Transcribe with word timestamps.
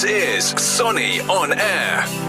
This 0.00 0.54
is 0.54 0.62
Sonny 0.62 1.20
on 1.20 1.52
Air. 1.52 2.19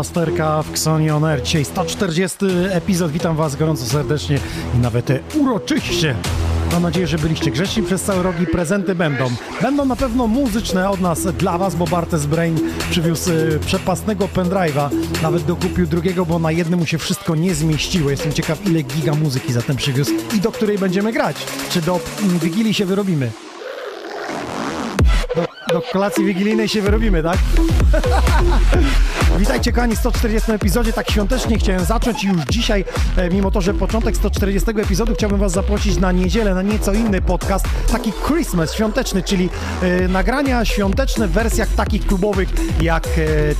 Pasterka 0.00 0.62
w 0.62 0.70
Xoni 0.70 1.10
On. 1.10 1.24
Dzisiaj 1.44 1.64
140 1.64 2.36
epizod. 2.70 3.12
Witam 3.12 3.36
Was 3.36 3.56
gorąco 3.56 3.84
serdecznie 3.84 4.38
i 4.74 4.78
nawet 4.78 5.08
uroczyście. 5.34 6.14
Mam 6.72 6.82
nadzieję, 6.82 7.06
że 7.06 7.18
byliście 7.18 7.50
grzeczni 7.50 7.82
przez 7.82 8.02
cały 8.02 8.22
rok 8.22 8.40
i 8.40 8.46
prezenty 8.46 8.94
będą. 8.94 9.30
Będą 9.62 9.84
na 9.84 9.96
pewno 9.96 10.26
muzyczne 10.26 10.90
od 10.90 11.00
nas 11.00 11.22
dla 11.22 11.58
Was, 11.58 11.74
bo 11.74 11.86
Bartes 11.86 12.26
Brain 12.26 12.60
przywiózł 12.90 13.32
y, 13.32 13.58
przepastnego 13.66 14.26
pendrive'a. 14.26 14.90
Nawet 15.22 15.42
dokupił 15.42 15.86
drugiego, 15.86 16.26
bo 16.26 16.38
na 16.38 16.52
jednym 16.52 16.80
mu 16.80 16.86
się 16.86 16.98
wszystko 16.98 17.34
nie 17.34 17.54
zmieściło. 17.54 18.10
Jestem 18.10 18.32
ciekaw, 18.32 18.66
ile 18.66 18.82
giga 18.82 19.14
muzyki 19.14 19.52
zatem 19.52 19.76
przywiózł 19.76 20.12
i 20.36 20.40
do 20.40 20.52
której 20.52 20.78
będziemy 20.78 21.12
grać. 21.12 21.36
Czy 21.70 21.82
do 21.82 22.00
mm, 22.22 22.38
Wigilii 22.38 22.74
się 22.74 22.84
wyrobimy? 22.84 23.30
Do, 25.36 25.46
do 25.74 25.82
kolacji 25.92 26.24
wigilijnej 26.24 26.68
się 26.68 26.82
wyrobimy, 26.82 27.22
tak? 27.22 27.38
Witajcie 29.38 29.72
kochani 29.72 29.96
w 29.96 29.98
140. 29.98 30.52
epizodzie, 30.52 30.92
tak 30.92 31.10
świątecznie 31.10 31.58
chciałem 31.58 31.84
zacząć 31.84 32.24
już 32.24 32.42
dzisiaj, 32.50 32.84
e, 33.16 33.30
mimo 33.30 33.50
to, 33.50 33.60
że 33.60 33.74
początek 33.74 34.16
140. 34.16 34.70
epizodu, 34.70 35.14
chciałbym 35.14 35.38
was 35.38 35.52
zaprosić 35.52 35.96
na 35.96 36.12
niedzielę, 36.12 36.54
na 36.54 36.62
nieco 36.62 36.92
inny 36.92 37.22
podcast, 37.22 37.64
taki 37.92 38.12
Christmas 38.26 38.74
świąteczny, 38.74 39.22
czyli 39.22 39.48
e, 39.82 40.08
nagrania 40.08 40.64
świąteczne 40.64 41.28
w 41.28 41.32
wersjach 41.32 41.68
takich 41.68 42.06
klubowych, 42.06 42.48
jak 42.80 43.06
e, 43.06 43.10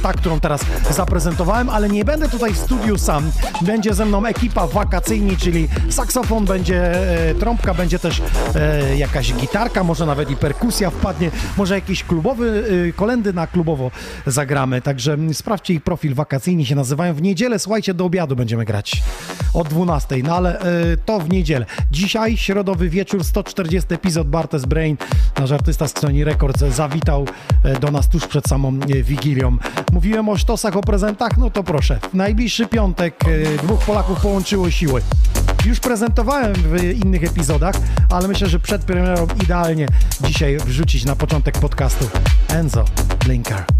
ta, 0.02 0.12
którą 0.12 0.40
teraz 0.40 0.60
zaprezentowałem, 0.90 1.68
ale 1.68 1.88
nie 1.88 2.04
będę 2.04 2.28
tutaj 2.28 2.52
w 2.52 2.58
studiu 2.58 2.98
sam, 2.98 3.30
będzie 3.62 3.94
ze 3.94 4.06
mną 4.06 4.26
ekipa 4.26 4.66
wakacyjni, 4.66 5.36
czyli 5.36 5.68
saksofon, 5.90 6.44
będzie 6.44 6.92
e, 7.30 7.34
trąbka, 7.34 7.74
będzie 7.74 7.98
też 7.98 8.22
e, 8.54 8.96
jakaś 8.96 9.34
gitarka, 9.34 9.84
może 9.84 10.06
nawet 10.06 10.30
i 10.30 10.36
perkusja 10.36 10.90
wpadnie, 10.90 11.30
może 11.56 11.74
jakiś 11.74 12.04
klubowy, 12.04 12.64
e, 12.88 12.92
kolendy 12.92 13.32
na 13.32 13.46
klubowo 13.46 13.90
zagramy, 14.26 14.82
także 14.82 15.16
sprawdźcie 15.32 15.74
ich 15.74 15.82
profil 15.82 16.14
wakacyjny, 16.14 16.66
się 16.66 16.74
nazywają. 16.74 17.14
W 17.14 17.22
niedzielę, 17.22 17.58
słuchajcie, 17.58 17.94
do 17.94 18.04
obiadu 18.04 18.36
będziemy 18.36 18.64
grać 18.64 19.02
od 19.54 19.68
12, 19.68 20.16
no 20.24 20.36
ale 20.36 20.60
e, 20.60 20.96
to 20.96 21.20
w 21.20 21.28
niedzielę. 21.28 21.66
Dzisiaj, 21.90 22.36
środowy 22.36 22.88
wieczór, 22.88 23.24
140 23.24 23.94
epizod 23.94 24.28
Bartes 24.28 24.64
Brain, 24.64 24.96
nasz 25.38 25.52
artysta 25.52 25.88
z 25.88 25.98
Sony 25.98 26.24
Records, 26.24 26.60
zawitał 26.60 27.26
e, 27.64 27.80
do 27.80 27.90
nas 27.90 28.08
tuż 28.08 28.26
przed 28.26 28.48
samą 28.48 28.68
e, 28.68 29.02
Wigilią. 29.02 29.56
Mówiłem 29.92 30.28
o 30.28 30.36
sztosach, 30.36 30.76
o 30.76 30.80
prezentach, 30.80 31.38
no 31.38 31.50
to 31.50 31.64
proszę. 31.64 31.98
W 32.10 32.14
najbliższy 32.14 32.66
piątek 32.66 33.24
e, 33.24 33.62
dwóch 33.62 33.84
Polaków 33.84 34.20
połączyło 34.20 34.70
siły. 34.70 35.02
Już 35.66 35.80
prezentowałem 35.80 36.54
w 36.54 36.84
innych 36.84 37.24
epizodach, 37.24 37.74
ale 38.10 38.28
myślę, 38.28 38.48
że 38.48 38.58
przed 38.58 38.84
premierą 38.84 39.26
idealnie 39.44 39.86
dzisiaj 40.24 40.58
wrzucić 40.58 41.04
na 41.04 41.16
początek 41.16 41.58
podcastu 41.58 42.08
Enzo 42.48 42.84
Blinker 43.24 43.79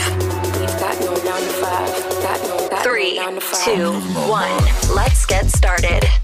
two, 3.63 3.91
one. 4.27 4.49
Let's 4.95 5.27
get 5.27 5.47
started. 5.51 6.20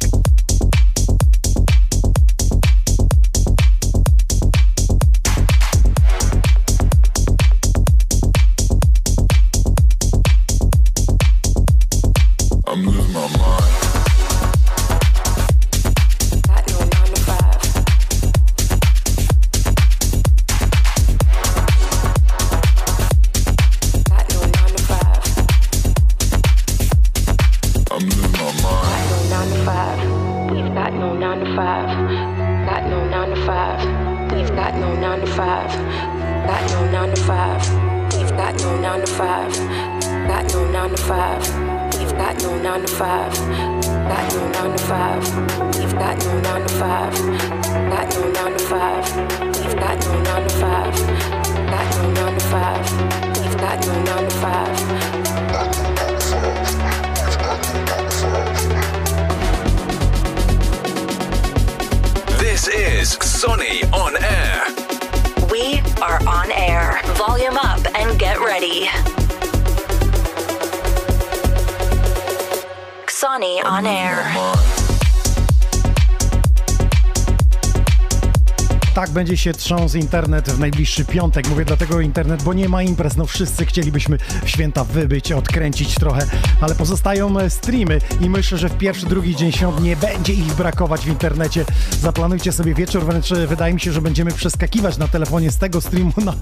Będzie 79.28 79.44
się 79.44 79.54
trząsł 79.54 79.98
internet 79.98 80.50
w 80.50 80.60
najbliższy 80.60 81.06
piątek. 81.06 81.50
Mówię 81.50 81.66
dlatego 81.66 82.02
internet, 82.02 82.44
bo 82.44 82.54
nie 82.54 82.70
ma 82.70 82.84
imprez. 82.84 83.18
No 83.18 83.26
wszyscy 83.26 83.66
chcielibyśmy 83.66 84.18
święta 84.46 84.84
wybyć, 84.84 85.32
odkręcić 85.32 85.96
trochę, 85.96 86.26
ale 86.62 86.76
pozostają 86.76 87.40
e, 87.40 87.50
streamy 87.50 88.00
i 88.22 88.30
myślę, 88.30 88.58
że 88.58 88.70
w 88.70 88.78
pierwszy, 88.78 89.06
drugi 89.06 89.36
dzień 89.36 89.52
świąt 89.52 89.82
nie 89.82 89.96
będzie 89.96 90.34
ich 90.34 90.54
brakować 90.54 91.02
w 91.02 91.08
internecie. 91.08 91.66
Zaplanujcie 92.02 92.52
sobie 92.52 92.74
wieczór, 92.74 93.06
wręcz 93.06 93.32
e, 93.32 93.48
wydaje 93.48 93.74
mi 93.74 93.80
się, 93.80 93.92
że 93.92 94.02
będziemy 94.02 94.32
przeskakiwać 94.32 94.98
na 94.98 95.08
telefonie 95.08 95.52
z 95.52 95.58
tego 95.58 95.82
streamu 95.82 96.14
na, 96.18 96.34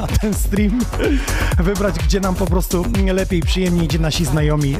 na 0.00 0.06
ten 0.06 0.34
stream. 0.34 0.80
Wybrać, 1.58 1.94
gdzie 1.94 2.20
nam 2.20 2.34
po 2.34 2.46
prostu 2.46 2.84
lepiej, 3.12 3.40
przyjemniej, 3.40 3.88
gdzie 3.88 3.98
nasi 3.98 4.24
znajomi 4.24 4.74
e, 4.74 4.78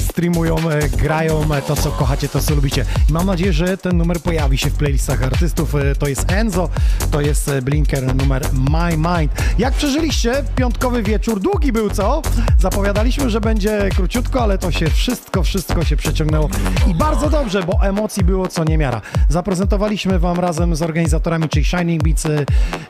streamują, 0.00 0.56
e, 0.70 0.88
grają 0.88 1.54
e, 1.54 1.62
to, 1.62 1.76
co 1.76 1.90
kochacie, 1.90 2.28
to, 2.28 2.40
co 2.40 2.54
lubicie. 2.54 2.84
I 3.10 3.12
mam 3.12 3.26
nadzieję, 3.26 3.52
że 3.52 3.78
ten 3.78 3.96
numer 3.96 4.20
pojawi 4.20 4.58
się 4.58 4.70
w 4.70 4.74
playlistach 4.74 5.22
artystów. 5.22 5.74
E, 5.74 5.94
To 5.94 6.08
jest 6.08 6.32
Enzo, 6.32 6.68
to 7.10 7.20
jest 7.20 7.48
e, 7.48 7.62
Blinker 7.62 8.14
numer 8.14 8.42
My 8.52 8.96
Mind. 8.96 9.32
Jak 9.58 9.74
przeżyliście 9.74 10.44
piątkowy 10.56 11.02
wieczór? 11.02 11.40
Długi 11.40 11.72
był, 11.72 11.90
co? 11.90 12.22
Zapowiadaliśmy, 12.58 13.30
że 13.30 13.40
będzie 13.40 13.88
króciutko, 13.96 14.42
ale 14.42 14.58
to 14.58 14.72
się 14.72 14.90
wszystko, 14.90 15.42
wszystko 15.42 15.84
się 15.84 15.96
przeciągnęło. 15.96 16.48
I 16.90 16.94
bardzo 16.94 17.30
dobrze, 17.30 17.62
bo 17.62 17.78
emocji 17.82 18.24
było 18.24 18.48
co 18.48 18.64
niemiara. 18.64 19.00
Zaprezentowaliśmy 19.28 20.18
Wam 20.18 20.40
razem 20.40 20.76
z 20.76 20.82
organizatorami, 20.82 21.48
czyli 21.48 21.64
Shining 21.64 22.02
Beats 22.02 22.26
e, 22.26 22.44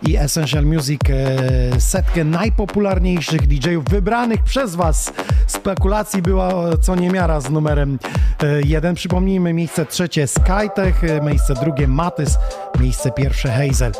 i 0.06 0.16
Essential 0.16 0.64
Music, 0.66 1.00
e, 1.10 1.80
setkę 1.80 2.24
najpopularniejszych 2.24 3.46
DJ-ów 3.46 3.84
wybranych 3.84 4.42
przez 4.42 4.74
Was. 4.74 5.12
Spekulacji 5.66 6.22
była 6.22 6.76
co 6.82 6.94
niemiara 6.94 7.40
z 7.40 7.50
numerem 7.50 7.98
e, 8.42 8.60
jeden. 8.62 8.94
Przypomnijmy, 8.94 9.52
miejsce 9.52 9.86
trzecie 9.86 10.26
Skytech, 10.26 11.04
e, 11.04 11.20
miejsce 11.20 11.54
drugie 11.54 11.88
Matys, 11.88 12.38
miejsce 12.80 13.10
pierwsze 13.10 13.48
Hazel. 13.48 13.92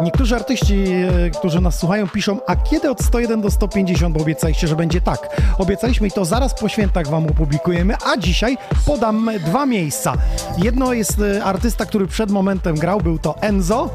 Niektórzy 0.00 0.36
artyści, 0.36 0.84
e, 0.84 1.30
którzy 1.30 1.60
nas 1.60 1.78
słuchają, 1.78 2.08
piszą, 2.08 2.38
a 2.46 2.56
kiedy 2.56 2.90
od 2.90 3.02
101 3.02 3.40
do 3.40 3.50
150, 3.50 4.14
bo 4.14 4.20
obiecaliście, 4.20 4.68
że 4.68 4.76
będzie 4.76 5.00
tak. 5.00 5.40
Obiecaliśmy 5.58 6.08
i 6.08 6.10
to 6.10 6.24
zaraz 6.24 6.54
po 6.54 6.68
świętach 6.68 7.06
wam 7.08 7.26
opublikujemy, 7.26 7.94
a 8.06 8.16
dzisiaj 8.16 8.58
podam 8.86 9.30
dwa 9.46 9.66
miejsca. 9.66 10.14
Jedno 10.58 10.92
jest 10.92 11.20
e, 11.20 11.44
artysta, 11.44 11.86
który 11.86 12.06
przed 12.06 12.30
momentem 12.30 12.74
grał, 12.76 13.00
był 13.00 13.18
to 13.18 13.36
Enzo 13.40 13.90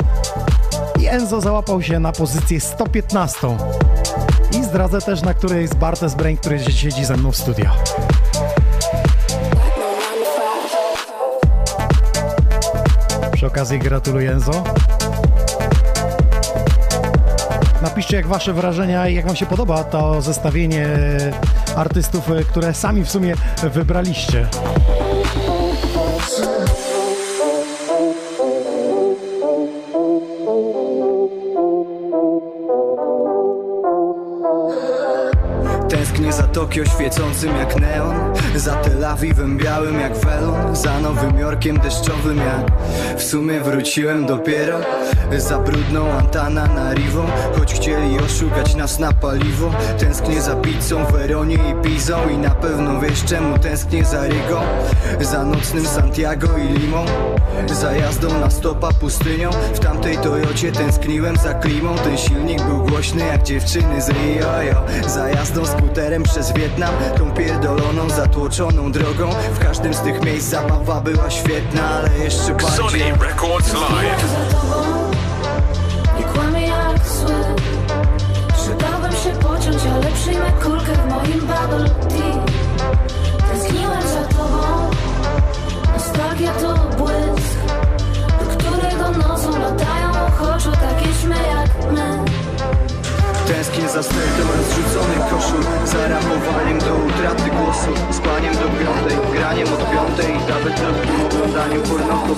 i 1.01 1.07
Enzo 1.07 1.42
załapał 1.42 1.81
się 1.81 2.00
na 2.00 2.12
pozycję 2.12 2.62
115. 2.62 3.48
Zdradzę 4.75 5.01
też, 5.01 5.22
na 5.22 5.33
której 5.33 5.62
jest 5.62 5.75
Bartes 5.75 6.16
Brain, 6.16 6.38
który 6.38 6.60
siedzi 6.60 7.06
ze 7.06 7.18
mną 7.18 7.31
w 7.31 7.38
studio. 7.38 7.66
Przy 13.33 13.48
okazji 13.48 13.80
gratuluję 13.80 14.31
Enzo. 14.31 14.63
Napiszcie 17.81 18.18
jak 18.18 18.27
wasze 18.27 18.54
wrażenia 18.54 19.07
i 19.07 19.16
jak 19.16 19.25
wam 19.25 19.36
się 19.36 19.45
podoba 19.45 19.83
to 19.83 20.22
zestawienie 20.22 20.88
artystów, 21.75 22.30
które 22.50 22.74
sami 22.74 23.03
w 23.03 23.10
sumie 23.10 23.36
wybraliście. 23.74 24.48
Tokio 36.56 36.86
świecącym 36.86 37.58
jak 37.58 37.76
neon 37.76 38.16
Za 38.56 38.76
Tel 38.76 39.06
Awiwem 39.06 39.58
białym 39.58 40.00
jak 40.00 40.18
welon 40.18 40.76
Za 40.76 41.00
Nowym 41.00 41.40
Jorkiem 41.40 41.80
deszczowym 41.80 42.38
jak 42.38 42.72
W 43.18 43.24
sumie 43.24 43.60
wróciłem 43.60 44.26
dopiero 44.26 44.80
Za 45.38 45.60
brudną 45.60 46.12
Antana 46.12 46.68
na 46.68 46.94
Rivo 46.94 47.26
Choć 47.58 47.74
chcieli 47.74 48.20
oszukać 48.20 48.76
nas 48.76 49.00
na 49.00 49.12
paliwo. 49.12 49.72
Tęsknię 50.00 50.42
za 50.42 50.56
pizzą, 50.56 51.06
Weronie 51.06 51.56
i 51.56 51.84
Pizą 51.84 52.30
I 52.30 52.38
na 52.38 52.50
pewno 52.50 53.00
wiesz 53.00 53.24
czemu 53.24 53.60
tęsknię 53.60 54.06
za 54.06 54.24
Rygą 54.24 54.62
Za 55.22 55.44
nocnym 55.44 55.86
Santiago 55.86 56.48
i 56.58 56.80
Limą 56.80 57.06
Za 57.74 57.92
jazdą 57.92 58.40
na 58.40 58.50
stopa 58.50 58.94
pustynią. 58.94 59.50
W 59.74 59.80
tamtej 59.80 60.18
Toyocie 60.18 60.72
tęskniłem 60.72 61.38
za 61.38 61.54
klimą 61.54 61.96
Ten 61.96 62.18
silnik 62.18 62.62
był 62.62 62.84
głośny 62.84 63.26
jak 63.26 63.44
dziewczyny 63.44 64.02
z 64.02 64.10
Rio. 64.10 64.84
Za 65.08 65.30
jazdą 65.30 65.66
skuterem 65.66 66.24
przez 66.24 66.45
Wietnam 66.54 66.94
Tą 67.18 67.32
pierdoloną, 67.32 68.10
zatłoczoną 68.10 68.92
drogą 68.92 69.30
W 69.54 69.60
każdym 69.60 69.94
z 69.94 70.00
tych 70.00 70.25
miejsc 70.25 70.50
zabawa 70.50 71.02
była 71.02 71.30
świetna 71.30 71.90
Ale 71.90 72.18
jeszcze 72.24 72.54
bardziej 72.54 73.02
Sonny 73.02 73.25
Records 73.28 73.74
Live. 73.74 74.95
Tęsknię 93.96 94.22
za 94.22 94.28
stertem 94.28 94.48
zrzuconych 94.70 95.20
koszul 95.30 95.64
Za 95.86 96.08
ramowaniem 96.08 96.80
do 96.80 96.96
utraty 96.96 97.50
głosu 97.50 98.14
Spaniem 98.14 98.54
do 98.54 98.60
piątej, 98.60 99.18
graniem 99.34 99.68
od 99.74 99.92
piątej 99.92 100.36
I 100.36 100.50
nawet 100.50 100.80
krótkim 100.80 101.25
oglądaniu 101.25 101.82
pornoków 101.82 102.38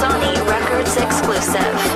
Sony 0.00 0.32
Records 0.32 0.96
exclusive. 0.96 1.90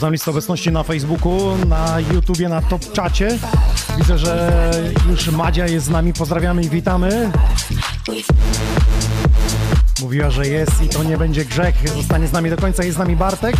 Sprawdzam 0.00 0.12
listę 0.12 0.30
obecności 0.30 0.72
na 0.72 0.82
Facebooku, 0.82 1.56
na 1.66 2.00
YouTubie, 2.12 2.48
na 2.48 2.62
Top 2.62 2.92
Czacie. 2.92 3.38
Widzę, 3.98 4.18
że 4.18 4.70
już 5.10 5.28
Madzia 5.28 5.66
jest 5.66 5.86
z 5.86 5.88
nami. 5.90 6.12
Pozdrawiamy 6.12 6.62
i 6.62 6.68
witamy. 6.68 7.30
Mówiła, 10.00 10.30
że 10.30 10.46
jest 10.46 10.82
i 10.82 10.88
to 10.88 11.02
nie 11.02 11.18
będzie 11.18 11.44
grzech. 11.44 11.74
Zostanie 11.96 12.26
z 12.26 12.32
nami 12.32 12.50
do 12.50 12.56
końca. 12.56 12.84
Jest 12.84 12.96
z 12.96 12.98
nami 12.98 13.16
Bartek. 13.16 13.56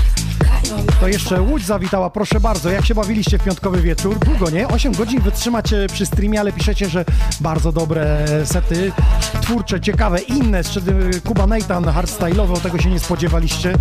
To 1.01 1.09
jeszcze 1.09 1.41
Łódź 1.41 1.67
zawitała. 1.67 2.11
Proszę 2.11 2.41
bardzo, 2.41 2.71
jak 2.71 2.87
się 2.87 2.95
bawiliście 2.95 3.39
w 3.39 3.45
piątkowy 3.45 3.83
wieczór? 3.83 4.19
Długo, 4.19 4.51
nie? 4.51 4.69
8 4.69 4.93
godzin 4.93 5.21
wytrzymać 5.21 5.73
e, 5.73 5.87
przy 5.93 6.07
streamie, 6.07 6.41
ale 6.41 6.53
piszecie, 6.53 6.89
że 6.89 7.05
bardzo 7.41 7.73
dobre 7.73 8.27
sety, 8.45 8.93
twórcze, 9.41 9.81
ciekawe, 9.81 10.21
inne. 10.21 10.59
Jeszcze 10.59 10.81
Kuba 11.27 11.47
Nathan, 11.47 11.85
hardstyle'owo, 11.85 12.61
tego 12.61 12.79
się 12.79 12.91
nie 12.91 13.01
spodziewaliście. 13.01 13.75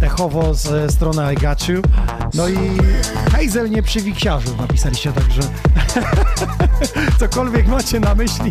Techowo 0.00 0.54
z 0.54 0.92
strony 0.92 1.32
I 1.32 1.36
Got 1.36 1.68
You. 1.68 1.82
No 2.34 2.48
i 2.48 2.78
Hazel 3.34 3.70
nie 3.70 3.82
przy 3.82 4.00
wiksiarzu 4.00 4.56
napisaliście 4.56 5.12
także. 5.12 5.40
Cokolwiek 7.20 7.66
macie 7.66 8.00
na 8.00 8.14
myśli, 8.14 8.50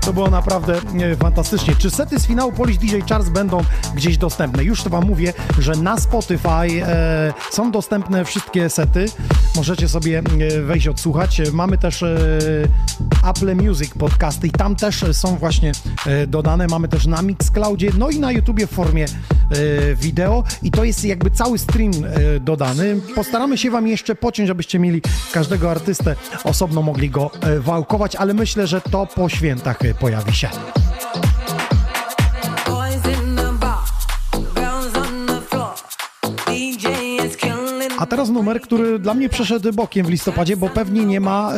to 0.00 0.12
było 0.12 0.30
naprawdę 0.30 0.80
e, 1.00 1.16
fantastycznie. 1.16 1.74
Czy 1.78 1.90
sety 1.90 2.20
z 2.20 2.26
finału 2.26 2.52
Polish 2.52 2.78
DJ 2.78 2.96
Charts 3.08 3.28
będą 3.28 3.60
gdzieś 3.94 4.18
dostępne? 4.18 4.64
Już 4.64 4.82
to 4.82 4.90
wam 4.90 5.04
mówię, 5.04 5.32
że 5.58 5.72
na 5.72 5.98
Spotify 5.98 6.48
e, 6.82 7.32
są 7.50 7.70
dostępne 7.70 8.24
wszystkie 8.24 8.70
sety. 8.70 9.06
Możecie 9.56 9.88
sobie 9.88 10.22
e, 10.58 10.62
wejść 10.62 10.88
odsłuchać. 10.88 11.40
Mamy 11.52 11.78
też 11.78 12.02
e, 12.02 12.18
Apple 13.30 13.56
Music 13.56 13.90
podcasty 13.98 14.46
i 14.46 14.50
tam 14.50 14.76
też 14.76 15.04
są 15.12 15.36
właśnie 15.36 15.72
e, 16.06 16.26
dodane. 16.26 16.66
Mamy 16.66 16.88
też 16.88 17.06
na 17.06 17.22
Mixcloudzie, 17.22 17.90
no 17.98 18.10
i 18.10 18.20
na 18.20 18.32
YouTubie 18.32 18.66
w 18.66 18.70
formie 18.70 19.04
e, 19.04 19.94
wideo 19.94 20.44
i 20.62 20.70
to 20.70 20.84
jest 20.84 21.04
jakby 21.04 21.30
cały 21.30 21.58
stream 21.58 21.92
dodany. 22.40 23.00
Postaramy 23.14 23.58
się 23.58 23.70
wam 23.70 23.86
jeszcze 23.86 24.03
pociąć, 24.14 24.50
abyście 24.50 24.78
mieli 24.78 25.02
każdego 25.32 25.70
artystę 25.70 26.16
osobno 26.44 26.82
mogli 26.82 27.10
go 27.10 27.30
e, 27.40 27.60
wałkować, 27.60 28.16
ale 28.16 28.34
myślę, 28.34 28.66
że 28.66 28.80
to 28.80 29.06
po 29.06 29.28
świętach 29.28 29.84
e, 29.84 29.94
pojawi 29.94 30.32
się. 30.32 30.48
A 38.04 38.06
teraz 38.06 38.30
numer, 38.30 38.60
który 38.60 38.98
dla 38.98 39.14
mnie 39.14 39.28
przeszedł 39.28 39.72
bokiem 39.72 40.06
w 40.06 40.08
listopadzie, 40.10 40.56
bo 40.56 40.68
pewnie 40.68 41.04
nie 41.04 41.20
ma 41.20 41.52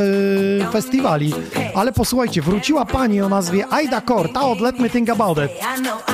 e, 0.60 0.70
festiwali. 0.72 1.32
Ale 1.74 1.92
posłuchajcie, 1.92 2.42
wróciła 2.42 2.84
pani 2.84 3.20
o 3.20 3.28
nazwie 3.28 3.66
Aida 3.70 4.00
Core, 4.00 4.28
ta 4.28 4.40
od 4.40 4.60
Let 4.60 4.78
Me 4.78 4.90
Think 4.90 5.10
About 5.10 5.38
It. 5.38 5.50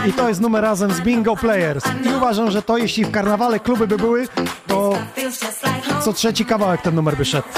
I 0.09 0.13
to 0.13 0.29
jest 0.29 0.41
numer 0.41 0.63
razem 0.63 0.93
z 0.93 1.01
Bingo 1.01 1.37
Players. 1.37 1.85
I 2.05 2.17
uważam, 2.17 2.51
że 2.51 2.63
to 2.63 2.77
jeśli 2.77 3.05
w 3.05 3.11
karnawale 3.11 3.61
kluby 3.61 3.87
by 3.87 3.97
były, 3.97 4.29
to 4.67 4.99
co 6.05 6.13
trzeci 6.13 6.45
kawałek 6.45 6.83
ten 6.83 6.95
numer 6.95 7.17
by 7.17 7.25
szedł. 7.25 7.49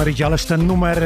Numer 0.00 0.12
idzie, 0.12 0.26
ależ 0.26 0.44
ten 0.44 0.66
numer 0.66 1.02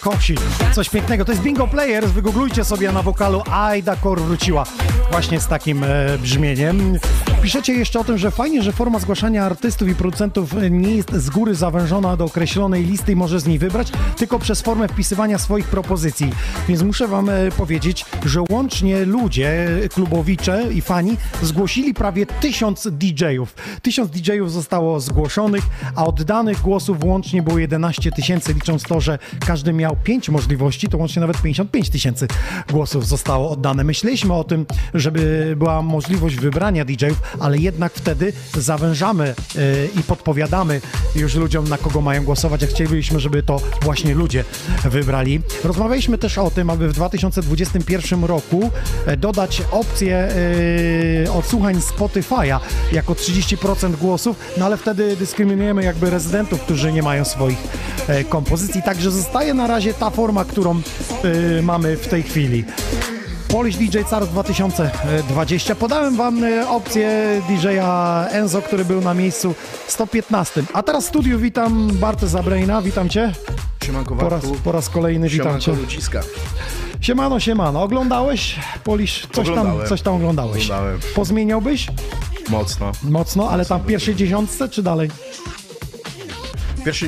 kosi. 0.00 0.34
Coś 0.72 0.88
pięknego. 0.88 1.24
To 1.24 1.32
jest 1.32 1.44
Bingo 1.44 1.66
Players. 1.66 2.10
Wygooglujcie 2.10 2.64
sobie 2.64 2.92
na 2.92 3.02
wokalu 3.02 3.42
Aida 3.50 3.96
Core 3.96 4.22
wróciła 4.22 4.64
właśnie 5.10 5.40
z 5.40 5.46
takim 5.46 5.84
e, 5.84 6.18
brzmieniem. 6.18 6.98
Piszecie 7.42 7.72
jeszcze 7.72 8.00
o 8.00 8.04
tym, 8.04 8.18
że 8.18 8.30
fajnie, 8.30 8.62
że 8.62 8.72
forma 8.72 8.98
zgłaszania 8.98 9.44
artystów 9.44 9.88
i 9.88 9.94
producentów 9.94 10.54
nie 10.70 10.96
jest 10.96 11.12
z 11.12 11.30
góry 11.30 11.54
zawężona 11.54 12.16
do 12.16 12.24
określonej 12.24 12.84
listy 12.84 13.12
i 13.12 13.16
może 13.16 13.40
z 13.40 13.46
niej 13.46 13.58
wybrać, 13.58 13.92
tylko 14.16 14.38
przez 14.38 14.62
formę 14.62 14.88
wpisywania 14.88 15.38
swoich 15.38 15.66
propozycji. 15.66 16.30
Więc 16.68 16.82
muszę 16.82 17.08
wam 17.08 17.28
e, 17.28 17.50
powiedzieć, 17.56 18.04
że 18.26 18.42
łącznie 18.50 19.04
ludzie, 19.04 19.68
e, 19.84 19.88
klubowicze 19.88 20.64
i 20.72 20.80
fani 20.80 21.16
zgłosili 21.42 21.94
prawie 21.94 22.26
tysiąc 22.26 22.88
DJ-ów. 22.92 23.54
Tysiąc 23.82 24.10
DJ-ów 24.10 24.52
zostało 24.52 25.00
zgłoszonych, 25.00 25.64
a 25.94 26.06
oddanych 26.06 26.60
głosów 26.60 27.04
łącznie 27.04 27.42
było 27.42 27.58
11 27.58 28.12
tysięcy, 28.12 28.54
licząc 28.54 28.82
to, 28.82 29.00
że 29.00 29.18
każdy 29.46 29.72
miał 29.72 29.96
5 30.04 30.28
możliwości, 30.28 30.88
to 30.88 30.98
łącznie 30.98 31.20
nawet 31.20 31.42
55 31.42 31.90
tysięcy 31.90 32.28
głosów 32.70 33.06
zostało 33.06 33.50
oddane. 33.50 33.84
Myśleliśmy 33.84 34.34
o 34.34 34.44
tym, 34.44 34.66
żeby 34.94 35.54
była 35.56 35.82
możliwość 35.82 36.36
wybrania 36.36 36.84
DJ-ów, 36.84 37.27
ale 37.40 37.58
jednak 37.58 37.92
wtedy 37.92 38.32
zawężamy 38.58 39.24
e, 39.24 39.86
i 40.00 40.02
podpowiadamy 40.02 40.80
już 41.16 41.34
ludziom, 41.34 41.68
na 41.68 41.78
kogo 41.78 42.00
mają 42.00 42.24
głosować, 42.24 42.64
a 42.64 42.66
chcielibyśmy, 42.66 43.20
żeby 43.20 43.42
to 43.42 43.60
właśnie 43.82 44.14
ludzie 44.14 44.44
wybrali. 44.84 45.40
Rozmawialiśmy 45.64 46.18
też 46.18 46.38
o 46.38 46.50
tym, 46.50 46.70
aby 46.70 46.88
w 46.88 46.92
2021 46.92 48.24
roku 48.24 48.70
e, 49.06 49.16
dodać 49.16 49.62
opcję 49.70 50.28
e, 51.26 51.32
odsłuchań 51.32 51.76
Spotify'a 51.76 52.60
jako 52.92 53.12
30% 53.12 53.96
głosów, 53.96 54.36
no 54.56 54.66
ale 54.66 54.76
wtedy 54.76 55.16
dyskryminujemy 55.16 55.84
jakby 55.84 56.10
rezydentów, 56.10 56.60
którzy 56.60 56.92
nie 56.92 57.02
mają 57.02 57.24
swoich 57.24 57.58
kompozycji. 58.28 58.82
Także 58.82 59.10
zostaje 59.10 59.54
na 59.54 59.66
razie 59.66 59.94
ta 59.94 60.10
forma, 60.10 60.44
którą 60.44 60.80
mamy 61.62 61.96
w 61.96 62.08
tej 62.08 62.22
chwili. 62.22 62.64
Polish 63.48 63.76
DJ 63.76 63.98
Cars 64.10 64.28
2020. 64.28 65.74
Podałem 65.74 66.16
wam 66.16 66.44
e, 66.44 66.68
opcję 66.68 67.40
DJ-a 67.48 68.26
Enzo, 68.28 68.62
który 68.62 68.84
był 68.84 69.00
na 69.00 69.14
miejscu 69.14 69.54
115. 69.88 70.62
A 70.74 70.82
teraz 70.82 71.04
w 71.04 71.08
studiu 71.08 71.38
witam 71.38 71.88
Bartę 71.92 72.28
Zabrejna, 72.28 72.82
witam 72.82 73.08
cię. 73.08 73.32
Siemanko 73.84 74.16
Po 74.16 74.28
raz, 74.28 74.44
po 74.64 74.72
raz 74.72 74.88
kolejny 74.88 75.28
witam 75.28 75.46
Siemanko 75.46 75.64
cię. 75.64 75.72
ludziska. 75.72 76.20
Siemano, 77.00 77.40
siemano. 77.40 77.82
Oglądałeś 77.82 78.56
Polish? 78.84 79.26
Coś 79.32 79.48
tam, 79.54 79.72
coś 79.88 80.02
tam 80.02 80.14
oglądałeś. 80.14 80.64
Oglądałem. 80.64 80.98
Pozmieniałbyś? 81.14 81.86
Mocno. 82.50 82.92
Mocno, 83.02 83.50
ale 83.50 83.64
tam 83.66 83.80
w 83.80 83.86
pierwszej 83.86 84.14
dziesiątce 84.14 84.68
czy 84.68 84.82
dalej? 84.82 85.10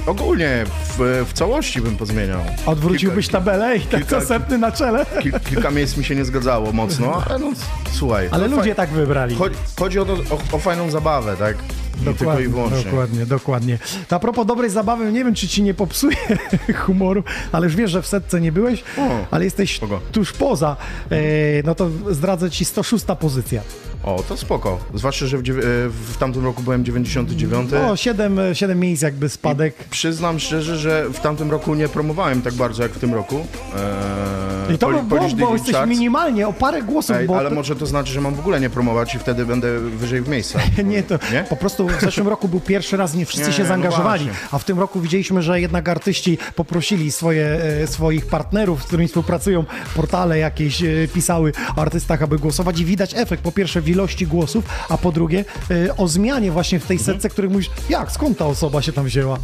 Ogólnie 0.06 0.64
w, 0.98 1.24
w 1.28 1.32
całości 1.32 1.80
bym 1.80 1.96
pozmieniał. 1.96 2.40
Odwróciłbyś 2.66 3.26
Kilka- 3.26 3.32
tabelę 3.32 3.76
i 3.76 3.80
tak 3.80 4.06
co 4.06 4.20
setny 4.20 4.58
na 4.58 4.72
czele? 4.72 5.06
Kil, 5.22 5.32
kilka 5.48 5.70
miejsc 5.70 5.96
mi 5.96 6.04
się 6.04 6.14
nie 6.16 6.24
zgadzało 6.24 6.72
mocno, 6.72 7.22
ale 7.30 7.38
no 7.38 7.52
słuchaj. 7.92 8.28
Ale 8.30 8.48
ludzie 8.48 8.72
faj- 8.72 8.74
tak 8.74 8.90
wybrali. 8.90 9.34
Chodzi, 9.36 9.56
chodzi 9.78 9.98
o, 9.98 10.04
to, 10.04 10.12
o, 10.12 10.56
o 10.56 10.58
fajną 10.58 10.90
zabawę, 10.90 11.36
tak? 11.36 11.56
I 11.56 12.02
tylko 12.04 12.10
i 12.10 12.14
Dokładnie, 12.18 12.48
wyłącznie. 12.48 12.84
dokładnie, 12.84 13.26
dokładnie. 13.26 13.78
To 14.08 14.16
a 14.16 14.18
propos 14.18 14.46
dobrej 14.46 14.70
zabawy, 14.70 15.12
nie 15.12 15.24
wiem, 15.24 15.34
czy 15.34 15.48
ci 15.48 15.62
nie 15.62 15.74
popsuje 15.74 16.16
humoru, 16.86 17.22
ale 17.52 17.66
już 17.66 17.76
wiesz, 17.76 17.90
że 17.90 18.02
w 18.02 18.06
setce 18.06 18.40
nie 18.40 18.52
byłeś, 18.52 18.84
O, 18.98 19.26
ale 19.30 19.44
jesteś 19.44 19.76
spoko. 19.76 20.00
tuż 20.12 20.32
poza. 20.32 20.76
E, 21.10 21.16
no 21.64 21.74
to 21.74 21.90
zdradzę 22.10 22.50
ci 22.50 22.64
106 22.64 23.04
pozycja. 23.20 23.62
O, 24.04 24.22
to 24.28 24.36
spoko. 24.36 24.78
Zwłaszcza, 24.94 25.26
że 25.26 25.38
w, 25.38 25.40
e, 25.40 25.42
w 25.88 26.16
tamtym 26.18 26.44
roku 26.44 26.62
byłem 26.62 26.84
99. 26.84 27.70
O, 27.72 27.96
7, 27.96 28.38
7 28.52 28.80
miejsc 28.80 29.02
jakby 29.02 29.28
spadek. 29.28 29.74
Przyznam 29.90 30.38
szczerze, 30.40 30.76
że 30.78 31.04
w 31.12 31.20
tamtym 31.20 31.50
roku 31.50 31.74
nie 31.74 31.88
promowałem 31.88 32.42
tak 32.42 32.54
bardzo 32.54 32.82
jak 32.82 32.92
w 32.92 32.98
tym 32.98 33.14
roku. 33.14 33.36
Eee, 33.36 34.74
I 34.74 34.78
to 34.78 34.86
Poli- 34.86 34.92
był 34.94 35.02
błąd, 35.02 35.22
Polish 35.22 35.34
bo 35.34 35.52
jesteś 35.52 35.74
Charts. 35.74 35.88
minimalnie 35.90 36.48
o 36.48 36.52
parę 36.52 36.82
głosów, 36.82 37.16
Ej, 37.16 37.28
ale 37.38 37.50
może 37.50 37.76
to 37.76 37.86
znaczy, 37.86 38.12
że 38.12 38.20
mam 38.20 38.34
w 38.34 38.40
ogóle 38.40 38.60
nie 38.60 38.70
promować 38.70 39.14
i 39.14 39.18
wtedy 39.18 39.46
będę 39.46 39.78
wyżej 39.80 40.20
w 40.22 40.28
miejscach. 40.28 40.62
Nie, 40.84 41.02
to 41.02 41.18
Nie? 41.32 41.44
po 41.48 41.56
prostu 41.56 41.88
w 41.88 42.00
zeszłym 42.00 42.28
roku 42.28 42.48
był 42.48 42.60
pierwszy 42.60 42.96
raz, 42.96 43.14
nie 43.14 43.26
wszyscy 43.26 43.46
Nie, 43.46 43.52
się 43.52 43.62
no 43.62 43.68
zaangażowali, 43.68 44.24
właśnie. 44.24 44.48
a 44.52 44.58
w 44.58 44.64
tym 44.64 44.78
roku 44.78 45.00
widzieliśmy, 45.00 45.42
że 45.42 45.60
jednak 45.60 45.88
artyści 45.88 46.38
poprosili 46.54 47.12
swoje, 47.12 47.46
e, 47.82 47.86
swoich 47.86 48.26
partnerów, 48.26 48.82
z 48.82 48.86
którymi 48.86 49.08
współpracują, 49.08 49.64
portale 49.96 50.38
jakieś 50.38 50.82
e, 50.82 50.86
pisały 51.14 51.52
o 51.76 51.80
artystach, 51.80 52.22
aby 52.22 52.38
głosować 52.38 52.80
i 52.80 52.84
widać 52.84 53.14
efekt, 53.14 53.42
po 53.42 53.52
pierwsze 53.52 53.82
ilości 53.90 54.26
głosów, 54.26 54.64
a 54.88 54.98
po 54.98 55.12
drugie 55.12 55.44
e, 55.88 55.96
o 55.96 56.08
zmianie 56.08 56.52
właśnie 56.52 56.80
w 56.80 56.86
tej 56.86 56.96
Mhm. 56.96 57.14
setce, 57.14 57.28
których 57.28 57.50
mówisz, 57.50 57.70
jak, 57.88 58.12
skąd 58.12 58.38
ta 58.38 58.46
osoba 58.46 58.82
się 58.82 58.92
tam 58.92 59.04
wzięła? 59.04 59.38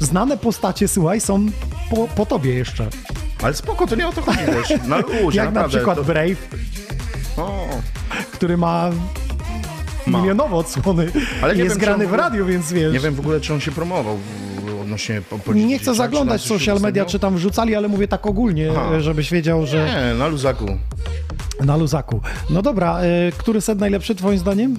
Znane 0.00 0.36
postacie, 0.38 0.88
słuchaj, 0.88 1.20
są 1.20 1.46
po, 1.90 2.08
po 2.08 2.26
tobie 2.26 2.54
jeszcze. 2.54 2.88
Ale 3.42 3.54
spoko, 3.54 3.86
to 3.86 3.96
nie 3.96 4.08
o 4.08 4.12
to 4.12 4.22
chodzi 4.22 4.38
też. 4.38 4.72
Na 4.88 4.96
luzie, 5.22 5.38
Jak 5.38 5.52
na 5.52 5.68
przykład 5.68 5.98
to... 5.98 6.04
Brave, 6.04 6.48
o, 7.36 7.68
który 8.32 8.56
ma 8.56 8.90
Ma. 10.06 10.18
milionowe 10.18 10.56
odsłony 10.56 11.10
Ale 11.42 11.56
nie 11.56 11.62
jest 11.64 11.76
wiem, 11.76 11.80
grany 11.84 12.06
w 12.06 12.12
radiu, 12.12 12.46
więc 12.46 12.72
wiesz. 12.72 12.92
Nie 12.92 13.00
wiem 13.00 13.14
w 13.14 13.20
ogóle, 13.20 13.40
czy 13.40 13.54
on 13.54 13.60
się 13.60 13.70
promował 13.72 14.18
odnośnie 14.86 15.22
Nie 15.54 15.78
chcę 15.78 15.94
zaglądać 15.94 16.42
w 16.42 16.46
social 16.46 16.80
media, 16.80 17.04
czy 17.04 17.18
tam 17.18 17.36
wrzucali, 17.36 17.74
ale 17.74 17.88
mówię 17.88 18.08
tak 18.08 18.26
ogólnie, 18.26 18.70
Aha. 18.76 19.00
żebyś 19.00 19.30
wiedział, 19.30 19.66
że 19.66 19.86
Nie, 20.10 20.18
na 20.18 20.26
luzaku. 20.28 20.66
na 21.64 21.76
luzaku. 21.76 22.20
No 22.50 22.62
dobra, 22.62 23.00
e, 23.00 23.32
który 23.38 23.60
set 23.60 23.78
najlepszy 23.78 24.14
twoim 24.14 24.38
zdaniem? 24.38 24.76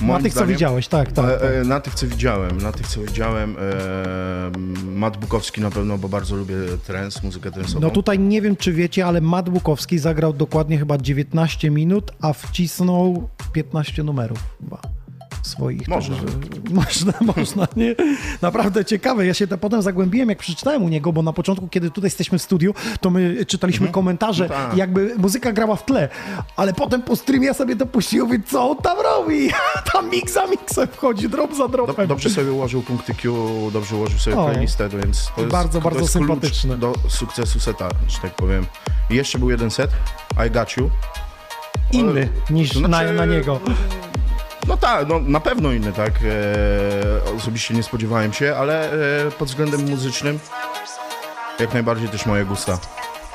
Moim 0.00 0.12
Na 0.16 0.22
tych, 0.22 0.32
co 0.32 0.38
zdaniem- 0.40 0.48
widziałeś, 0.54 0.88
tak, 0.88 1.12
tak. 1.12 1.24
E, 1.24 1.28
tak. 1.38 1.42
e, 1.54 1.64
na 1.64 1.80
tych, 1.80 1.94
co 1.94 2.06
widziałem, 2.06 2.58
na 2.60 2.72
tych, 2.72 2.86
co 2.86 3.00
widziałem, 3.00 3.56
e, 3.58 4.58
Matt 4.94 5.16
Bukowski 5.16 5.60
na 5.60 5.70
pewno, 5.70 5.98
bo 5.98 6.08
bardzo 6.08 6.36
lubię 6.36 6.54
trance, 6.86 7.20
muzykę 7.22 7.50
transową. 7.50 7.80
No 7.80 7.90
tutaj 7.90 8.18
nie 8.18 8.42
wiem, 8.42 8.56
czy 8.56 8.72
wiecie, 8.72 9.06
ale 9.06 9.20
Matt 9.20 9.50
Bukowski 9.50 9.98
zagrał 9.98 10.32
dokładnie 10.32 10.78
chyba 10.78 10.98
19 10.98 11.70
minut, 11.70 12.10
a 12.20 12.32
wcisnął 12.32 13.28
15 13.52 14.02
numerów 14.02 14.38
chyba 14.60 14.80
swoich. 15.42 15.88
Można. 15.88 16.16
Także, 16.16 16.36
można, 16.80 17.12
można, 17.36 17.68
nie? 17.76 17.94
Naprawdę 18.42 18.84
ciekawe. 18.84 19.26
Ja 19.26 19.34
się 19.34 19.46
te 19.46 19.58
potem 19.58 19.82
zagłębiłem, 19.82 20.28
jak 20.28 20.38
przeczytałem 20.38 20.82
u 20.82 20.88
niego, 20.88 21.12
bo 21.12 21.22
na 21.22 21.32
początku, 21.32 21.68
kiedy 21.68 21.90
tutaj 21.90 22.06
jesteśmy 22.06 22.38
w 22.38 22.42
studiu, 22.42 22.74
to 23.00 23.10
my 23.10 23.46
czytaliśmy 23.46 23.88
komentarze, 23.88 24.42
No 24.48 24.54
tak. 24.54 24.76
jakby 24.76 25.14
muzyka 25.18 25.52
grała 25.52 25.76
w 25.76 25.84
tle, 25.84 26.08
ale 26.56 26.72
potem 26.74 27.02
po 27.02 27.16
streamie 27.16 27.46
ja 27.46 27.54
sobie 27.54 27.76
to 27.76 27.86
puściłem, 27.86 28.26
mówię, 28.26 28.40
co 28.46 28.70
on 28.70 28.76
tam 28.76 28.96
robi? 29.00 29.50
tam 29.92 30.10
mix 30.10 30.32
za 30.32 30.46
mixem 30.46 30.88
wchodzi, 30.88 31.28
drop 31.28 31.52
za 31.54 31.62
Do, 31.62 31.68
dropem. 31.68 32.06
dobrze 32.06 32.30
sobie 32.30 32.52
ułożył 32.52 32.82
punkty 32.82 33.14
Q, 33.14 33.36
dobrze 33.72 33.96
ułożył 33.96 34.18
sobie 34.18 34.36
O. 34.38 34.44
playlistę, 34.50 34.88
więc 34.88 35.30
to 35.36 35.40
jest, 35.40 35.52
Bardzo, 35.52 35.78
to 35.78 35.84
bardzo 35.84 36.00
jest 36.00 36.12
sympatyczne. 36.12 36.76
do 36.78 36.92
sukcesu 37.08 37.60
seta, 37.60 37.88
że 38.08 38.18
tak 38.18 38.34
powiem. 38.34 38.66
I 39.10 39.14
jeszcze 39.14 39.38
był 39.38 39.50
jeden 39.50 39.70
set, 39.70 39.90
I 40.46 40.50
Got 40.50 40.76
You. 40.76 40.90
Inny 41.92 42.28
niż 42.50 42.72
To 42.72 42.78
znaczy- 42.78 43.06
na, 43.06 43.12
na 43.12 43.26
niego. 43.26 43.60
No 44.68 44.76
tak, 44.76 45.08
no, 45.08 45.20
na 45.20 45.40
pewno 45.40 45.72
inny, 45.72 45.92
tak. 45.92 46.12
E, 47.26 47.34
osobiście 47.36 47.74
nie 47.74 47.82
spodziewałem 47.82 48.32
się, 48.32 48.56
ale 48.56 48.92
e, 49.26 49.30
pod 49.30 49.48
względem 49.48 49.90
muzycznym 49.90 50.38
jak 51.60 51.72
najbardziej 51.74 52.08
też 52.08 52.26
moje 52.26 52.44
gusta. 52.44 52.78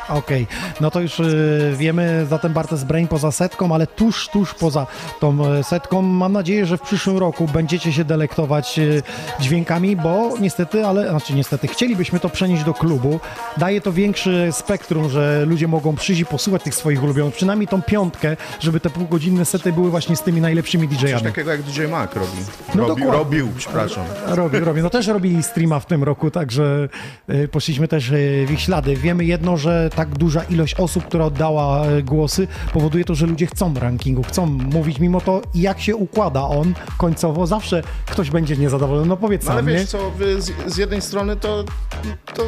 Okej, 0.10 0.48
no 0.82 0.92
to 0.92 1.02
już 1.02 1.20
y, 1.20 1.74
wiemy, 1.78 2.26
zatem 2.30 2.54
Bartes 2.54 2.84
Brain 2.84 3.08
poza 3.08 3.32
setką, 3.32 3.74
ale 3.76 3.88
tuż, 3.88 4.28
tuż 4.30 4.54
poza 4.54 4.88
tą 5.20 5.46
e, 5.46 5.64
setką 5.64 6.02
mam 6.02 6.34
nadzieję, 6.34 6.66
że 6.66 6.78
w 6.78 6.82
przyszłym 6.82 7.18
roku 7.18 7.48
będziecie 7.54 7.94
się 7.94 8.06
delektować 8.06 8.80
y, 8.80 9.04
dźwiękami, 9.40 9.96
bo 9.96 10.34
niestety, 10.40 10.86
ale 10.86 11.10
znaczy 11.10 11.34
niestety, 11.34 11.68
chcielibyśmy 11.68 12.20
to 12.20 12.30
przenieść 12.30 12.64
do 12.64 12.74
klubu. 12.74 13.20
Daje 13.58 13.82
to 13.82 13.92
większy 13.94 14.48
spektrum, 14.52 15.10
że 15.10 15.46
ludzie 15.46 15.68
mogą 15.68 15.96
przyjść 15.96 16.22
i 16.22 16.26
posłuchać 16.26 16.64
tych 16.64 16.76
swoich 16.76 17.04
ulubionych, 17.04 17.34
przynajmniej 17.36 17.68
tą 17.68 17.82
piątkę, 17.82 18.38
żeby 18.60 18.80
te 18.80 18.90
półgodzinne 18.90 19.46
sety 19.46 19.74
były 19.74 19.90
właśnie 19.90 20.16
z 20.16 20.22
tymi 20.22 20.42
najlepszymi 20.42 20.90
Coś 20.90 20.98
DJ-ami. 20.98 21.24
takiego 21.24 21.52
jak 21.52 21.62
DJ 21.64 21.86
Mac 21.86 22.14
robi. 22.16 22.28
No 22.76 22.88
robi 22.88 23.02
dokładnie. 23.02 23.12
robił, 23.12 23.48
przepraszam. 23.58 24.06
Robi, 24.28 24.60
robi. 24.60 24.82
No 24.82 24.90
też 24.90 25.08
robili 25.08 25.44
streama 25.44 25.80
w 25.80 25.86
tym 25.86 26.04
roku, 26.04 26.32
także 26.32 26.90
y, 27.30 27.48
poszliśmy 27.48 27.88
też 27.88 28.10
y, 28.10 28.46
w 28.48 28.52
ich 28.52 28.62
ślady. 28.62 28.96
Wiemy 28.96 29.26
jedno, 29.26 29.58
że 29.58 29.90
tak 29.98 30.10
duża 30.18 30.44
ilość 30.44 30.76
osób, 30.76 31.06
która 31.06 31.26
oddała 31.26 31.88
y, 31.88 32.04
głosy, 32.04 32.48
powoduje 32.74 33.06
to, 33.06 33.16
że 33.16 33.26
ludzie 33.26 33.46
chcą 33.48 33.74
rankingu, 33.74 34.24
chcą 34.24 34.46
mówić, 34.46 35.00
mimo 35.00 35.22
to 35.22 35.42
jak 35.56 35.82
się 35.82 35.96
układa 35.96 36.42
on 36.44 36.74
końcowo, 36.98 37.48
zawsze 37.48 37.84
ktoś 38.06 38.30
będzie 38.30 38.58
niezadowolony. 38.58 39.08
No 39.08 39.18
powiedz 39.18 39.46
No, 39.46 39.52
ale 39.52 39.60
sam, 39.62 39.70
nie? 39.70 39.74
wiesz 39.74 39.86
co, 39.90 40.12
wy 40.12 40.42
z, 40.42 40.52
z 40.74 40.78
jednej 40.78 41.02
strony 41.02 41.36
to, 41.36 41.64
to 42.34 42.44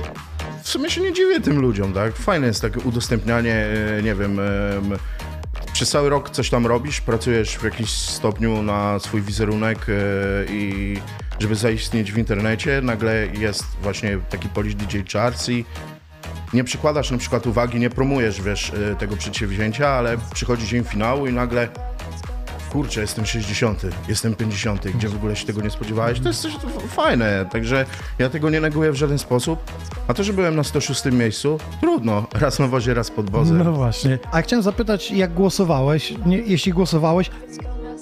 w 0.64 0.70
sumie 0.70 0.90
się 0.90 1.02
nie 1.02 1.14
dziwię 1.14 1.42
tym 1.42 1.62
ludziom, 1.62 1.94
tak? 1.94 2.16
Fajne 2.16 2.48
jest 2.48 2.62
takie 2.62 2.80
udostępnianie, 2.80 3.56
e, 3.98 4.04
nie 4.04 4.16
wiem, 4.16 4.40
em, 4.40 4.98
przez 5.74 5.90
cały 5.90 6.10
rok 6.10 6.30
coś 6.30 6.50
tam 6.50 6.68
robisz, 6.68 7.02
pracujesz 7.02 7.56
w 7.58 7.64
jakimś 7.64 7.90
stopniu 7.90 8.62
na 8.62 9.00
swój 9.00 9.22
wizerunek 9.22 9.86
e, 9.90 9.94
i 10.54 10.98
żeby 11.40 11.56
zaistnieć 11.56 12.12
w 12.12 12.18
internecie, 12.18 12.82
nagle 12.84 13.28
jest 13.40 13.64
właśnie 13.84 14.18
taki 14.30 14.50
Polish 14.50 14.76
DJ 14.76 14.98
Charts 15.14 15.50
i 15.50 15.66
nie 16.54 16.64
przykładasz 16.64 17.12
na 17.12 17.18
przykład 17.18 17.48
uwagi, 17.48 17.80
nie 17.80 17.90
promujesz, 17.90 18.42
wiesz, 18.42 18.72
e, 18.92 18.96
tego 18.96 19.18
przedsięwzięcia, 19.18 19.88
ale 19.90 20.18
przychodzi 20.34 20.68
dzień 20.68 20.84
finału 20.84 21.28
i 21.28 21.34
nagle 21.34 21.68
kurczę, 22.72 23.02
jestem 23.02 23.26
60, 23.26 23.82
jestem 24.08 24.36
50, 24.36 24.88
gdzie 24.88 25.10
w 25.10 25.16
ogóle 25.16 25.36
się 25.36 25.46
tego 25.46 25.62
nie 25.62 25.70
spodziewałeś, 25.70 26.20
to 26.20 26.28
jest 26.28 26.42
coś 26.42 26.54
fajne, 26.90 27.46
także 27.52 27.86
ja 28.20 28.30
tego 28.30 28.50
nie 28.50 28.62
neguję 28.62 28.92
w 28.92 28.96
żaden 28.96 29.20
sposób. 29.20 29.60
A 30.08 30.14
to, 30.14 30.24
że 30.24 30.34
byłem 30.34 30.56
na 30.56 30.64
106 30.64 31.06
miejscu, 31.12 31.58
trudno, 31.82 32.26
raz 32.34 32.60
na 32.60 32.68
wozie, 32.68 32.94
raz 32.94 33.12
pod 33.12 33.30
wozem. 33.30 33.64
No 33.64 33.72
właśnie. 33.74 34.20
A 34.32 34.42
chciałem 34.42 34.64
zapytać, 34.64 35.12
jak 35.12 35.34
głosowałeś? 35.34 36.14
Nie, 36.26 36.38
jeśli 36.38 36.74
głosowałeś, 36.74 37.30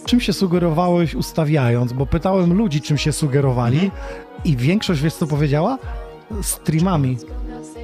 czym 0.05 0.19
się 0.21 0.33
sugerowałeś 0.33 1.15
ustawiając? 1.15 1.93
Bo 1.93 2.05
pytałem 2.05 2.53
ludzi, 2.53 2.81
czym 2.81 2.97
się 2.97 3.11
sugerowali 3.11 3.79
Mhm. 3.79 3.91
i 4.45 4.57
większość, 4.57 5.01
wiesz 5.01 5.13
co 5.13 5.27
powiedziała? 5.27 5.77
Streamami. 6.41 7.17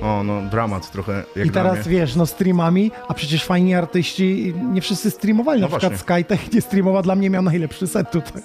O, 0.03 0.23
no 0.23 0.41
dramat 0.41 0.91
trochę, 0.91 1.23
jak 1.35 1.47
I 1.47 1.49
teraz 1.51 1.87
wiesz, 1.87 2.15
no 2.15 2.25
streamami, 2.25 2.91
a 3.07 3.13
przecież 3.13 3.43
fajni 3.45 3.75
artyści 3.75 4.53
nie 4.73 4.81
wszyscy 4.81 5.11
streamowali. 5.11 5.61
Na 5.61 5.67
No 5.67 5.77
przykład 5.77 5.91
właśnie. 5.93 6.15
Skytech 6.15 6.53
nie 6.53 6.61
streamował, 6.61 7.01
dla 7.03 7.15
mnie 7.15 7.29
miał 7.29 7.41
najlepszy 7.43 7.87
set 7.87 8.11
tutaj. 8.11 8.41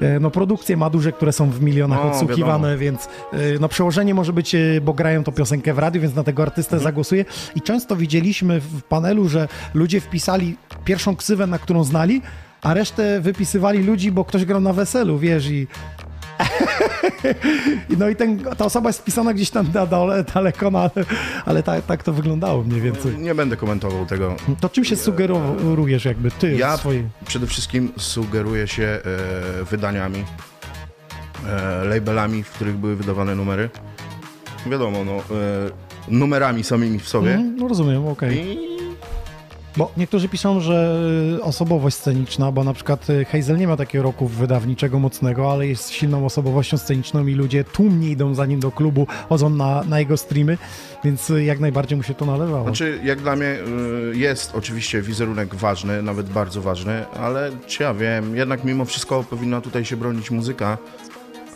E, 0.00 0.20
No 0.20 0.30
produkcje 0.30 0.76
ma 0.76 0.90
duże, 0.90 1.12
które 1.12 1.32
są 1.32 1.50
w 1.50 1.62
milionach 1.62 1.98
No, 2.04 2.10
odsłuchiwane, 2.12 2.68
wiadomo. 2.68 2.78
więc 2.80 3.04
e, 3.32 3.36
no 3.60 3.68
przełożenie 3.68 4.14
może 4.14 4.32
być, 4.32 4.54
e, 4.54 4.58
bo 4.82 4.92
grają 4.94 5.24
to 5.24 5.32
piosenkę 5.32 5.74
w 5.74 5.78
radiu, 5.78 6.00
więc 6.00 6.14
na 6.14 6.24
tego 6.24 6.42
artystę 6.42 6.76
Mhm. 6.76 6.82
zagłosuję. 6.90 7.24
I 7.54 7.60
często 7.62 7.96
widzieliśmy 7.96 8.60
w 8.60 8.82
panelu, 8.82 9.28
że 9.28 9.48
ludzie 9.74 10.00
wpisali 10.00 10.56
pierwszą 10.84 11.16
ksywę, 11.16 11.46
na 11.46 11.58
którą 11.58 11.84
znali, 11.84 12.22
a 12.62 12.74
resztę 12.74 13.20
wypisywali 13.20 13.82
ludzi, 13.84 14.12
bo 14.12 14.24
ktoś 14.24 14.44
grał 14.44 14.60
na 14.60 14.72
weselu, 14.72 15.18
wiesz, 15.18 15.50
i 15.50 15.66
no 17.98 18.08
i 18.08 18.16
ten, 18.16 18.38
ta 18.38 18.64
osoba 18.64 18.88
jest 18.88 18.98
wpisana 19.00 19.34
gdzieś 19.34 19.50
tam 19.50 19.66
na 19.74 19.86
dole, 19.86 20.24
daleko, 20.34 20.70
no, 20.70 20.78
ale, 20.78 20.90
ale 21.44 21.62
tak, 21.62 21.86
tak 21.86 22.02
to 22.02 22.12
wyglądało 22.12 22.62
mniej 22.64 22.80
więcej. 22.80 23.18
Nie 23.18 23.34
będę 23.34 23.56
komentował 23.56 24.06
tego. 24.06 24.36
To 24.60 24.68
czym 24.68 24.84
się 24.84 24.96
sugerujesz 24.96 26.04
jakby 26.04 26.30
ty 26.30 26.56
Ja 26.56 26.76
swojej... 26.76 27.04
przede 27.26 27.46
wszystkim 27.46 27.92
sugeruję 27.96 28.66
się 28.68 28.82
e, 29.60 29.64
wydaniami, 29.64 30.24
e, 31.48 31.84
labelami, 31.84 32.42
w 32.42 32.50
których 32.50 32.76
były 32.76 32.96
wydawane 32.96 33.34
numery. 33.34 33.70
Wiadomo, 34.66 35.04
no, 35.04 35.12
e, 35.12 35.22
numerami 36.08 36.64
samymi 36.64 36.98
w 36.98 37.08
sobie. 37.08 37.30
Mhm, 37.34 37.56
No 37.56 37.68
rozumiem, 37.68 38.06
okej. 38.06 38.36
I 38.38 38.67
Bo 39.78 39.92
niektórzy 39.96 40.28
piszą, 40.28 40.60
że 40.60 41.00
y, 41.38 41.42
osobowość 41.42 41.96
sceniczna, 41.96 42.52
bo 42.52 42.64
na 42.64 42.72
przykład 42.72 43.10
y, 43.10 43.24
Hazel 43.24 43.56
nie 43.56 43.68
ma 43.68 43.76
takiego 43.76 44.04
roku 44.04 44.28
wydawniczego 44.28 44.98
mocnego, 44.98 45.52
ale 45.52 45.66
jest 45.66 45.90
silną 45.90 46.26
osobowością 46.26 46.78
sceniczną 46.78 47.26
i 47.26 47.34
ludzie 47.34 47.64
tłumnie 47.64 48.08
idą 48.08 48.34
za 48.34 48.46
nim 48.46 48.60
do 48.60 48.70
klubu, 48.70 49.06
chodzą 49.28 49.50
na, 49.50 49.84
na 49.84 49.98
jego 49.98 50.16
streamy, 50.16 50.58
więc 51.04 51.30
y, 51.30 51.44
jak 51.44 51.60
najbardziej 51.60 51.96
mu 51.96 52.02
się 52.02 52.14
to 52.14 52.26
nalewało. 52.26 52.64
Znaczy, 52.64 53.00
jak 53.04 53.20
dla 53.20 53.36
mnie 53.36 53.56
jest 54.12 54.54
oczywiście 54.54 55.02
wizerunek 55.02 55.54
ważny, 55.54 56.02
nawet 56.02 56.28
bardzo 56.28 56.62
ważny, 56.62 57.06
ale 57.06 57.50
czy 57.66 57.82
ja 57.82 57.94
wiem, 57.94 58.36
jednak 58.36 58.64
mimo 58.64 58.84
wszystko 58.84 59.24
powinna 59.24 59.60
tutaj 59.60 59.84
się 59.84 59.96
bronić 59.96 60.30
muzyka, 60.30 60.78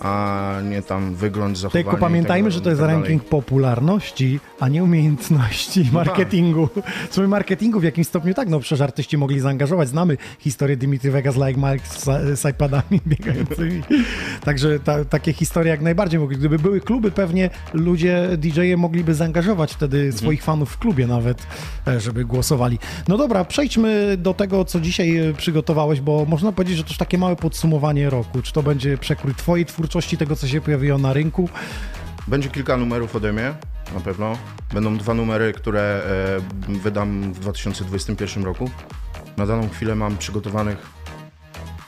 a 0.02 0.54
nie 0.70 0.82
tam 0.82 1.14
wygląd, 1.14 1.58
zachowanie 1.58 1.84
Tylko 1.84 1.98
pamiętajmy, 1.98 2.50
że 2.50 2.60
to 2.60 2.70
jest 2.70 2.80
tak 2.80 2.90
ranking 2.90 3.24
popularności, 3.24 4.40
a 4.60 4.68
nie 4.68 4.84
umiejętności 4.84 5.88
marketingu. 5.92 6.68
Słuchaj, 7.10 7.28
marketingu 7.28 7.80
w 7.80 7.84
jakimś 7.84 8.06
stopniu 8.06 8.34
tak, 8.34 8.48
no 8.48 8.60
przecież 8.60 8.80
artyści 8.80 9.18
mogli 9.18 9.40
zaangażować. 9.40 9.88
Znamy 9.88 10.16
historię 10.38 10.76
Dimitri 10.76 11.10
Vegas, 11.10 11.36
Like 11.36 11.60
Mike 11.60 11.86
z, 11.86 12.40
z 12.40 12.50
iPadami 12.50 13.00
biegającymi. 13.06 13.82
Także 14.44 14.80
ta, 14.80 15.04
takie 15.04 15.32
historie 15.32 15.70
jak 15.70 15.80
najbardziej 15.80 16.20
mogli. 16.20 16.36
Gdyby 16.36 16.58
były 16.58 16.80
kluby, 16.80 17.10
pewnie 17.10 17.50
ludzie, 17.72 18.28
DJ-e 18.36 18.76
mogliby 18.76 19.14
zaangażować 19.14 19.72
wtedy 19.72 20.12
swoich 20.12 20.42
fanów 20.42 20.70
w 20.70 20.78
klubie 20.78 21.06
nawet, 21.06 21.46
e, 21.86 22.00
żeby 22.00 22.24
głosowali. 22.24 22.78
No 23.08 23.18
dobra, 23.18 23.44
przejdźmy 23.44 24.16
do 24.16 24.34
tego, 24.34 24.64
co 24.64 24.80
dzisiaj 24.80 25.16
e, 25.16 25.34
przygotowałeś, 25.34 26.00
bo 26.00 26.24
można 26.24 26.52
powiedzieć, 26.52 26.76
że 26.76 26.84
to 26.84 26.90
już 26.90 26.98
takie 26.98 27.18
małe 27.18 27.36
podsumowanie 27.36 28.10
roku. 28.10 28.42
Czy 28.42 28.52
to 28.52 28.62
będzie 28.62 28.98
przekrój 28.98 29.34
twojej 29.34 29.66
twórczości, 29.66 29.91
tego, 30.00 30.36
co 30.36 30.48
się 30.48 30.60
pojawiło 30.60 30.98
na 30.98 31.12
rynku? 31.12 31.48
Będzie 32.28 32.48
kilka 32.48 32.76
numerów 32.76 33.16
ode 33.16 33.32
mnie, 33.32 33.54
na 33.94 34.00
pewno. 34.00 34.36
Będą 34.74 34.98
dwa 34.98 35.14
numery, 35.14 35.52
które 35.52 36.02
e, 36.68 36.72
wydam 36.78 37.32
w 37.32 37.38
2021 37.40 38.44
roku. 38.44 38.70
Na 39.36 39.46
daną 39.46 39.68
chwilę 39.68 39.94
mam 39.94 40.16
przygotowanych 40.18 40.78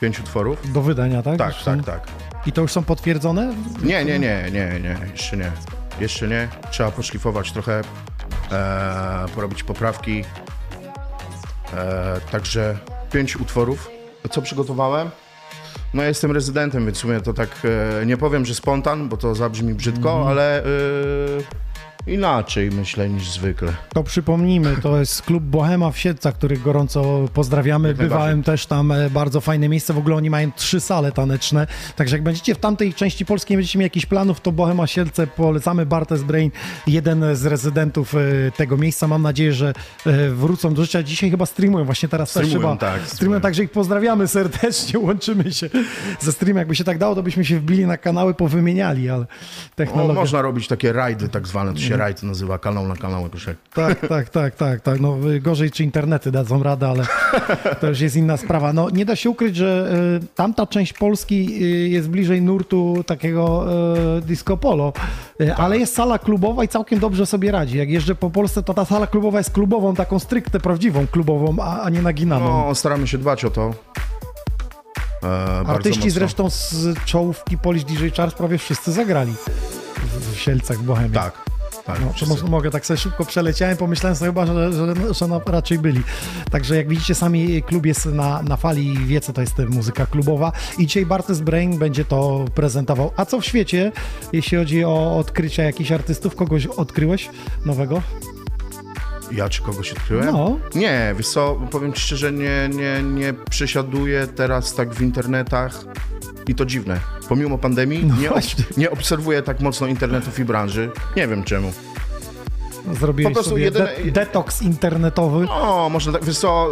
pięć 0.01 0.19
utworów. 0.19 0.73
Do 0.73 0.81
wydania, 0.81 1.21
tak? 1.23 1.37
Tak, 1.37 1.53
są- 1.53 1.77
tak, 1.83 1.85
tak. 1.85 2.07
I 2.45 2.51
to 2.51 2.61
już 2.61 2.71
są 2.71 2.83
potwierdzone? 2.83 3.53
Nie, 3.83 4.05
nie, 4.05 4.19
nie, 4.19 4.43
nie, 4.51 4.79
nie, 4.79 4.97
jeszcze 5.11 5.37
nie. 5.37 5.51
Jeszcze 5.99 6.27
nie. 6.27 6.47
Trzeba 6.71 6.91
poszlifować 6.91 7.51
trochę, 7.51 7.81
e, 8.51 9.25
porobić 9.35 9.63
poprawki. 9.63 10.23
E, 11.73 12.19
także 12.31 12.77
pięć 13.11 13.35
utworów. 13.35 13.89
Co 14.31 14.41
przygotowałem? 14.41 15.09
No 15.93 16.01
ja 16.03 16.07
jestem 16.07 16.31
rezydentem, 16.31 16.85
więc 16.85 16.97
w 16.97 17.01
sumie 17.01 17.21
to 17.21 17.33
tak 17.33 17.49
e, 18.01 18.05
nie 18.05 18.17
powiem, 18.17 18.45
że 18.45 18.55
spontan, 18.55 19.09
bo 19.09 19.17
to 19.17 19.35
zabrzmi 19.35 19.73
brzydko, 19.73 20.09
Mhm. 20.11 20.27
ale 20.27 20.59
e, 20.63 20.65
inaczej 22.07 22.69
myślę 22.71 23.09
niż 23.09 23.31
zwykle. 23.31 23.73
To 23.93 24.03
przypomnijmy, 24.03 24.75
to 24.81 24.99
jest 24.99 25.21
klub 25.21 25.43
Bohema 25.43 25.91
w 25.91 25.97
Siedlcach, 25.97 26.33
który 26.35 26.57
gorąco 26.57 27.25
pozdrawiamy. 27.33 27.93
Bywałem 27.93 28.43
też 28.43 28.65
tam, 28.65 28.91
e, 28.91 29.09
bardzo 29.09 29.41
fajne 29.41 29.69
miejsce. 29.69 29.93
W 29.93 29.97
ogóle 29.97 30.15
oni 30.15 30.29
mają 30.29 30.51
trzy 30.51 30.79
sale 30.79 31.11
taneczne. 31.11 31.67
Także 31.95 32.15
jak 32.15 32.23
będziecie 32.23 32.55
w 32.55 32.57
tamtej 32.57 32.93
części 32.93 33.25
Polski, 33.25 33.53
nie 33.53 33.57
będziecie 33.57 33.79
mieli 33.79 33.85
jakichś 33.85 34.05
planów, 34.05 34.41
to 34.41 34.51
Bohema 34.51 34.87
Siedlce 34.87 35.27
polecamy. 35.27 35.85
Bartes 35.85 36.23
Brain, 36.23 36.51
jeden 36.87 37.35
z 37.35 37.45
rezydentów 37.45 38.15
e, 38.15 38.19
tego 38.57 38.77
miejsca. 38.77 39.07
Mam 39.07 39.21
nadzieję, 39.21 39.53
że 39.53 39.73
e, 40.05 40.29
wrócą 40.29 40.73
do 40.73 40.81
życia. 40.81 41.03
Dzisiaj 41.03 41.31
chyba 41.31 41.45
streamują, 41.45 41.85
właśnie 41.85 42.09
teraz 42.09 42.33
też 42.33 42.45
Streamują, 42.47 42.69
chyba. 42.69 42.79
tak, 42.79 42.89
Streamują, 42.91 43.15
streamują. 43.15 43.41
także 43.41 43.63
ich 43.63 43.71
pozdrawiamy 43.71 44.27
serdecznie, 44.27 44.99
łączymy 44.99 45.53
się 45.53 45.69
ze 46.19 46.31
streamem. 46.31 46.57
Jakby 46.61 46.75
się 46.75 46.83
tak 46.83 46.97
dało, 46.97 47.15
to 47.15 47.23
byśmy 47.23 47.45
się 47.45 47.59
wbili 47.59 47.85
na 47.85 47.97
kanały, 47.97 48.33
powymieniali, 48.33 49.09
ale 49.09 49.19
No, 49.21 49.27
technologia... 49.75 50.13
można 50.21 50.41
robić 50.41 50.67
takie 50.67 50.93
rajdy 50.93 51.29
tak 51.29 51.47
zwane, 51.47 51.73
to 51.73 51.79
się 51.79 51.94
Mhm. 51.95 52.07
rajd 52.07 52.23
nazywa, 52.23 52.57
kanał 52.57 52.87
na 52.87 52.95
kanał 52.95 53.23
jakoś 53.23 53.47
jak. 53.47 53.57
Tak, 53.73 54.07
tak, 54.07 54.29
tak, 54.29 54.55
tak, 54.55 54.81
tak. 54.81 54.99
No 54.99 55.17
y, 55.31 55.39
gorzej 55.39 55.71
czy 55.71 55.83
internety 55.83 56.31
dadzą 56.31 56.63
radę, 56.63 56.87
ale 56.87 57.05
to 57.81 57.87
już 57.87 57.99
jest 57.99 58.15
inna 58.15 58.37
sprawa. 58.37 58.73
No 58.73 58.89
nie 58.89 59.05
da 59.05 59.15
się 59.15 59.29
ukryć, 59.29 59.55
że 59.55 59.91
y, 60.23 60.27
tamta 60.35 60.67
część 60.67 60.93
Polski 60.93 61.63
y, 61.63 61.89
jest 61.89 62.09
bliżej 62.09 62.41
nurtu 62.41 63.03
takiego 63.07 63.65
y, 64.17 64.21
disco 64.21 64.57
polo, 64.57 64.93
y, 65.41 65.55
ale 65.55 65.77
jest 65.77 65.95
sala 65.95 66.19
klubowa 66.19 66.63
i 66.63 66.67
całkiem 66.67 66.99
dobrze 66.99 67.25
sobie 67.25 67.51
radzi. 67.51 67.77
Jak 67.77 67.89
jeżdżę 67.89 68.15
po 68.15 68.29
Polsce, 68.29 68.63
to 68.63 68.73
ta 68.73 68.85
sala 68.85 69.07
klubowa 69.07 69.37
jest 69.37 69.51
klubową, 69.51 69.95
taką 69.95 70.19
stricte 70.19 70.59
prawdziwą 70.59 71.07
klubową, 71.07 71.63
a, 71.63 71.81
a 71.81 71.89
nie 71.89 72.01
naginaną. 72.01 72.65
No, 72.67 72.75
staramy 72.75 73.07
się 73.07 73.17
dbać 73.17 73.45
o 73.45 73.49
to. 73.49 73.73
E, 75.23 75.67
Artyści 75.67 76.09
zresztą 76.09 76.49
z 76.49 77.03
czołówki 77.05 77.57
Polish 77.57 77.83
DJ 77.83 78.07
Charts 78.17 78.35
prawie 78.35 78.57
wszyscy 78.57 78.91
zagrali 78.91 79.33
w, 79.33 80.35
w 80.35 80.39
Sielcach, 80.39 80.77
w 80.77 80.83
Bohemie. 80.83 81.13
Tak, 81.13 81.33
tak. 81.85 81.99
No, 82.01 82.27
mo- 82.27 82.47
mogę 82.49 82.71
tak 82.71 82.85
sobie 82.85 82.97
szybko 82.97 83.25
przeleciałem, 83.25 83.77
pomyślałem 83.77 84.15
sobie 84.15 84.29
chyba, 84.29 84.45
że, 84.45 84.73
że, 84.73 85.13
że 85.13 85.27
no, 85.27 85.41
raczej 85.45 85.79
byli. 85.79 86.01
Także 86.51 86.75
jak 86.75 86.87
widzicie, 86.87 87.15
sami 87.15 87.63
klub 87.63 87.85
jest 87.85 88.05
na, 88.05 88.41
na 88.43 88.57
fali 88.57 88.93
i 88.93 88.97
wie, 89.05 89.21
co 89.21 89.33
to 89.33 89.41
jest 89.41 89.59
muzyka 89.69 90.05
klubowa. 90.05 90.51
I 90.77 90.87
dzisiaj 90.87 91.05
Bartes 91.05 91.39
Brain 91.41 91.77
będzie 91.77 92.05
to 92.05 92.45
prezentował. 92.55 93.11
A 93.17 93.25
co 93.25 93.41
w 93.41 93.45
świecie, 93.45 93.91
jeśli 94.33 94.57
chodzi 94.57 94.85
o 94.85 95.17
odkrycia 95.17 95.63
jakichś 95.63 95.91
artystów? 95.91 96.35
Kogoś 96.35 96.65
odkryłeś 96.65 97.29
nowego? 97.65 98.01
Ja 99.31 99.49
czy 99.49 99.61
kogoś 99.61 99.91
odkryłem? 99.91 100.25
No. 100.31 100.59
Nie, 100.75 101.13
wiesz 101.17 101.27
co, 101.27 101.55
powiem 101.71 101.93
ci 101.93 102.01
szczerze, 102.01 102.31
nie, 102.31 102.69
nie, 102.73 103.03
nie 103.03 103.33
przesiaduję 103.49 104.27
teraz 104.27 104.73
tak 104.75 104.93
w 104.93 105.01
internetach 105.01 105.85
i 106.47 106.55
to 106.55 106.65
dziwne. 106.65 106.99
Pomimo 107.29 107.57
pandemii 107.57 108.05
No 108.05 108.15
nie, 108.21 108.31
ob- 108.31 108.77
nie 108.77 108.91
obserwuję 108.91 109.41
tak 109.41 109.59
mocno 109.59 109.87
internetów 109.87 110.39
i 110.39 110.45
branży. 110.45 110.89
Nie 111.15 111.27
wiem 111.27 111.43
czemu. 111.43 111.71
Zrobiłeś 112.99 113.33
Po 113.33 113.39
prostu 113.39 113.57
jeden- 113.57 113.85
de- 114.05 114.11
detoks 114.11 114.61
internetowy. 114.61 115.47
O, 115.49 115.89
można 115.89 116.11
tak, 116.13 116.25
wiesz 116.25 116.37
co, 116.37 116.69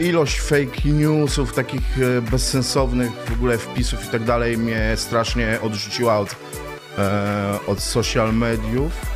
y, 0.00 0.04
ilość 0.04 0.40
fake 0.40 0.88
newsów, 0.88 1.52
takich 1.54 1.98
y, 1.98 2.22
bezsensownych 2.22 3.10
w 3.12 3.32
ogóle 3.32 3.58
wpisów 3.58 4.04
i 4.04 4.08
tak 4.08 4.24
dalej 4.24 4.58
mnie 4.58 4.92
strasznie 4.96 5.58
odrzuciła 5.62 6.18
od, 6.18 6.36
e, 6.98 7.58
od 7.66 7.80
social 7.80 8.34
mediów. 8.34 9.15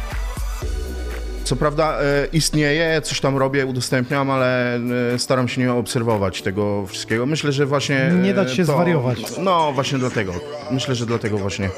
Co 1.50 1.56
prawda 1.56 1.98
e, 2.00 2.26
istnieje, 2.32 3.00
coś 3.02 3.20
tam 3.20 3.36
robię, 3.36 3.66
udostępniam, 3.66 4.30
ale 4.30 4.76
e, 5.14 5.18
staram 5.18 5.48
się 5.48 5.60
nie 5.60 5.72
obserwować 5.72 6.42
tego 6.42 6.86
wszystkiego. 6.86 7.26
Myślę, 7.26 7.52
że 7.52 7.66
właśnie... 7.66 7.96
e, 7.96 8.12
Nie 8.14 8.34
dać 8.34 8.50
się 8.54 8.64
to, 8.66 8.72
zwariować. 8.72 9.18
No, 9.38 9.72
właśnie 9.72 9.98
dlatego. 9.98 10.32
Myślę, 10.70 10.94
że 10.94 11.06
dlatego 11.06 11.38
właśnie. 11.38 11.70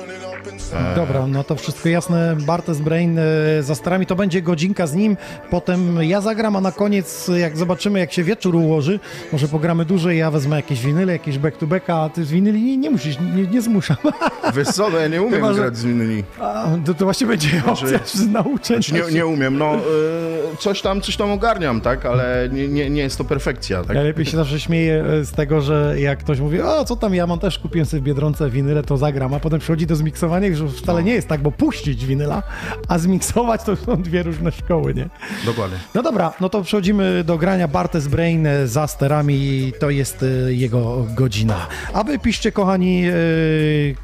Dobra, 0.97 1.27
no 1.27 1.45
to 1.45 1.57
wszystko 1.57 1.89
jasne. 1.89 2.37
Bartes 2.47 2.81
Brain 2.81 3.19
e, 3.19 3.23
za 3.63 3.75
starami, 3.75 4.07
to 4.07 4.17
będzie 4.17 4.43
godzinka 4.43 4.87
z 4.87 4.95
nim. 4.95 5.17
Potem 5.51 6.03
ja 6.03 6.21
zagram, 6.21 6.57
a 6.57 6.61
na 6.61 6.73
koniec, 6.73 7.31
jak 7.41 7.57
zobaczymy, 7.57 7.99
jak 7.99 8.13
się 8.13 8.25
wieczór 8.25 8.57
ułoży, 8.57 9.01
może 9.33 9.49
pogramy 9.49 9.85
dłużej, 9.85 10.19
ja 10.19 10.31
wezmę 10.31 10.57
jakieś 10.57 10.81
winyle, 10.87 11.13
jakieś 11.13 11.39
back-to-backa, 11.39 11.95
a 12.05 12.09
ty 12.09 12.25
z 12.25 12.31
winyli 12.31 12.63
nie, 12.63 12.77
nie 12.77 12.91
musisz, 12.91 13.17
nie, 13.21 13.47
nie 13.47 13.63
zmuszam. 13.63 13.97
Wiesz 14.55 14.69
co, 14.69 14.91
no 14.91 14.99
ja 14.99 15.09
nie 15.09 15.23
umiem 15.23 15.35
Chyba, 15.35 15.53
że- 15.53 15.61
grać 15.61 15.77
z 15.77 15.85
innymi. 15.85 16.25
A, 16.41 16.67
to, 16.85 16.95
to 16.95 17.05
właśnie 17.05 17.27
będzie 17.27 17.49
opcja 17.67 17.99
z 18.05 18.27
nauczenia 18.29 18.83
Znaczy, 18.83 18.95
nie, 19.13 19.15
nie 19.15 19.27
umiem, 19.27 19.59
no 19.59 19.77
y, 19.77 20.57
coś 20.59 20.83
tam, 20.83 21.01
coś 21.01 21.17
tam 21.17 21.31
ogarniam, 21.31 21.81
tak, 21.81 22.07
ale 22.07 22.49
nie, 22.53 22.69
nie, 22.69 22.91
nie 22.91 23.03
jest 23.03 23.19
to 23.19 23.25
perfekcja, 23.25 23.85
tak. 23.85 23.97
Ja 23.97 24.03
lepiej 24.03 24.25
się 24.27 24.37
zawsze 24.37 24.61
śmieję 24.61 25.05
e, 25.21 25.25
z 25.25 25.33
tego, 25.33 25.61
że 25.61 25.95
jak 25.99 26.19
ktoś 26.19 26.41
mówi, 26.41 26.61
o 26.61 26.85
co 26.85 26.97
tam, 26.97 27.15
ja 27.15 27.27
mam 27.27 27.39
też, 27.39 27.59
kupiłem 27.59 27.87
sobie 27.87 28.01
w 28.01 28.05
Biedronce 28.05 28.51
winyle, 28.51 28.83
to 28.83 28.97
zagram, 28.97 29.35
a 29.35 29.41
potem 29.41 29.61
przychodzi 29.61 29.87
do 29.87 29.97
zmiksowania, 29.97 30.32
że 30.55 30.69
wcale 30.69 31.03
nie 31.03 31.13
jest 31.13 31.29
tak, 31.29 31.43
bo 31.43 31.51
puścić 31.51 32.07
winyla, 32.07 32.43
a 32.89 32.99
zmiksować 32.99 33.63
to 33.65 33.77
są 33.77 34.03
dwie 34.03 34.23
różne 34.23 34.53
szkoły, 34.53 34.95
nie? 34.95 35.09
Dokładnie. 35.47 35.79
No 35.95 36.03
dobra, 36.03 36.33
no 36.41 36.49
to 36.49 36.63
przechodzimy 36.63 37.25
do 37.25 37.39
grania 37.39 37.69
Bartes 37.69 38.09
Brain 38.09 38.49
za 38.65 38.87
sterami, 38.87 39.73
to 39.79 39.91
jest 39.91 40.23
e, 40.23 40.53
jego 40.53 41.07
godzina. 41.15 41.67
A 41.93 42.05
wy 42.05 42.19
piszcie, 42.19 42.53
kochani, 42.53 43.05
e, 43.07 43.13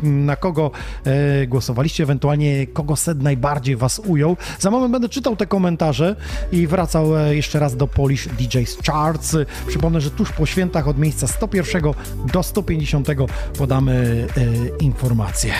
na 0.02 0.36
kogo 0.36 0.70
e, 1.04 1.46
głosowaliście, 1.46 2.02
ewentualnie 2.02 2.66
kogo 2.66 2.96
set 2.96 3.22
najbardziej 3.22 3.76
was 3.76 3.98
ujął. 3.98 4.36
Za 4.58 4.70
moment 4.70 4.92
będę 4.92 5.08
czytał 5.08 5.36
te 5.36 5.46
komentarze 5.46 6.16
i 6.52 6.66
wracał 6.66 7.18
e, 7.18 7.36
jeszcze 7.36 7.58
raz 7.58 7.76
do 7.76 7.86
Polish 7.86 8.28
DJs 8.28 8.78
Charts. 8.86 9.36
Przypomnę, 9.66 10.00
że 10.00 10.10
tuż 10.10 10.32
po 10.32 10.46
świętach 10.46 10.88
od 10.88 10.98
miejsca 10.98 11.26
101 11.26 11.82
do 12.32 12.42
150 12.42 13.08
podamy 13.58 14.26
e, 14.36 14.84
informacje. 14.84 15.52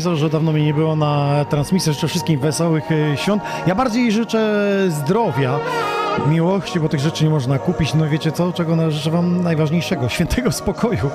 Że 0.00 0.30
dawno 0.30 0.52
mnie 0.52 0.64
nie 0.64 0.74
było 0.74 0.96
na 0.96 1.44
transmisji. 1.44 1.92
Życzę 1.92 2.08
wszystkim 2.08 2.40
wesołych 2.40 2.84
e, 2.92 3.16
świąt. 3.16 3.42
Ja 3.66 3.74
bardziej 3.74 4.12
życzę 4.12 4.66
zdrowia, 4.88 5.58
miłości, 6.28 6.80
bo 6.80 6.88
tych 6.88 7.00
rzeczy 7.00 7.24
nie 7.24 7.30
można 7.30 7.58
kupić. 7.58 7.94
No 7.94 8.08
wiecie 8.08 8.32
co, 8.32 8.52
czego 8.52 8.90
życzę 8.90 9.10
wam 9.10 9.42
najważniejszego? 9.42 10.08
Świętego 10.08 10.52
spokoju. 10.52 11.10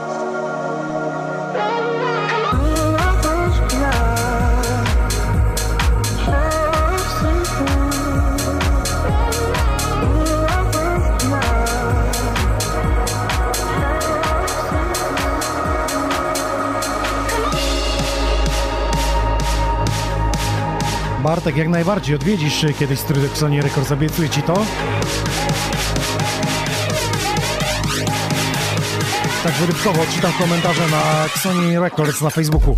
Bartek, 21.46 21.58
jak 21.58 21.68
najbardziej 21.68 22.16
odwiedzisz 22.16 22.66
kiedyś 22.80 23.00
Studio 23.00 23.24
Sony 23.34 23.62
Records, 23.62 23.92
obiecuję 23.92 24.30
ci 24.30 24.42
to. 24.42 24.66
Tak 29.44 29.54
wyrywkowo 29.54 30.06
czytam 30.16 30.32
komentarze 30.40 30.88
na 30.88 31.28
Sony 31.40 31.80
Records 31.80 32.22
na 32.22 32.30
Facebooku. 32.30 32.78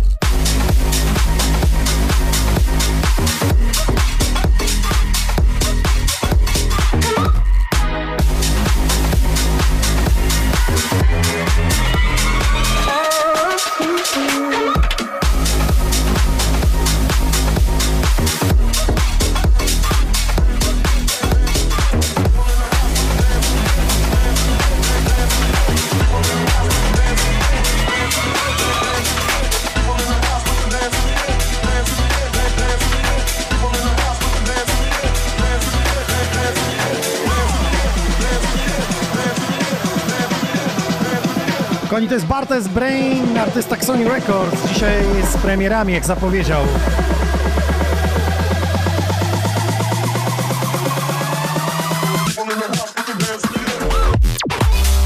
Bartes 42.58 42.74
Brain, 42.74 43.38
artysta 43.38 43.76
Sony 43.80 44.08
Records. 44.08 44.68
Dzisiaj 44.68 45.04
z 45.32 45.36
premierami, 45.36 45.92
jak 45.92 46.06
zapowiedział. 46.06 46.62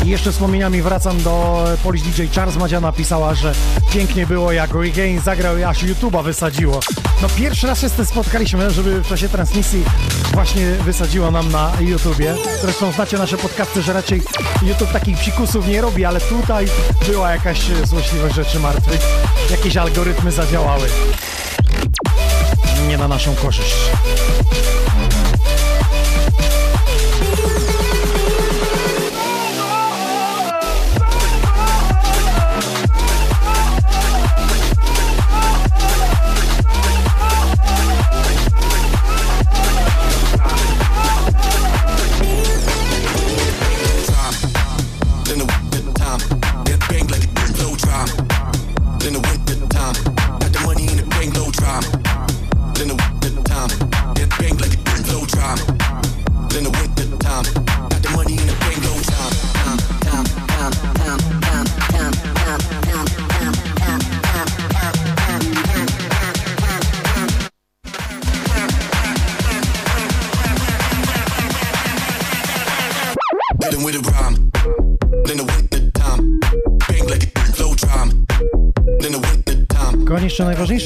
I 0.04 0.08
jeszcze 0.08 0.32
wspomnieniami 0.32 0.82
wracam 0.82 1.22
do 1.22 1.64
Polish 1.82 2.02
DJ 2.02 2.22
Charles 2.34 2.56
Madzia 2.56 2.80
napisała, 2.80 3.34
że 3.34 3.54
pięknie 3.92 4.26
było 4.26 4.52
jak 4.52 4.74
Regain 4.74 5.20
zagrał 5.20 5.58
i 5.58 5.62
aż 5.62 5.84
YouTube'a 5.84 6.24
wysadziło. 6.24 6.80
No 7.22 7.28
pierwszy 7.36 7.66
raz 7.66 7.80
się 7.80 7.88
z 7.88 7.92
tym 7.92 8.06
spotkaliśmy, 8.06 8.70
żeby 8.70 9.02
w 9.02 9.08
czasie 9.08 9.28
transmisji 9.28 9.84
właśnie 10.32 10.66
wysadziło 10.66 11.30
nam 11.30 11.52
na 11.52 11.72
YouTubie. 11.80 12.34
Zresztą 12.60 12.92
znacie 12.92 13.18
nasze 13.18 13.36
podcasty, 13.36 13.82
że 13.82 13.92
raczej 13.92 14.22
YouTube 14.62 14.92
takich 14.92 15.18
psikusów 15.18 15.68
nie 15.68 15.80
robi, 15.80 16.04
ale 16.04 16.20
tutaj 16.20 16.66
była 17.06 17.30
jakaś 17.30 17.60
złośliwość 17.84 18.34
rzeczy 18.34 18.60
martwych. 18.60 19.00
Jakieś 19.50 19.76
algorytmy 19.76 20.32
zadziałały. 20.32 20.88
Nie 22.88 22.98
na 22.98 23.08
naszą 23.08 23.34
korzyść. 23.34 23.76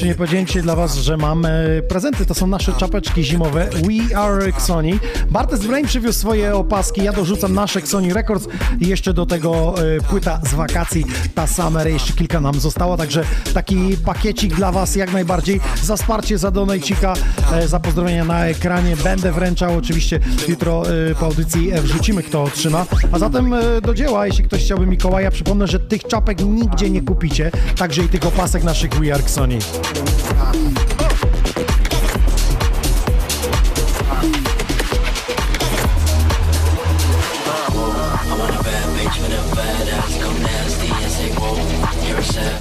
Najważniejsze, 0.01 0.05
nie 0.05 0.15
powiedziałem 0.45 0.63
dla 0.63 0.75
Was, 0.75 0.97
że 0.97 1.17
mamy 1.17 1.83
prezenty. 1.89 2.25
To 2.25 2.33
są 2.33 2.47
nasze 2.47 2.73
czapeczki 2.73 3.23
zimowe 3.23 3.69
We 3.69 4.17
Are 4.17 4.45
Xoni. 4.45 4.99
Bartes 5.29 5.65
Brain 5.65 5.85
przywiózł 5.85 6.19
swoje 6.19 6.55
opaski, 6.55 7.03
ja 7.03 7.13
dorzucam 7.13 7.53
nasze 7.53 7.79
Xoni 7.79 8.13
Records 8.13 8.47
i 8.79 8.87
jeszcze 8.87 9.13
do 9.13 9.25
tego 9.25 9.75
e, 9.95 10.01
płyta 10.01 10.41
z 10.49 10.53
wakacji, 10.53 11.05
ta 11.35 11.47
Summer, 11.47 11.87
jeszcze 11.87 12.13
kilka 12.13 12.39
nam 12.39 12.59
zostało, 12.59 12.97
także 12.97 13.23
taki 13.53 13.97
pakiecik 14.05 14.55
dla 14.55 14.71
Was 14.71 14.95
jak 14.95 15.13
najbardziej. 15.13 15.59
Za 15.83 15.95
wsparcie, 15.95 16.37
za 16.37 16.51
donajcika, 16.51 17.13
e, 17.53 17.67
za 17.67 17.79
pozdrowienia 17.79 18.25
na 18.25 18.45
ekranie. 18.45 18.97
Będę 19.03 19.31
wręczał 19.31 19.77
oczywiście 19.77 20.19
jutro 20.47 20.83
e, 21.11 21.15
po 21.15 21.25
audycji 21.25 21.71
wrzucimy 21.71 22.23
kto 22.23 22.43
otrzyma. 22.43 22.85
A 23.11 23.19
zatem 23.19 23.55
do 23.83 23.93
dzieła, 23.93 24.27
jeśli 24.27 24.43
ktoś 24.43 24.63
chciałby 24.63 24.85
Mikołaja, 24.85 25.31
przypomnę, 25.31 25.67
że 25.67 25.79
tych 25.79 26.03
czapek 26.03 26.45
nigdzie 26.45 26.89
nie 26.89 27.01
kupicie, 27.01 27.51
także 27.77 28.03
i 28.03 28.09
tych 28.09 28.25
opasek 28.25 28.63
naszych 28.63 28.93
We 28.93 29.13
Are 29.13 29.23
Xoni. 29.23 29.57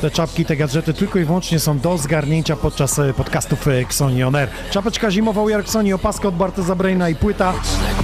Te 0.01 0.11
czapki, 0.11 0.45
te 0.45 0.57
gadżety 0.57 0.95
tylko 0.95 1.19
i 1.19 1.25
wyłącznie 1.25 1.61
są 1.61 1.79
do 1.79 1.99
zgarnięcia 1.99 2.57
podczas 2.57 2.99
e, 2.99 3.15
podcastów 3.15 3.69
e, 3.69 3.81
Xoni 3.81 4.23
On 4.23 4.37
Air. 4.37 4.49
Czapeczka 4.71 5.11
zimowa 5.11 5.45
We 5.45 5.55
Are 5.55 5.63
Xoni, 5.63 5.93
opaska 5.93 6.29
od 6.29 6.37
Barteza 6.37 6.75
Braina 6.75 7.09
i 7.09 7.15
płyta 7.15 7.53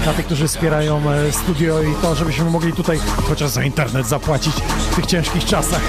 dla 0.04 0.12
tych, 0.12 0.26
którzy 0.26 0.48
wspierają 0.48 1.10
e, 1.10 1.32
studio 1.32 1.82
i 1.82 1.94
to, 2.02 2.14
żebyśmy 2.14 2.50
mogli 2.50 2.72
tutaj 2.72 2.98
chociaż 3.28 3.50
za 3.50 3.64
internet 3.64 4.06
zapłacić 4.06 4.54
w 4.90 4.96
tych 4.96 5.06
ciężkich 5.06 5.44
czasach. 5.44 5.82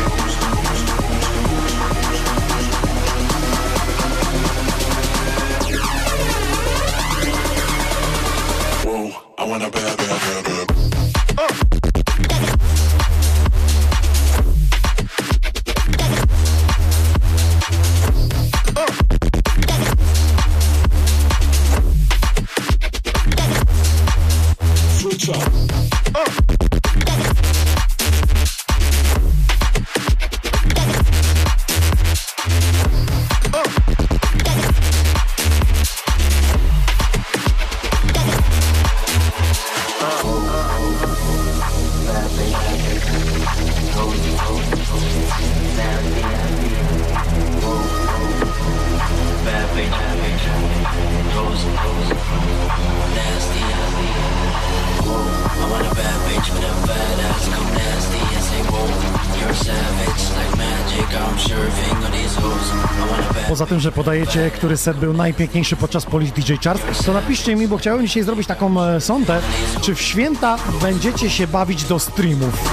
Podajecie, 64.04 64.52
który 64.52 64.78
set 64.78 64.98
był 64.98 65.14
najpiękniejszy 65.14 65.76
podczas 65.76 66.06
Polish 66.06 66.32
DJ 66.32 66.54
Charts, 66.64 67.06
to 67.06 67.14
napiszcie 67.14 67.56
mi, 67.56 67.68
bo 67.68 67.78
chciałem 67.78 68.08
dzisiaj 68.08 68.24
zrobić 68.24 68.48
taką 68.48 68.82
e, 68.82 69.02
sondę, 69.02 69.42
czy 69.82 69.96
w 69.96 70.02
święta 70.02 70.58
będziecie 70.82 71.30
się 71.30 71.48
bawić 71.48 71.84
do 71.84 72.00
streamów? 72.00 72.70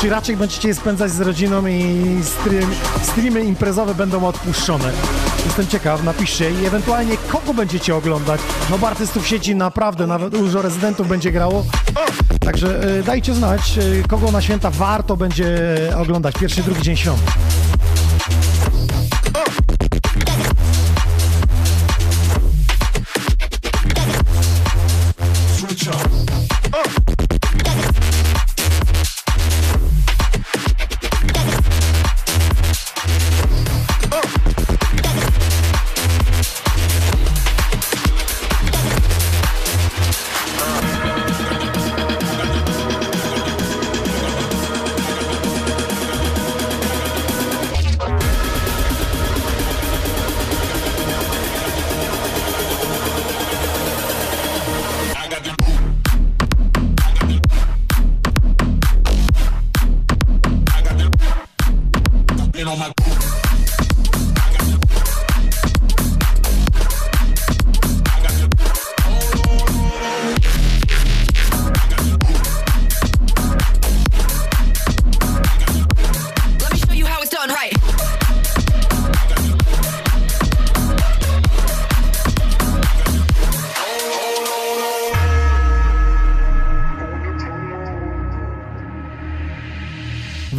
Czy 0.00 0.10
raczej 0.10 0.36
będziecie 0.36 0.68
je 0.68 0.74
spędzać 0.74 1.10
z 1.10 1.20
rodziną 1.20 1.66
i 1.66 2.04
stream, 2.22 2.70
streamy 3.02 3.44
imprezowe 3.44 3.94
będą 3.94 4.26
odpuszczone? 4.26 4.92
Jestem 5.44 5.66
ciekaw, 5.66 6.04
napiszcie 6.04 6.50
i 6.50 6.66
ewentualnie 6.66 7.16
kogo 7.16 7.54
będziecie 7.54 7.96
oglądać. 7.96 8.40
No 8.70 8.78
bo 8.78 8.86
artystów 8.86 9.26
sieci 9.26 9.54
naprawdę, 9.54 10.06
nawet 10.06 10.32
dużo 10.32 10.62
rezydentów 10.62 11.08
będzie 11.08 11.32
grało. 11.32 11.64
Także 12.40 12.98
e, 12.98 13.02
dajcie 13.02 13.34
znać, 13.34 13.78
e, 13.78 14.08
kogo 14.08 14.32
na 14.32 14.42
święta 14.42 14.70
warto 14.70 15.16
będzie 15.16 15.56
oglądać. 15.96 16.34
Pierwszy, 16.40 16.62
drugi 16.62 16.82
dzień 16.82 16.96
świąt. 16.96 17.20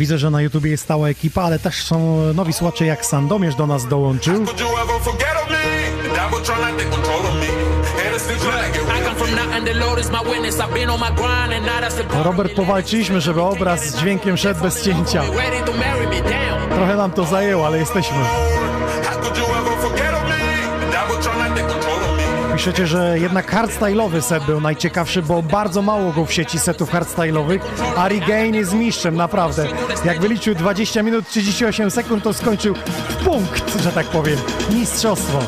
Widzę, 0.08 0.18
że 0.18 0.30
na 0.32 0.42
YouTubie 0.42 0.72
jest 0.72 0.84
stała 0.84 1.10
ekipa, 1.10 1.42
ale 1.44 1.60
też 1.60 1.84
są 1.84 2.18
nowi 2.34 2.54
słuchacze 2.54 2.86
jak 2.86 3.06
Sandomierz 3.06 3.56
do 3.56 3.68
nas 3.68 3.88
dołączył. 3.88 4.46
Robert, 12.24 12.54
powalczyliśmy, 12.56 13.22
żeby 13.22 13.42
obraz 13.42 13.86
z 13.86 13.98
dźwiękiem 14.00 14.38
szedł 14.38 14.62
bez 14.62 14.84
cięcia. 14.84 15.24
Trochę 16.76 16.96
nam 16.96 17.12
to 17.12 17.26
zajęło, 17.26 17.66
ale 17.66 17.78
jesteśmy. 17.78 18.18
Piszecie, 22.58 22.88
że 22.88 23.20
jednak 23.20 23.52
hardstyle'owy 23.54 24.22
set 24.22 24.44
był 24.44 24.62
najciekawszy, 24.62 25.22
bo 25.22 25.42
bardzo 25.44 25.82
mało 25.82 26.12
go 26.12 26.26
w 26.26 26.34
sieci 26.34 26.60
setów 26.60 26.92
hardstyle'owych. 26.92 27.60
Ari 27.96 28.20
Gain 28.20 28.56
jest 28.56 28.74
mistrzem, 28.74 29.16
naprawdę. 29.16 29.68
Jak 30.06 30.20
wyliczył 30.20 30.56
20 30.56 31.04
minut 31.04 31.30
38 31.30 31.92
sekund, 31.92 32.24
to 32.24 32.34
skończył 32.34 32.76
w 33.10 33.16
punkt, 33.16 33.82
że 33.82 33.92
tak 33.92 34.06
powiem. 34.06 34.38
Mistrzostwo. 34.70 35.40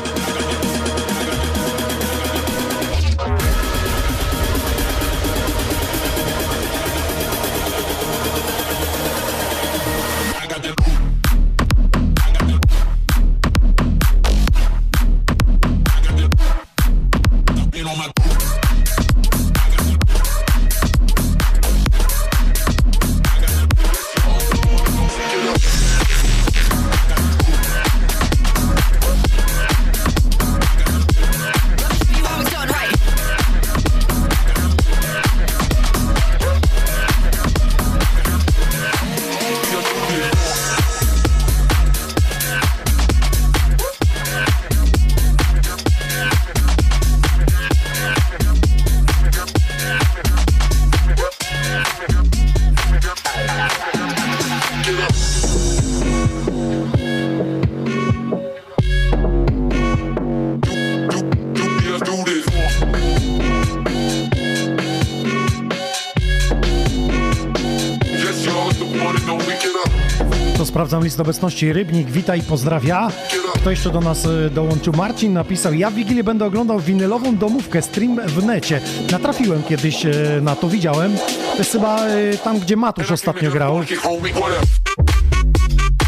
List 71.20 71.28
obecności. 71.28 71.72
Rybnik, 71.72 72.10
wita 72.10 72.36
i 72.36 72.42
pozdrawia. 72.42 73.08
Kto 73.54 73.70
jeszcze 73.70 73.90
do 73.90 74.00
nas 74.00 74.24
y, 74.24 74.50
dołączył? 74.50 74.92
Marcin 74.96 75.32
napisał, 75.32 75.74
ja 75.74 75.90
w 75.90 75.94
Wigilię 75.94 76.24
będę 76.24 76.44
oglądał 76.44 76.80
winylową 76.80 77.36
domówkę, 77.36 77.82
stream 77.82 78.20
w 78.26 78.44
necie. 78.44 78.80
Natrafiłem 79.10 79.62
kiedyś 79.62 80.06
y, 80.06 80.40
na 80.42 80.56
to, 80.56 80.68
widziałem. 80.68 81.16
To 81.52 81.58
jest 81.58 81.72
chyba 81.72 82.08
y, 82.08 82.38
tam, 82.44 82.58
gdzie 82.58 82.76
Matusz 82.76 83.10
ostatnio 83.10 83.50
grał. 83.50 83.80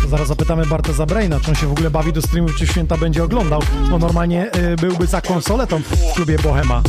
Zaraz 0.08 0.28
zapytamy 0.28 0.66
Barteza 0.66 1.06
Braina, 1.06 1.40
czy 1.40 1.48
on 1.48 1.54
się 1.54 1.66
w 1.66 1.72
ogóle 1.72 1.90
bawi 1.90 2.12
do 2.12 2.22
streamów, 2.22 2.56
czy 2.56 2.66
święta 2.66 2.96
będzie 2.96 3.24
oglądał, 3.24 3.62
bo 3.90 3.98
normalnie 3.98 4.50
byłby 4.80 5.06
za 5.06 5.20
konsoletą 5.20 5.78
w 5.78 6.14
klubie 6.14 6.38
Bohema. 6.38 6.82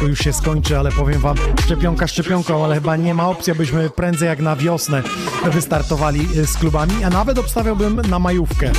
Wszystko 0.00 0.10
już 0.10 0.18
się 0.18 0.32
skończy, 0.32 0.78
ale 0.78 0.92
powiem 0.92 1.20
wam, 1.20 1.36
szczepionka 1.64 2.06
szczepionką, 2.06 2.64
ale 2.64 2.74
chyba 2.74 2.96
nie 2.96 3.14
ma 3.14 3.28
opcji, 3.28 3.52
abyśmy 3.52 3.90
prędzej 3.90 4.28
jak 4.28 4.40
na 4.40 4.56
wiosnę 4.56 5.02
wystartowali 5.44 6.28
y, 6.36 6.46
z 6.46 6.56
klubami, 6.56 7.04
a 7.04 7.10
nawet 7.10 7.38
obstawiałbym 7.38 8.00
na 8.00 8.18
majówkę. 8.18 8.72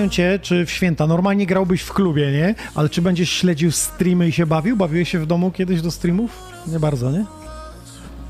Pytają 0.00 0.10
cię, 0.10 0.38
czy 0.42 0.66
w 0.66 0.70
święta 0.70 1.06
normalnie 1.06 1.46
grałbyś 1.46 1.82
w 1.82 1.92
klubie, 1.92 2.32
nie? 2.32 2.54
Ale 2.74 2.88
czy 2.88 3.02
będziesz 3.02 3.30
śledził 3.30 3.70
streamy 3.70 4.28
i 4.28 4.32
się 4.32 4.46
bawił? 4.46 4.76
Bawiłeś 4.76 5.08
się 5.08 5.18
w 5.18 5.26
domu 5.26 5.50
kiedyś 5.50 5.82
do 5.82 5.90
streamów? 5.90 6.42
Nie 6.66 6.80
bardzo, 6.80 7.10
nie? 7.10 7.24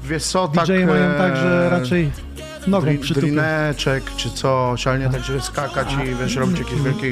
Wiesz 0.04 0.24
co, 0.24 0.48
tak... 0.48 0.66
DJ 0.66 0.72
mają 0.72 1.10
e, 1.10 1.18
tak, 1.18 1.36
że 1.36 1.70
raczej 1.70 2.10
nogą 2.66 2.86
dri- 2.86 3.14
drineczek 3.14 4.02
czy 4.16 4.30
coś, 4.30 4.86
ale 4.86 4.98
nie 4.98 5.08
tak, 5.08 5.24
żeby 5.24 5.40
skakać 5.40 5.88
i 5.92 6.14
wiesz, 6.14 6.36
robić 6.36 6.58
jakieś 6.58 6.80
wielkie 6.82 7.06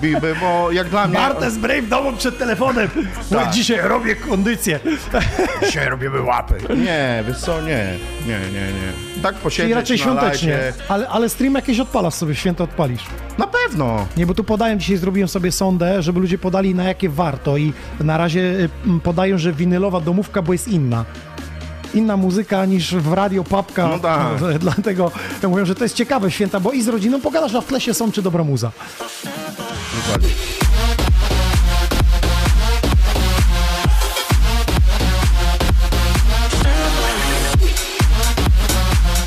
biby, 0.00 0.34
bo 0.40 0.70
jak 0.72 0.88
dla 0.88 1.06
mnie... 1.06 1.16
Bartes 1.18 1.58
Brave 1.58 1.82
w 1.84 1.88
domu 1.88 2.12
przed 2.12 2.38
telefonem. 2.38 2.88
No 3.30 3.38
Tak. 3.38 3.50
dzisiaj 3.50 3.80
robię 3.82 4.16
kondycję. 4.16 4.80
Dzisiaj 5.66 5.88
robimy 5.88 6.22
łapy. 6.22 6.54
Nie, 6.76 7.24
wiesz 7.28 7.38
co, 7.38 7.60
nie, 7.62 7.94
nie, 8.26 8.38
nie, 8.40 8.60
nie. 8.72 9.22
Tak 9.22 9.34
posiedzieć 9.34 9.56
Czyli 9.64 9.74
raczej 9.74 9.96
na 9.98 10.02
świątecznie. 10.04 10.58
Ale, 10.88 11.08
ale 11.08 11.28
stream 11.28 11.54
jakieś 11.54 11.80
odpalasz 11.80 12.14
sobie, 12.14 12.34
święto 12.34 12.64
odpalisz. 12.64 13.02
Na 13.38 13.46
pewno. 13.46 14.06
Nie, 14.16 14.26
bo 14.26 14.34
tu 14.34 14.44
podają, 14.44 14.78
dzisiaj 14.78 14.96
zrobiłem 14.96 15.28
sobie 15.28 15.52
sondę, 15.52 16.02
żeby 16.02 16.20
ludzie 16.20 16.38
podali 16.38 16.74
na 16.74 16.84
jakie 16.84 17.08
warto 17.08 17.56
i 17.56 17.72
na 18.00 18.18
razie 18.18 18.40
y, 18.40 18.68
podają, 19.02 19.38
że 19.38 19.52
winylowa 19.52 20.00
domówka, 20.00 20.42
bo 20.42 20.52
jest 20.52 20.68
inna. 20.68 21.04
Inna 21.94 22.16
muzyka 22.16 22.64
niż 22.64 22.94
w 22.94 23.12
radio 23.12 23.44
papka. 23.44 23.88
No 23.88 23.98
tak. 23.98 24.38
Dlatego 24.58 25.10
ja 25.42 25.48
mówię, 25.48 25.66
że 25.66 25.74
to 25.74 25.84
jest 25.84 25.94
ciekawe 25.94 26.30
święta, 26.30 26.60
bo 26.60 26.72
i 26.72 26.82
z 26.82 26.88
rodziną 26.88 27.20
pogadasz, 27.20 27.54
a 27.54 27.60
w 27.60 27.66
tle 27.66 27.80
się 27.80 27.94
są 27.94 28.12
czy 28.12 28.22
dobra 28.22 28.44
muza. 28.44 28.72
Dokładnie. 29.96 30.28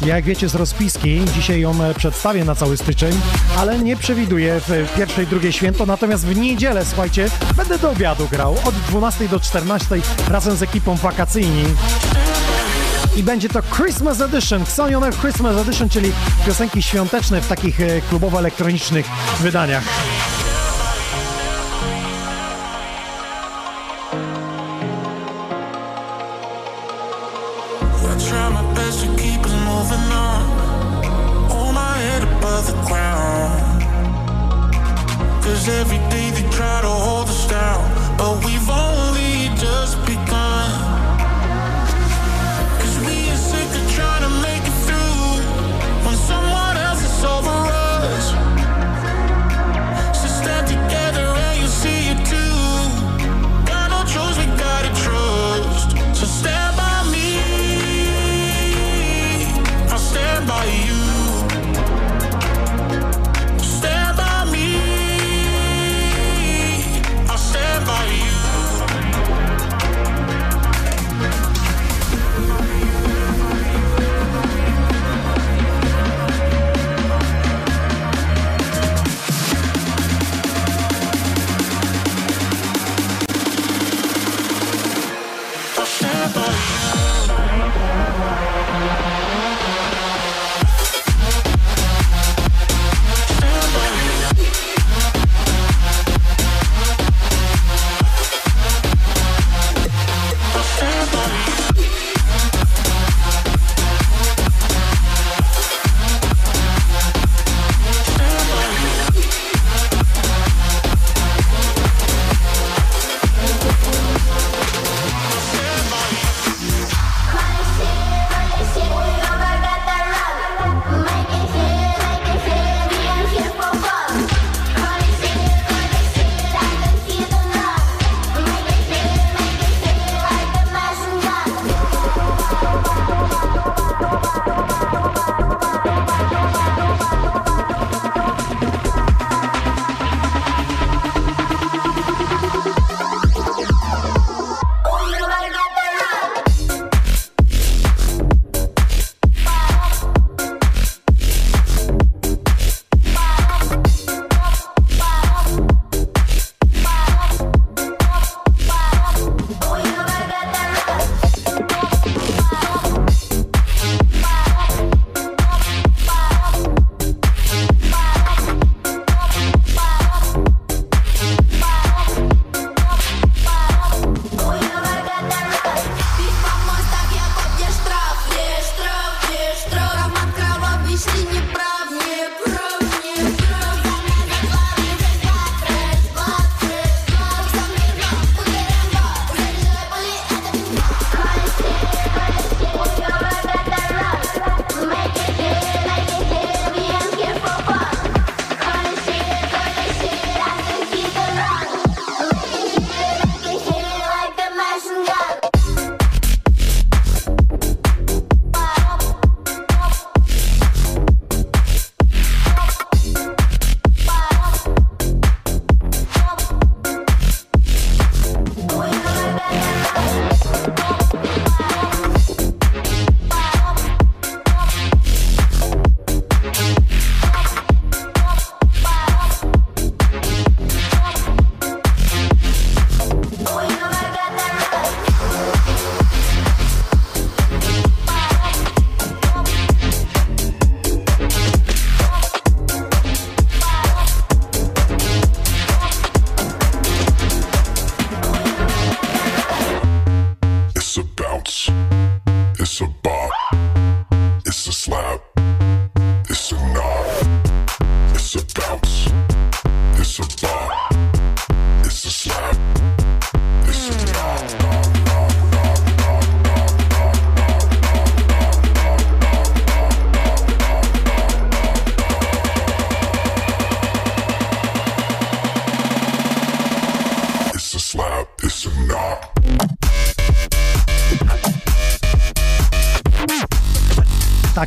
Ja, 0.06 0.16
jak 0.16 0.26
wiecie 0.26 0.50
z 0.50 0.56
rozpiski, 0.56 1.22
dzisiaj 1.34 1.62
ją 1.62 1.84
e, 1.84 1.94
przedstawię 1.94 2.46
na 2.46 2.56
cały 2.56 2.78
styczeń, 2.78 3.14
ale 3.58 3.80
nie 3.80 3.96
przewiduję 3.96 4.62
w 4.68 4.94
pierwszej, 4.98 5.28
drugiej 5.28 5.54
święto, 5.54 5.86
natomiast 5.86 6.26
w 6.26 6.38
niedzielę, 6.38 6.86
słuchajcie, 6.86 7.30
będę 7.58 7.80
do 7.80 7.92
obiadu 7.92 8.28
grał 8.32 8.56
od 8.66 8.76
12 8.76 9.28
do 9.28 9.40
14 9.40 10.02
razem 10.28 10.56
z 10.56 10.64
ekipą 10.64 10.96
wakacyjni. 10.96 11.64
I 13.16 13.24
będzie 13.24 13.50
to 13.50 13.62
Christmas 13.62 14.22
Edition, 14.22 14.62
Xonion 14.64 15.12
Christmas 15.22 15.58
Edition, 15.58 15.90
czyli 15.90 16.12
piosenki 16.46 16.84
świąteczne 16.84 17.42
w 17.42 17.48
takich 17.48 17.82
e, 17.82 18.02
klubowo-elektronicznych 18.02 19.06
wydaniach. 19.40 19.84
Every 35.82 35.98
day 36.10 36.32
they 36.32 36.50
try 36.50 36.82
to 36.82 36.90
hold 36.90 37.30
us 37.30 37.48
down. 37.48 37.84
But 38.18 38.46
we've 38.46 38.70
only 38.70 39.11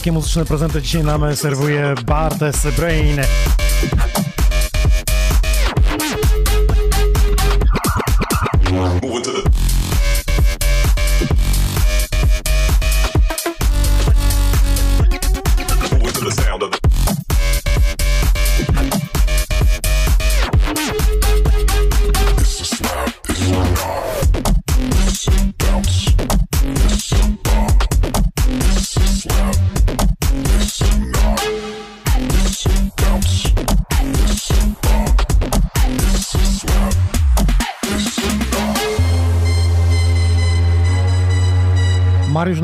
takie 0.05 0.12
muzyczne 0.12 0.44
prezenty 0.44 0.82
dzisiaj 0.82 1.05
nam 1.05 1.36
serwuje 1.36 1.94
Bartes 2.07 2.66
Brain. 2.76 3.20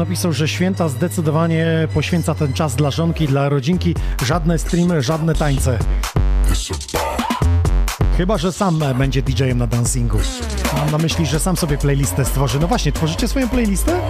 Napisał, 0.00 0.32
że 0.32 0.48
święta 0.48 0.88
zdecydowanie 0.88 1.88
poświęca 1.94 2.34
ten 2.34 2.52
czas 2.52 2.76
dla 2.76 2.90
żonki, 2.90 3.26
dla 3.26 3.48
rodzinki. 3.48 3.94
Żadne 4.24 4.58
streamy, 4.58 5.02
żadne 5.02 5.34
tańce. 5.34 5.78
Chyba, 8.16 8.38
że 8.38 8.52
sam 8.52 8.82
będzie 8.98 9.22
DJ-em 9.22 9.58
na 9.58 9.66
dancingu. 9.66 10.18
Mam 10.76 10.90
na 10.90 10.98
myśli, 10.98 11.26
że 11.26 11.40
sam 11.40 11.56
sobie 11.56 11.78
playlistę 11.78 12.24
stworzy. 12.24 12.58
No 12.60 12.68
właśnie, 12.68 12.92
tworzycie 12.92 13.28
swoją 13.28 13.48
playlistę? 13.48 14.00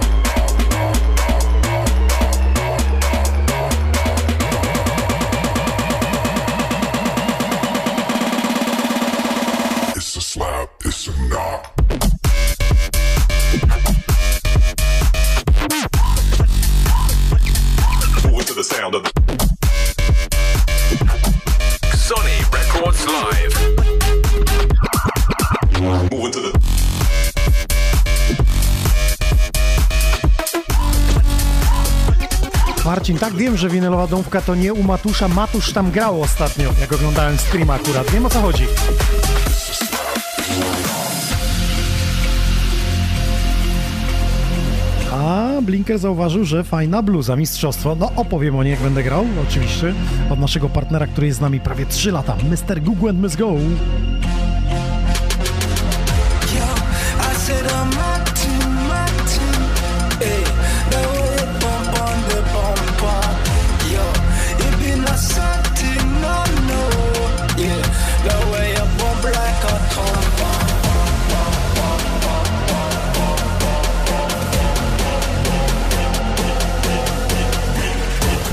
Marcin, 33.11 33.29
tak 33.29 33.39
wiem, 33.39 33.57
że 33.57 33.69
winylowa 33.69 34.07
dąbka 34.07 34.41
to 34.41 34.55
nie 34.55 34.73
u 34.73 34.83
Matusza. 34.83 35.27
Matusz 35.27 35.73
tam 35.73 35.91
grał 35.91 36.21
ostatnio, 36.21 36.69
jak 36.81 36.93
oglądałem 36.93 37.37
streama 37.37 37.73
akurat. 37.73 38.11
Wiem 38.11 38.25
o 38.25 38.29
co 38.29 38.41
chodzi. 38.41 38.63
A 45.11 45.51
Blinker 45.61 45.99
zauważył, 45.99 46.45
że 46.45 46.63
fajna 46.63 47.01
bluza, 47.01 47.35
mistrzostwo. 47.35 47.95
No 47.95 48.11
opowiem 48.15 48.55
o 48.55 48.63
niej, 48.63 48.71
jak 48.71 48.81
będę 48.81 49.03
grał, 49.03 49.25
oczywiście. 49.47 49.93
Od 50.29 50.39
naszego 50.39 50.69
partnera, 50.69 51.07
który 51.07 51.27
jest 51.27 51.39
z 51.39 51.41
nami 51.41 51.59
prawie 51.59 51.85
3 51.85 52.11
lata. 52.11 52.35
Mr. 52.35 52.81
Google 52.81 53.09
and 53.09 53.23
Miss 53.23 53.35
Go. 53.35 53.53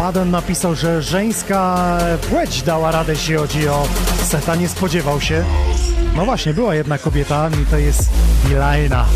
Paden 0.08 0.30
napisał, 0.30 0.74
że 0.74 1.02
żeńska 1.02 1.98
płeć 2.30 2.62
dała 2.62 2.90
radę, 2.90 3.12
jeśli 3.12 3.34
chodzi 3.34 3.68
o 3.68 3.88
seta. 4.22 4.56
Nie 4.56 4.68
spodziewał 4.68 5.20
się. 5.20 5.44
No 6.16 6.24
właśnie, 6.24 6.54
była 6.54 6.74
jedna 6.74 6.98
kobieta 6.98 7.50
i 7.62 7.66
to 7.66 7.78
jest 7.78 8.10
Milajna. 8.48 9.06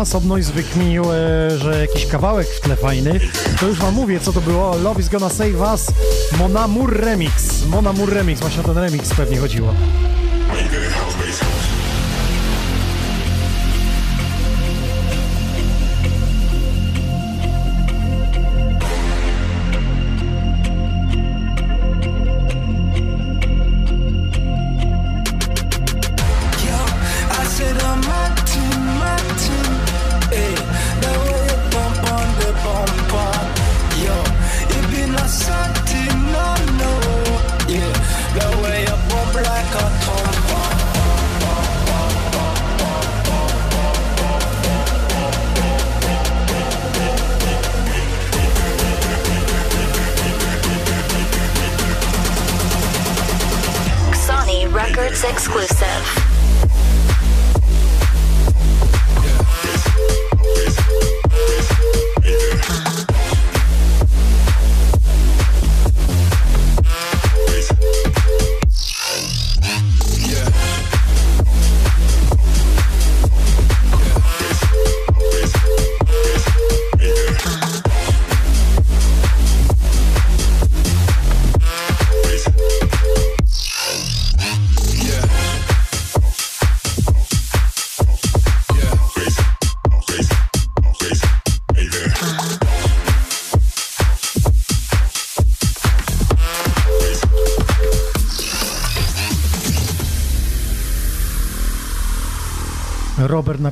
A 0.00 0.04
Sobnois 0.04 0.50
wykminił, 0.50 1.04
e, 1.12 1.58
że 1.58 1.80
jakiś 1.80 2.06
kawałek 2.06 2.48
w 2.48 2.60
tle 2.60 2.76
fajny. 2.76 3.20
To 3.60 3.66
już 3.66 3.78
wam 3.78 3.94
mówię, 3.94 4.20
co 4.20 4.32
to 4.32 4.40
było. 4.40 4.76
Love 4.76 5.00
is 5.00 5.08
gonna 5.08 5.28
save 5.28 5.60
us. 5.72 5.86
Monamur 6.38 7.00
Remix. 7.00 7.66
Monamur 7.66 8.12
Remix. 8.12 8.40
Właśnie 8.40 8.60
o 8.60 8.64
ten 8.64 8.78
remix 8.78 9.14
pewnie 9.14 9.38
chodziło. 9.38 9.74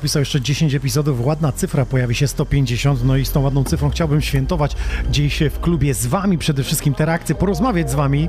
Napisał 0.08 0.20
jeszcze 0.20 0.40
10 0.40 0.74
epizodów, 0.74 1.26
ładna 1.26 1.52
cyfra, 1.52 1.84
pojawi 1.84 2.14
się 2.14 2.28
150, 2.28 3.04
no 3.04 3.16
i 3.16 3.24
z 3.24 3.32
tą 3.32 3.40
ładną 3.40 3.64
cyfrą 3.64 3.90
chciałbym 3.90 4.20
świętować 4.20 4.76
dziś 5.10 5.42
w 5.50 5.60
klubie 5.60 5.94
z 5.94 6.06
wami, 6.06 6.38
przede 6.38 6.62
wszystkim 6.62 6.94
te 6.94 7.04
reakcje, 7.04 7.34
porozmawiać 7.34 7.90
z 7.90 7.94
wami. 7.94 8.28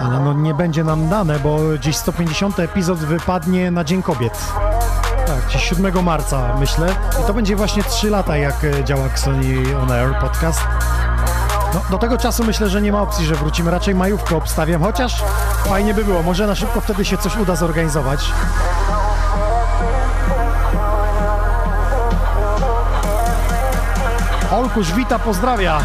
Ale 0.00 0.20
no 0.24 0.32
nie 0.32 0.54
będzie 0.54 0.84
nam 0.84 1.08
dane, 1.08 1.38
bo 1.38 1.78
dziś 1.78 1.96
150 1.96 2.60
epizod 2.60 2.98
wypadnie 2.98 3.70
na 3.70 3.84
Dzień 3.84 4.02
Kobiet. 4.02 4.38
Tak, 5.26 5.52
dziś 5.52 5.62
7 5.62 6.04
marca 6.04 6.56
myślę. 6.60 6.94
I 7.22 7.26
to 7.26 7.34
będzie 7.34 7.56
właśnie 7.56 7.82
3 7.82 8.10
lata 8.10 8.36
jak 8.36 8.64
e, 8.64 8.84
działa 8.84 9.16
Sony 9.16 9.78
On 9.82 9.92
Air 9.92 10.14
podcast. 10.20 10.60
No, 11.74 11.82
do 11.90 11.98
tego 11.98 12.18
czasu 12.18 12.44
myślę, 12.44 12.68
że 12.68 12.82
nie 12.82 12.92
ma 12.92 13.02
opcji, 13.02 13.26
że 13.26 13.34
wrócimy. 13.34 13.70
Raczej 13.70 13.94
majówkę 13.94 14.36
obstawiam, 14.36 14.82
chociaż 14.82 15.22
fajnie 15.64 15.94
by 15.94 16.04
było. 16.04 16.22
Może 16.22 16.46
na 16.46 16.54
szybko 16.54 16.80
wtedy 16.80 17.04
się 17.04 17.18
coś 17.18 17.36
uda 17.36 17.56
zorganizować. 17.56 18.32
Olkusz 24.72 24.92
wita, 24.92 25.18
pozdrawia. 25.18 25.80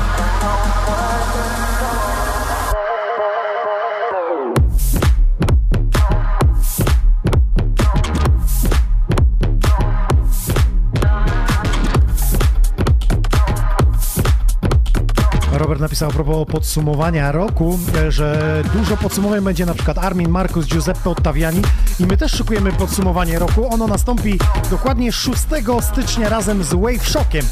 Robert 15.51 15.81
napisał 15.81 16.09
a 16.09 16.13
propos 16.13 16.47
podsumowania 16.47 17.31
roku, 17.31 17.79
że 18.09 18.61
dużo 18.73 18.97
podsumowań 18.97 19.41
będzie 19.41 19.65
na 19.65 19.73
przykład 19.73 19.97
Armin, 19.97 20.29
Markus, 20.29 20.67
Giuseppe 20.67 21.09
Ottaviani 21.09 21.61
i 21.99 22.05
my 22.05 22.17
też 22.17 22.31
szykujemy 22.31 22.71
podsumowanie 22.71 23.39
roku. 23.39 23.73
Ono 23.73 23.87
nastąpi 23.87 24.39
dokładnie 24.69 25.11
6 25.11 25.41
stycznia 25.81 26.29
razem 26.29 26.63
z 26.63 26.73
Wave 26.73 27.07
Shockiem. 27.07 27.45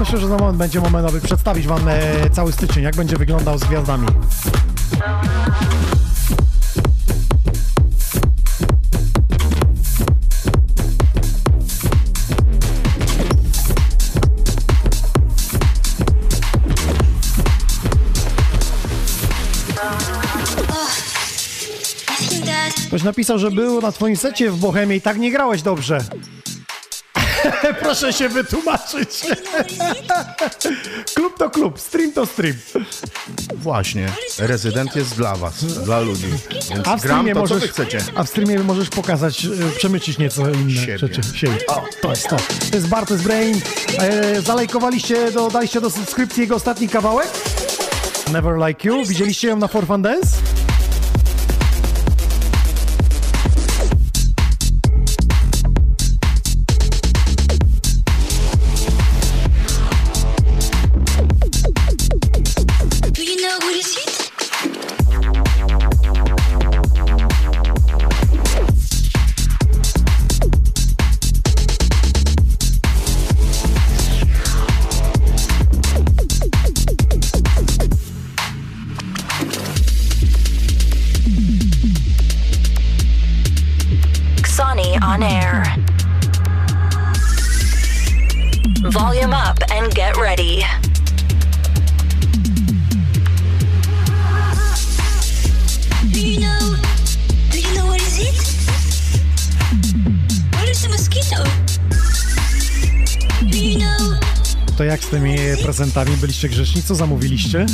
Myślę, 0.00 0.18
że 0.18 0.28
za 0.28 0.36
moment 0.36 0.58
będzie 0.58 0.80
moment, 0.80 1.08
aby 1.08 1.20
przedstawić 1.20 1.66
Wam 1.66 1.88
e, 1.88 2.30
cały 2.30 2.52
styczeń, 2.52 2.82
jak 2.82 2.96
będzie 2.96 3.16
wyglądał 3.16 3.58
z 3.58 3.64
gwiazdami. 3.64 4.06
Ktoś 22.86 23.02
napisał, 23.02 23.38
że 23.38 23.50
był 23.50 23.80
na 23.80 23.92
twoim 23.92 24.16
secie 24.16 24.50
w 24.50 24.58
Bohemie 24.58 24.96
i 24.96 25.00
tak 25.00 25.18
nie 25.18 25.30
grałeś 25.30 25.62
dobrze. 25.62 26.04
Proszę 27.90 28.12
się 28.12 28.28
wytłumaczyć. 28.28 29.20
klub 31.14 31.38
to 31.38 31.50
klub, 31.50 31.80
stream 31.80 32.12
to 32.12 32.26
stream. 32.26 32.54
Właśnie, 33.54 34.08
rezydent 34.38 34.96
jest 34.96 35.16
dla 35.16 35.36
was, 35.36 35.64
dla 35.64 36.00
ludzi. 36.00 36.26
Więc 36.70 36.70
A 36.70 36.80
w 36.80 36.84
gram 36.84 36.98
streamie 36.98 37.34
to, 37.34 37.48
co 37.48 37.54
możesz, 37.54 37.62
wy 37.62 37.68
chcecie. 37.68 37.98
a 38.14 38.24
w 38.24 38.28
streamie 38.28 38.58
możesz 38.58 38.88
pokazać, 38.88 39.44
e, 39.44 39.48
przemycić 39.76 40.18
nieco 40.18 40.50
inne 40.50 40.70
Siebie. 40.80 40.98
rzeczy. 40.98 41.20
Siebie. 41.34 41.58
O, 41.68 41.82
to 42.02 42.10
jest 42.10 42.28
to. 42.28 42.36
To 42.70 42.76
jest 42.76 42.88
Bartes 42.88 43.22
Brain. 43.22 43.60
E, 43.98 44.42
zalajkowaliście, 44.42 45.32
dodaliście 45.32 45.80
do 45.80 45.90
subskrypcji 45.90 46.40
jego 46.40 46.54
ostatni 46.54 46.88
kawałek? 46.88 47.28
Never 48.32 48.56
Like 48.68 48.88
You. 48.88 49.04
Widzieliście 49.04 49.48
ją 49.48 49.56
na 49.56 49.68
For 49.68 49.86
Fun 49.86 50.02
Dance? 50.02 50.28
Prezentami? 105.80 106.16
Byliście 106.16 106.48
grzeczni? 106.48 106.82
Co 106.82 106.94
zamówiliście? 106.94 107.66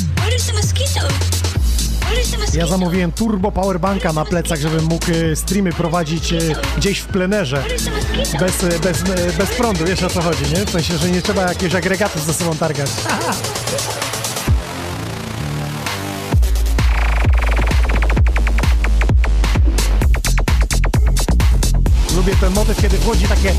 Ja 2.55 2.67
zamówiłem 2.67 3.13
turbo 3.13 3.53
powerbanka 3.53 4.13
na 4.13 4.25
plecach, 4.25 4.61
żebym 4.61 4.85
mógł 4.85 5.07
e, 5.33 5.37
streamy 5.37 5.73
prowadzić 5.73 6.33
e, 6.33 6.39
gdzieś 6.77 6.99
w 6.99 7.07
plenerze. 7.07 7.65
Bez, 8.41 8.65
e, 8.65 8.79
bez, 8.79 9.03
bez 9.39 9.51
prądu, 9.51 9.85
wiesz 9.85 10.03
o 10.03 10.11
co 10.11 10.23
chodzi, 10.23 10.45
nie? 10.55 10.67
W 10.67 10.71
sensie, 10.71 10.99
że 10.99 11.11
nie 11.11 11.23
trzeba 11.23 11.43
jakiegoś 11.43 11.75
agregatu 11.75 12.21
ze 12.21 12.35
sobą 12.35 12.57
targać. 12.57 12.91
Lubię 22.17 22.37
ten 22.41 22.53
motyw, 22.53 22.83
kiedy 22.83 22.99
wchodzi 22.99 23.29
takie 23.29 23.53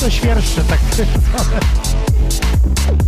to 0.00 0.10
świerszcze, 0.10 0.64
tak. 0.64 0.80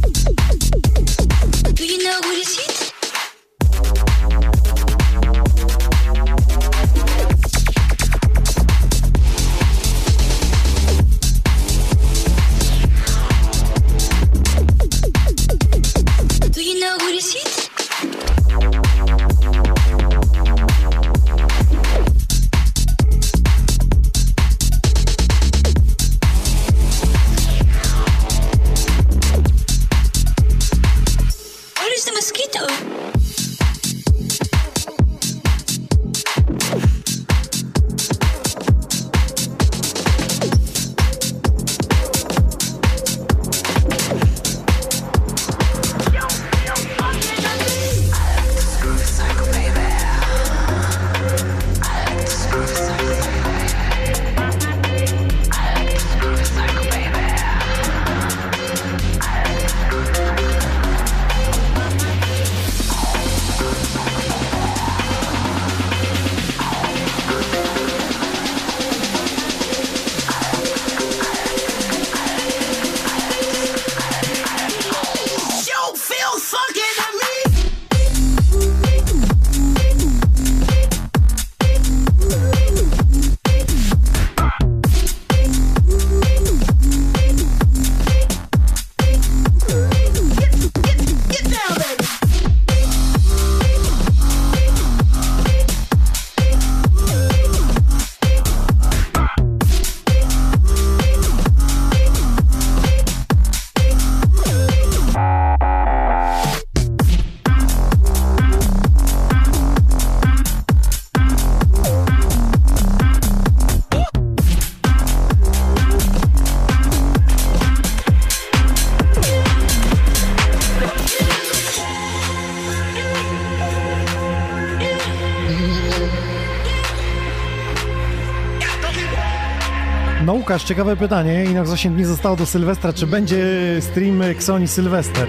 Łukasz, 130.58 130.68
ciekawe 130.68 130.96
pytanie. 130.96 131.44
I 131.44 131.54
na 131.54 131.60
8 131.60 131.94
dni 131.94 132.04
zostało 132.04 132.36
do 132.36 132.46
Sylwestra. 132.46 132.92
Czy 132.92 133.06
będzie 133.06 133.46
stream 133.80 134.22
Xoni 134.22 134.68
Sylwester? 134.68 135.28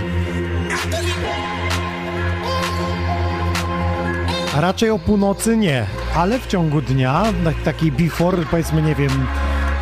A 4.57 4.61
raczej 4.61 4.89
o 4.89 4.99
północy 4.99 5.57
nie, 5.57 5.85
ale 6.15 6.39
w 6.39 6.47
ciągu 6.47 6.81
dnia, 6.81 7.23
tak- 7.43 7.63
taki 7.63 7.91
before, 7.91 8.37
powiedzmy, 8.51 8.81
nie 8.81 8.95
wiem, 8.95 9.25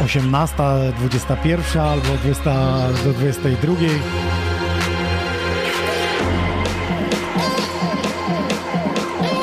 18, 0.05 0.55
21 0.99 1.81
albo 1.81 2.05
20 2.23 2.43
do 3.05 3.13
22. 3.13 3.73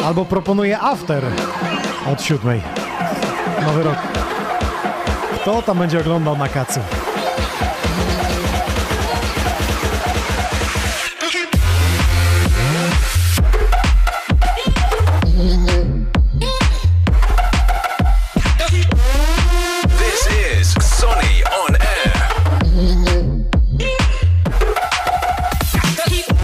Albo 0.04 0.24
proponuję 0.24 0.80
after 0.80 1.24
od 2.12 2.22
7. 2.22 2.60
Nowy 3.66 3.82
rok. 3.82 3.96
Kto 5.44 5.62
tam 5.62 5.78
będzie 5.78 6.00
oglądał 6.00 6.36
na 6.36 6.48
kacu? 6.48 6.80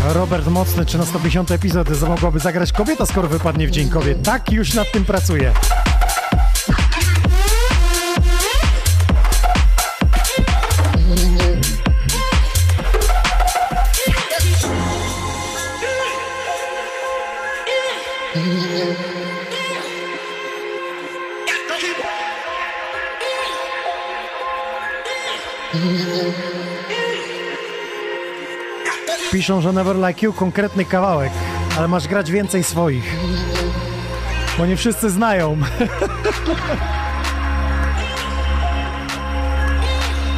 Robert 0.09 0.46
Mocny, 0.46 0.86
czy 0.86 0.98
na 0.98 1.07
150 1.07 1.51
epizod 1.51 1.88
mogłaby 2.09 2.38
zagrać 2.38 2.72
kobieta, 2.72 3.07
skoro 3.07 3.28
wypadnie 3.28 3.66
w 3.66 3.70
Dzień 3.70 3.88
Kobiet? 3.88 4.22
Tak, 4.22 4.53
już 4.53 4.74
nad 4.74 4.92
tym 4.92 5.05
pracuję. 5.05 5.53
Piszą, 29.51 29.61
że 29.61 29.72
Never 29.72 29.96
Like 29.96 30.26
You 30.26 30.32
konkretny 30.32 30.84
kawałek, 30.84 31.32
ale 31.78 31.88
masz 31.88 32.09
grać 32.09 32.30
więcej 32.30 32.64
swoich. 32.64 33.16
Bo 34.59 34.66
nie 34.66 34.76
wszyscy 34.76 35.11
znają. 35.11 35.57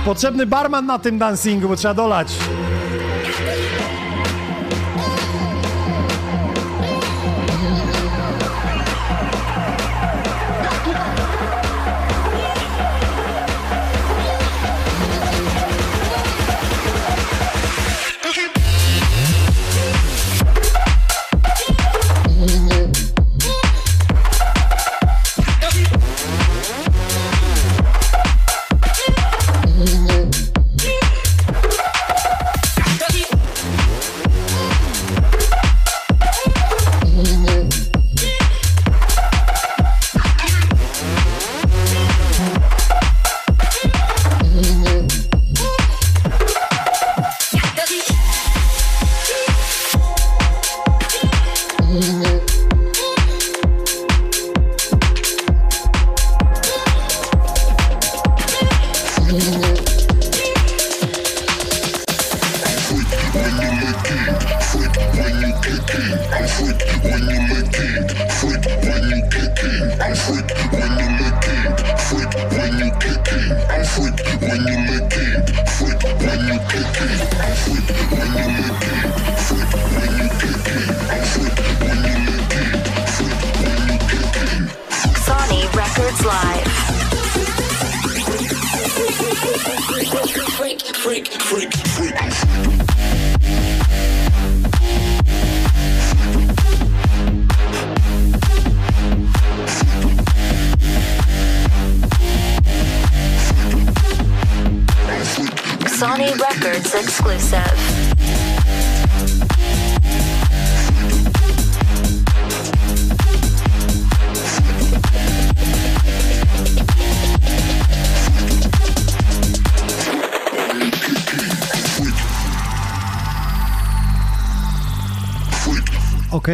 Potrzebny 0.05 0.47
barman 0.47 0.87
na 0.87 0.99
tym 0.99 1.19
dancingu, 1.19 1.69
bo 1.69 1.77
trzeba 1.77 1.95
dolać. 1.95 2.39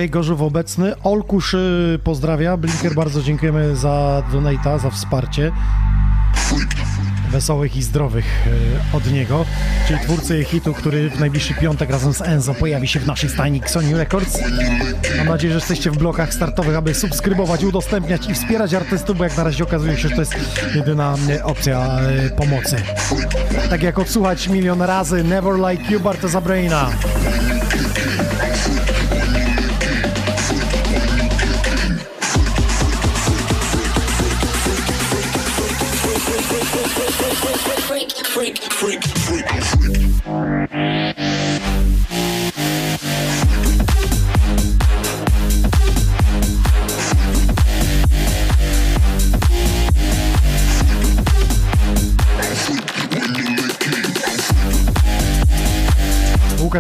Gorzów 0.07 0.43
obecny. 0.43 1.03
Olkusz 1.03 1.57
pozdrawia. 2.05 2.57
Blinker, 2.57 2.95
bardzo 2.95 3.23
dziękujemy 3.23 3.77
za 3.77 4.23
donata, 4.33 4.79
za 4.79 4.91
wsparcie. 4.91 5.53
Wesołych 7.31 7.77
i 7.77 7.83
zdrowych 7.83 8.47
y, 8.93 8.97
od 8.97 9.13
niego, 9.13 9.45
czyli 9.89 10.01
twórcy 10.01 10.45
hitu, 10.45 10.75
który 10.75 11.11
w 11.11 11.21
najbliższy 11.21 11.55
piątek 11.55 11.91
razem 11.91 12.13
z 12.13 12.23
Enzo 12.23 12.55
pojawi 12.55 12.89
się 12.89 13.01
w 13.01 13.07
naszej 13.07 13.31
stajni 13.31 13.61
Sony 13.67 13.97
Records. 13.97 14.39
Mam 15.19 15.27
nadzieję, 15.27 15.53
że 15.53 15.59
jesteście 15.59 15.91
w 15.91 15.97
blokach 15.99 16.35
startowych, 16.35 16.77
aby 16.77 16.95
subskrybować, 16.95 17.65
udostępniać 17.65 18.29
i 18.29 18.35
wspierać 18.35 18.75
artystów, 18.75 19.19
bo 19.19 19.25
jak 19.25 19.37
na 19.37 19.45
razie 19.45 19.65
okazuje 19.65 19.97
się, 19.97 20.09
że 20.09 20.15
to 20.15 20.21
jest 20.21 20.35
jedyna 20.75 21.15
y, 21.31 21.45
opcja 21.45 21.99
y, 22.27 22.31
pomocy. 22.31 22.77
Tak 23.71 23.83
jak 23.83 23.99
odsłuchać 23.99 24.49
milion 24.49 24.83
razy 24.83 25.25
Never 25.25 25.55
Like 25.55 25.93
You 25.93 26.01
Barteza 26.01 26.41
Braina. 26.41 26.91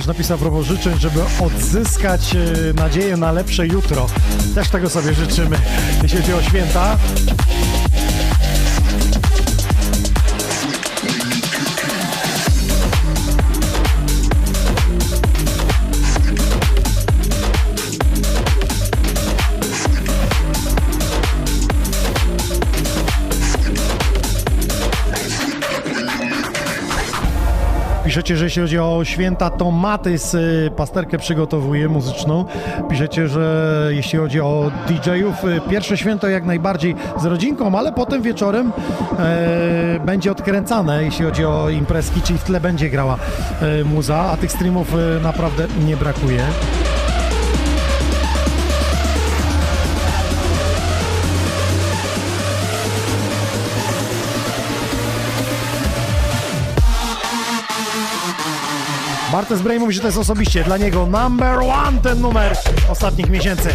Napisał 0.09 0.39
propos 0.39 0.67
życzeń, 0.67 0.99
żeby 0.99 1.21
odzyskać 1.41 2.35
e, 2.35 2.39
nadzieję 2.75 3.17
na 3.17 3.33
lepsze 3.33 3.67
jutro. 3.67 4.07
Też 4.55 4.69
tego 4.69 4.91
sobie 4.91 5.15
życzymy, 5.15 5.57
jeśli 6.03 6.19
chodzi 6.19 6.35
o 6.35 6.43
święta. 6.43 6.99
Piszecie, 28.19 28.37
że 28.37 28.45
jeśli 28.45 28.62
chodzi 28.62 28.79
o 28.79 29.01
święta, 29.05 29.51
to 29.51 29.71
Matys 29.71 30.35
y, 30.35 30.71
pasterkę 30.77 31.19
przygotowuje 31.19 31.89
muzyczną. 31.89 32.45
Piszecie, 32.91 33.29
że 33.29 33.89
jeśli 33.91 34.19
chodzi 34.19 34.41
o 34.41 34.71
DJ-ów, 34.89 35.45
y, 35.45 35.61
pierwsze 35.71 35.97
święto 35.97 36.29
jak 36.29 36.45
najbardziej 36.45 36.95
z 37.21 37.25
rodzinką, 37.25 37.79
ale 37.79 37.93
potem 37.93 38.23
wieczorem 38.23 38.73
e, 39.19 40.01
będzie 40.05 40.33
odkręcane, 40.33 41.05
jeśli 41.05 41.25
chodzi 41.25 41.45
o 41.45 41.69
imprezki, 41.69 42.23
czyli 42.23 42.39
w 42.39 42.45
tle 42.45 42.61
będzie 42.61 42.91
grała 42.91 43.19
e, 43.61 43.85
muza, 43.85 44.19
a 44.19 44.37
tych 44.37 44.53
streamów 44.53 44.95
e, 44.95 45.23
naprawdę 45.23 45.66
nie 45.87 45.97
brakuje. 45.97 46.45
Bartes 59.39 59.62
Bray 59.62 59.78
mówi, 59.78 59.93
że 59.95 60.01
to 60.01 60.07
jest 60.07 60.18
osobiście 60.18 60.64
dla 60.64 60.76
niego 60.76 61.07
number 61.07 61.59
one 61.59 61.99
ten 62.03 62.20
numer 62.20 62.57
ostatnich 62.91 63.30
miesięcy. 63.30 63.68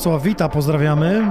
Wrocław 0.00 0.22
Wita, 0.22 0.48
pozdrawiamy. 0.48 1.26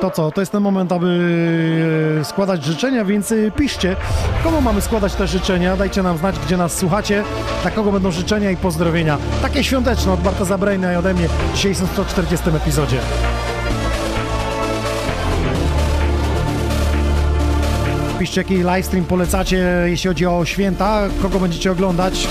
To 0.00 0.10
co, 0.10 0.30
to 0.30 0.40
jest 0.40 0.52
ten 0.52 0.62
moment, 0.62 0.92
aby 0.92 2.20
składać 2.24 2.64
życzenia, 2.64 3.04
więc 3.04 3.32
y, 3.32 3.52
piszcie, 3.56 3.96
komu 4.44 4.60
mamy 4.60 4.80
składać 4.80 5.14
te 5.14 5.26
życzenia, 5.26 5.76
dajcie 5.76 6.02
nam 6.02 6.18
znać, 6.18 6.38
gdzie 6.38 6.56
nas 6.56 6.76
słuchacie, 6.76 7.24
dla 7.62 7.70
kogo 7.70 7.92
będą 7.92 8.10
życzenia 8.10 8.50
i 8.50 8.56
pozdrowienia. 8.56 9.18
Takie 9.42 9.64
świąteczne 9.64 10.12
od 10.12 10.20
Barta 10.20 10.44
Zabrejna 10.44 10.92
i 10.92 10.96
ode 10.96 11.14
mnie 11.14 11.28
w 11.28 11.54
dzisiejszym 11.54 11.86
140 11.86 12.50
epizodzie. 12.50 12.98
Piszcie, 18.18 18.40
jaki 18.40 18.54
livestream 18.54 19.04
polecacie, 19.04 19.66
jeśli 19.86 20.08
chodzi 20.08 20.26
o 20.26 20.44
święta, 20.44 21.08
kogo 21.22 21.40
będziecie 21.40 21.72
oglądać. 21.72 22.28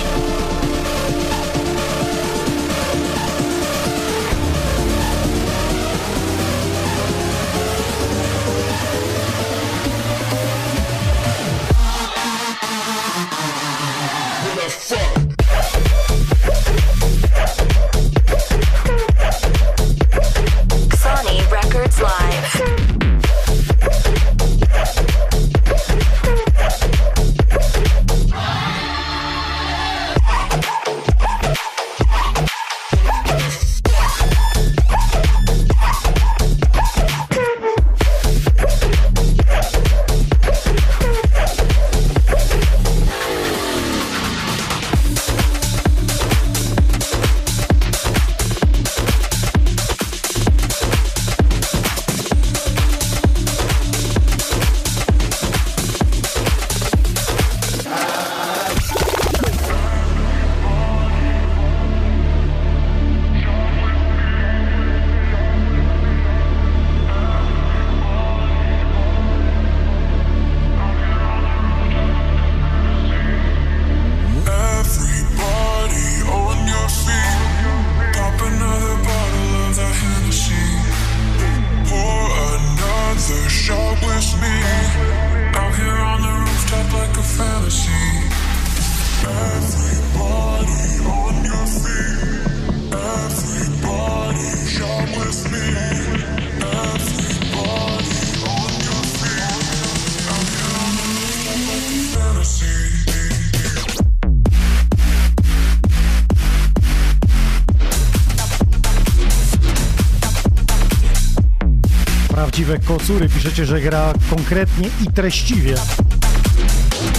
Kocury, 112.98 113.30
piszecie, 113.30 113.66
że 113.66 113.82
gra 113.82 114.14
konkretnie 114.30 114.89
i 115.06 115.14
treściwie. 115.14 115.76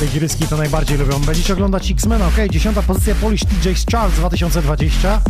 Te 0.00 0.06
gryski 0.06 0.46
to 0.46 0.56
najbardziej 0.56 0.98
lubią. 0.98 1.20
Będziecie 1.20 1.52
oglądać 1.52 1.90
X-Men, 1.90 2.22
ok? 2.22 2.34
Dziesiąta 2.50 2.82
pozycja 2.82 3.14
Polish 3.14 3.44
DJs 3.44 3.84
Charts 3.92 4.16
2020. 4.16 5.20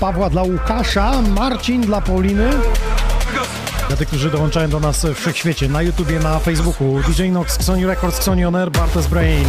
Pawła, 0.00 0.30
dla 0.30 0.42
Łukasza, 0.42 1.22
Marcin, 1.22 1.80
dla 1.80 2.00
Pauliny. 2.00 2.50
Dla 3.88 3.96
tych, 3.96 4.08
którzy 4.08 4.30
dołączają 4.30 4.68
do 4.68 4.80
nas 4.80 5.04
w 5.04 5.14
wszechświecie, 5.14 5.68
na 5.68 5.82
YouTubie, 5.82 6.18
na 6.18 6.38
Facebooku. 6.38 7.00
DJ 7.08 7.28
Nox, 7.28 7.64
Sony 7.64 7.86
Records, 7.86 8.22
Sony 8.22 8.48
On 8.48 8.56
Air, 8.56 8.70
Bartes 8.70 9.06
Brain. 9.06 9.46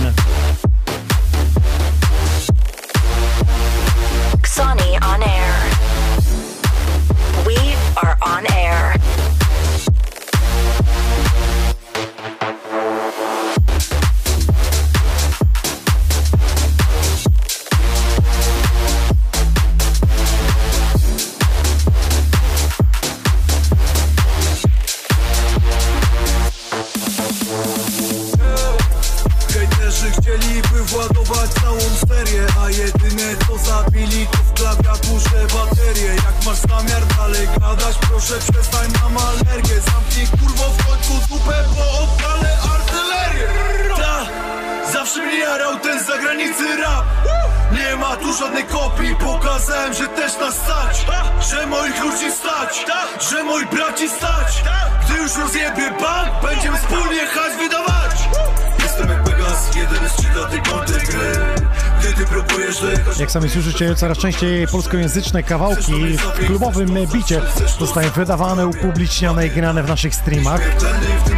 Słyszycie, 63.81 63.99
coraz 63.99 64.17
częściej 64.17 64.67
polskojęzyczne 64.67 65.43
kawałki 65.43 66.17
w 66.17 66.45
klubowym 66.45 66.89
bicie 67.13 67.41
zostają 67.79 68.09
wydawane, 68.09 68.67
upubliczniane 68.67 69.47
i 69.47 69.49
grane 69.49 69.83
w 69.83 69.87
naszych 69.87 70.15
streamach. 70.15 70.61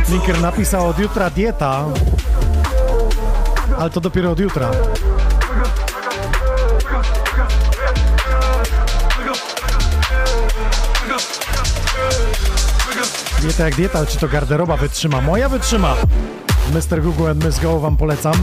Linker 0.09 0.41
napisał 0.41 0.87
od 0.87 0.99
jutra 0.99 1.29
dieta, 1.29 1.85
ale 3.79 3.89
to 3.89 4.01
dopiero 4.01 4.31
od 4.31 4.39
jutra. 4.39 4.71
Dieta 13.41 13.65
jak 13.65 13.75
dieta, 13.75 14.05
czy 14.05 14.17
to 14.17 14.27
garderoba 14.27 14.77
wytrzyma? 14.77 15.21
Moja 15.21 15.49
wytrzyma! 15.49 15.95
Mr. 16.73 17.01
Google 17.01 17.29
and 17.29 17.45
Miss 17.45 17.59
Go 17.59 17.79
wam 17.79 17.97
polecam. 17.97 18.33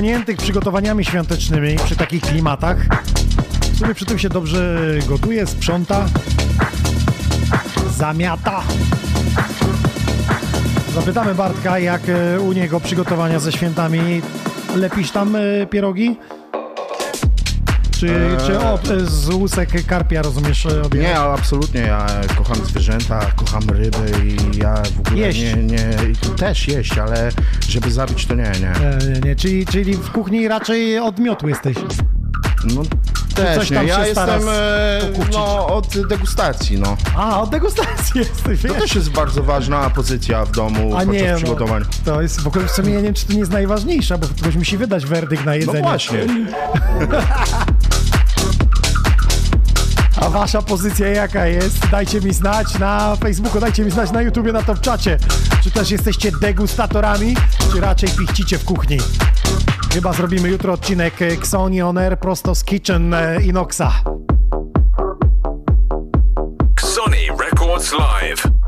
Pochłoniętych 0.00 0.36
przygotowaniami 0.36 1.04
świątecznymi 1.04 1.76
przy 1.84 1.96
takich 1.96 2.22
klimatach. 2.22 2.76
W 3.72 3.78
sumie 3.78 3.94
przy 3.94 4.04
tym 4.04 4.18
się 4.18 4.28
dobrze 4.28 4.78
gotuje, 5.08 5.46
sprząta, 5.46 6.06
zamiata. 7.96 8.62
Zapytamy 10.94 11.34
Bartka, 11.34 11.78
jak 11.78 12.02
e, 12.08 12.40
u 12.40 12.52
niego 12.52 12.80
przygotowania 12.80 13.38
ze 13.38 13.52
świętami. 13.52 14.22
Lepisz 14.76 15.10
tam 15.10 15.36
e, 15.36 15.66
pierogi? 15.70 16.16
Czy, 18.00 18.06
Eee. 18.06 18.46
czy 18.46 18.58
o, 18.58 18.74
e, 18.74 19.06
z 19.06 19.28
łusek 19.28 19.86
karpia, 19.86 20.22
rozumiesz, 20.22 20.66
e, 20.66 20.82
obiad? 20.82 21.02
Nie, 21.02 21.18
absolutnie. 21.18 21.80
Ja 21.80 22.06
kocham 22.36 22.56
zwierzęta, 22.64 23.20
kocham 23.36 23.62
ryby 23.70 24.12
i 24.26 24.58
ja 24.58 24.74
w 24.96 25.00
ogóle 25.00 25.26
Jeść. 25.26 25.40
nie, 25.40 25.54
nie 25.56 25.90
też 26.36 26.68
jeść, 26.68 26.98
ale 26.98 27.30
żeby 27.70 27.90
zabić 27.92 28.26
to 28.26 28.34
nie, 28.34 28.52
nie. 28.60 28.70
E, 28.70 28.98
nie, 29.14 29.20
nie. 29.20 29.36
Czyli, 29.36 29.66
czyli 29.66 29.94
w 29.94 30.10
kuchni 30.10 30.48
raczej 30.48 30.98
od 30.98 31.18
miotu 31.18 31.48
jesteś. 31.48 31.76
No 32.74 32.82
też 33.34 33.70
nie. 33.70 33.76
tam 33.76 33.86
Ja 33.86 34.06
jestem 34.06 34.48
e, 34.48 35.00
no, 35.32 35.66
od 35.66 36.06
degustacji, 36.08 36.78
no. 36.78 36.96
A, 37.16 37.40
od 37.40 37.50
degustacji 37.50 38.20
jesteś, 38.20 38.62
To 38.62 38.74
też 38.74 38.94
jest 38.94 39.10
bardzo 39.10 39.42
ważna 39.42 39.90
pozycja 39.90 40.44
w 40.44 40.52
domu 40.52 40.96
A 40.96 40.98
podczas 40.98 41.14
nie, 41.14 41.30
no, 41.32 41.36
przygotowań. 41.36 41.84
to 42.04 42.22
jest 42.22 42.40
w 42.40 42.46
ogóle 42.46 42.66
w 42.66 42.70
sumie 42.70 42.90
ja 42.90 42.96
nie 42.96 43.04
wiem, 43.04 43.14
czy 43.14 43.26
to 43.26 43.32
nie 43.32 43.38
jest 43.38 43.52
najważniejsza, 43.52 44.18
bo 44.18 44.26
ktoś 44.26 44.56
musi 44.56 44.76
wydać 44.76 45.06
werdykt 45.06 45.44
na 45.44 45.50
No 45.50 45.56
jedzenie. 45.56 45.82
właśnie. 45.82 46.18
A 50.16 50.30
wasza 50.30 50.62
pozycja 50.62 51.08
jaka 51.08 51.46
jest? 51.46 51.88
Dajcie 51.90 52.20
mi 52.20 52.34
znać 52.34 52.78
na 52.78 53.16
Facebooku, 53.16 53.60
dajcie 53.60 53.84
mi 53.84 53.90
znać 53.90 54.10
na 54.10 54.22
YouTubie, 54.22 54.52
na 54.52 54.62
top 54.62 54.80
czacie. 54.80 55.18
Czy 55.64 55.70
też 55.70 55.90
jesteście 55.90 56.30
degustatorami, 56.40 57.36
raczej 57.74 58.08
pichcicie 58.08 58.58
w 58.58 58.64
kuchni? 58.64 58.98
Chyba 59.92 60.12
zrobimy 60.12 60.48
jutro 60.48 60.72
odcinek 60.72 61.22
e, 61.22 61.26
Xoni 61.26 61.82
On 61.82 61.98
Air 61.98 62.18
prosto 62.18 62.54
z 62.54 62.64
Kitchen 62.64 63.14
e, 63.14 63.42
Inoxa. 63.42 63.92
Sony 66.80 67.16
Records 67.44 67.92
Live. 67.92 68.59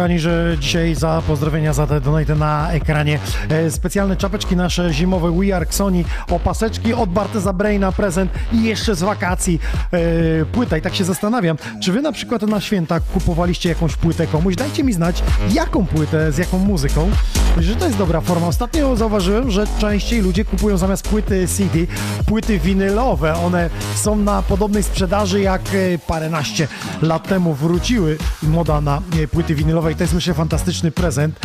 Kochani, 0.00 0.18
że 0.18 0.56
dzisiaj 0.60 0.94
za 0.94 1.22
pozdrowienia 1.26 1.72
za 1.72 1.86
te 1.86 2.00
donate 2.00 2.34
na 2.34 2.72
ekranie 2.72 3.18
e, 3.48 3.70
specjalne 3.70 4.16
czapeczki 4.16 4.56
nasze 4.56 4.92
zimowe 4.92 5.38
We 5.38 5.56
Are 5.56 5.66
Sony, 5.70 6.04
opaseczki 6.30 6.94
od 6.94 7.10
Barteza 7.10 7.52
Braina 7.52 7.92
prezent 7.92 8.32
i 8.52 8.62
jeszcze 8.62 8.94
z 8.94 9.02
wakacji 9.02 9.60
e, 9.92 10.44
płyta. 10.44 10.76
I 10.76 10.82
tak 10.82 10.94
się 10.94 11.04
zastanawiam, 11.04 11.56
czy 11.82 11.92
wy 11.92 12.02
na 12.02 12.12
przykład 12.12 12.42
na 12.42 12.60
święta 12.60 13.00
kupowaliście 13.00 13.68
jakąś 13.68 13.96
płytę 13.96 14.26
komuś? 14.26 14.56
Dajcie 14.56 14.84
mi 14.84 14.92
znać, 14.92 15.22
jaką 15.52 15.86
płytę, 15.86 16.32
z 16.32 16.38
jaką 16.38 16.58
muzyką. 16.58 17.10
Myślę, 17.56 17.72
że 17.72 17.76
to 17.76 17.86
jest 17.86 17.98
dobra 17.98 18.20
forma. 18.20 18.46
Ostatnio 18.46 18.96
zauważyłem, 18.96 19.50
że 19.50 19.66
częściej 19.78 20.20
ludzie 20.20 20.44
kupują 20.44 20.76
zamiast 20.76 21.08
płyty 21.08 21.48
CD 21.48 21.78
płyty 22.26 22.58
winylowe. 22.58 23.34
One 23.34 23.70
są 23.94 24.16
na 24.16 24.42
podobnej 24.42 24.82
sprzedaży 24.82 25.40
jak 25.40 25.62
e, 25.62 25.98
paręnaście 25.98 26.68
lat 27.02 27.28
temu 27.28 27.54
wróciły 27.54 28.18
moda 28.42 28.80
na 28.80 29.02
e, 29.22 29.28
płyty 29.28 29.54
winylowe 29.54 29.89
i 29.90 29.94
to 29.94 30.04
jest 30.04 30.14
myślę 30.14 30.34
fantastyczny 30.34 30.90
prezent, 30.90 31.40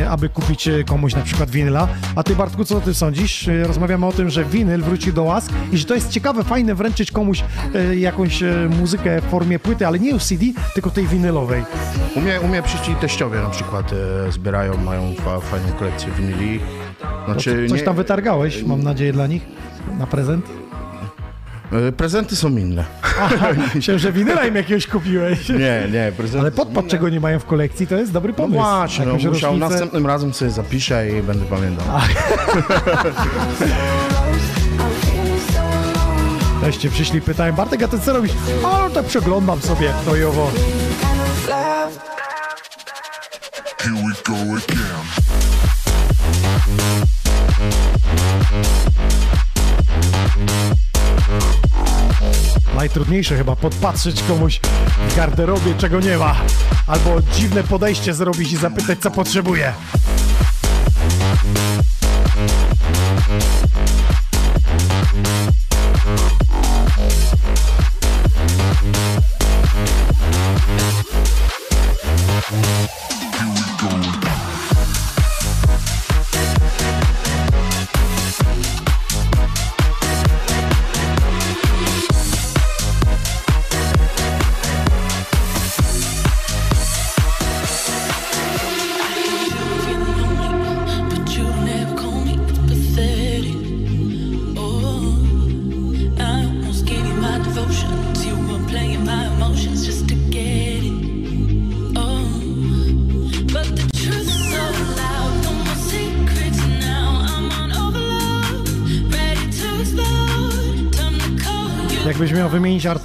e, 0.00 0.10
aby 0.10 0.28
kupić 0.28 0.68
e, 0.68 0.84
komuś 0.84 1.14
na 1.14 1.22
przykład 1.22 1.50
winyla. 1.50 1.88
A 2.16 2.22
ty 2.22 2.36
Bartku, 2.36 2.64
co 2.64 2.80
ty 2.80 2.94
sądzisz? 2.94 3.48
E, 3.48 3.64
Rozmawiamy 3.66 4.06
o 4.06 4.12
tym, 4.12 4.30
że 4.30 4.44
winyl 4.44 4.80
wrócił 4.82 5.12
do 5.12 5.22
łask 5.22 5.52
i 5.72 5.78
że 5.78 5.84
to 5.84 5.94
jest 5.94 6.10
ciekawe, 6.10 6.44
fajne 6.44 6.74
wręczyć 6.74 7.10
komuś 7.10 7.44
e, 7.74 7.96
jakąś 7.96 8.42
e, 8.42 8.68
muzykę 8.80 9.20
w 9.20 9.24
formie 9.24 9.58
płyty, 9.58 9.86
ale 9.86 9.98
nie 9.98 10.10
już 10.10 10.22
CD, 10.24 10.44
tylko 10.74 10.90
tej 10.90 11.06
winylowej. 11.06 11.64
U 12.16 12.20
mnie, 12.20 12.40
u 12.40 12.48
mnie 12.48 12.62
przyszli 12.62 12.94
teściowie 12.94 13.40
na 13.40 13.50
przykład 13.50 13.92
e, 14.28 14.32
zbierają, 14.32 14.76
mają 14.76 15.14
fa, 15.14 15.40
fajną 15.40 15.72
kolekcję 15.72 16.08
winyli. 16.18 16.60
Znaczy, 17.26 17.66
Coś 17.68 17.78
nie- 17.80 17.84
tam 17.84 17.96
wytargałeś, 17.96 18.62
mam 18.62 18.82
nadzieję, 18.82 19.12
dla 19.12 19.26
nich 19.26 19.42
na 19.98 20.06
prezent? 20.06 20.46
E, 21.72 21.92
Prezenty 21.92 22.36
są 22.36 22.48
inne. 22.56 22.84
Myślałem, 23.74 23.98
że 23.98 24.12
winyla 24.12 24.46
im 24.46 24.56
jakiegoś 24.56 24.86
kupiłeś. 24.86 25.48
Nie, 25.48 25.82
nie, 25.92 26.12
prezenty 26.16 26.40
Ale 26.40 26.50
podpad, 26.50 26.86
czego 26.86 27.08
nie 27.08 27.20
mają 27.20 27.38
w 27.38 27.44
kolekcji, 27.44 27.86
to 27.86 27.96
jest 27.96 28.12
dobry 28.12 28.32
No 28.32 28.36
pomysł. 28.36 28.60
właśnie, 28.60 29.06
no, 29.06 29.12
musiał, 29.12 29.32
rocznicę. 29.32 29.56
następnym 29.58 30.06
razem 30.06 30.34
sobie 30.34 30.50
zapiszę 30.50 31.08
i 31.10 31.22
będę 31.22 31.44
pamiętał. 31.44 31.86
Teście 36.62 36.90
przyszli, 36.96 37.20
pytałem, 37.20 37.54
Bartek, 37.54 37.82
a 37.82 37.88
ty 37.88 37.98
co 38.00 38.12
robisz? 38.12 38.32
A, 38.64 38.78
no 38.78 38.90
tak 38.90 39.04
przeglądam 39.06 39.60
sobie 39.60 39.92
to 40.04 40.16
i 40.16 40.24
owo. 40.24 40.50
Here 43.78 43.94
we 43.94 44.22
go 44.24 44.34
again. 44.56 46.10
Najtrudniejsze 52.76 53.36
chyba 53.36 53.56
podpatrzeć 53.56 54.22
komuś 54.22 54.60
w 55.08 55.16
garderobie, 55.16 55.74
czego 55.78 56.00
nie 56.00 56.18
ma. 56.18 56.36
Albo 56.86 57.22
dziwne 57.34 57.64
podejście 57.64 58.14
zrobić 58.14 58.52
i 58.52 58.56
zapytać, 58.56 58.98
co 58.98 59.10
potrzebuje. 59.10 59.72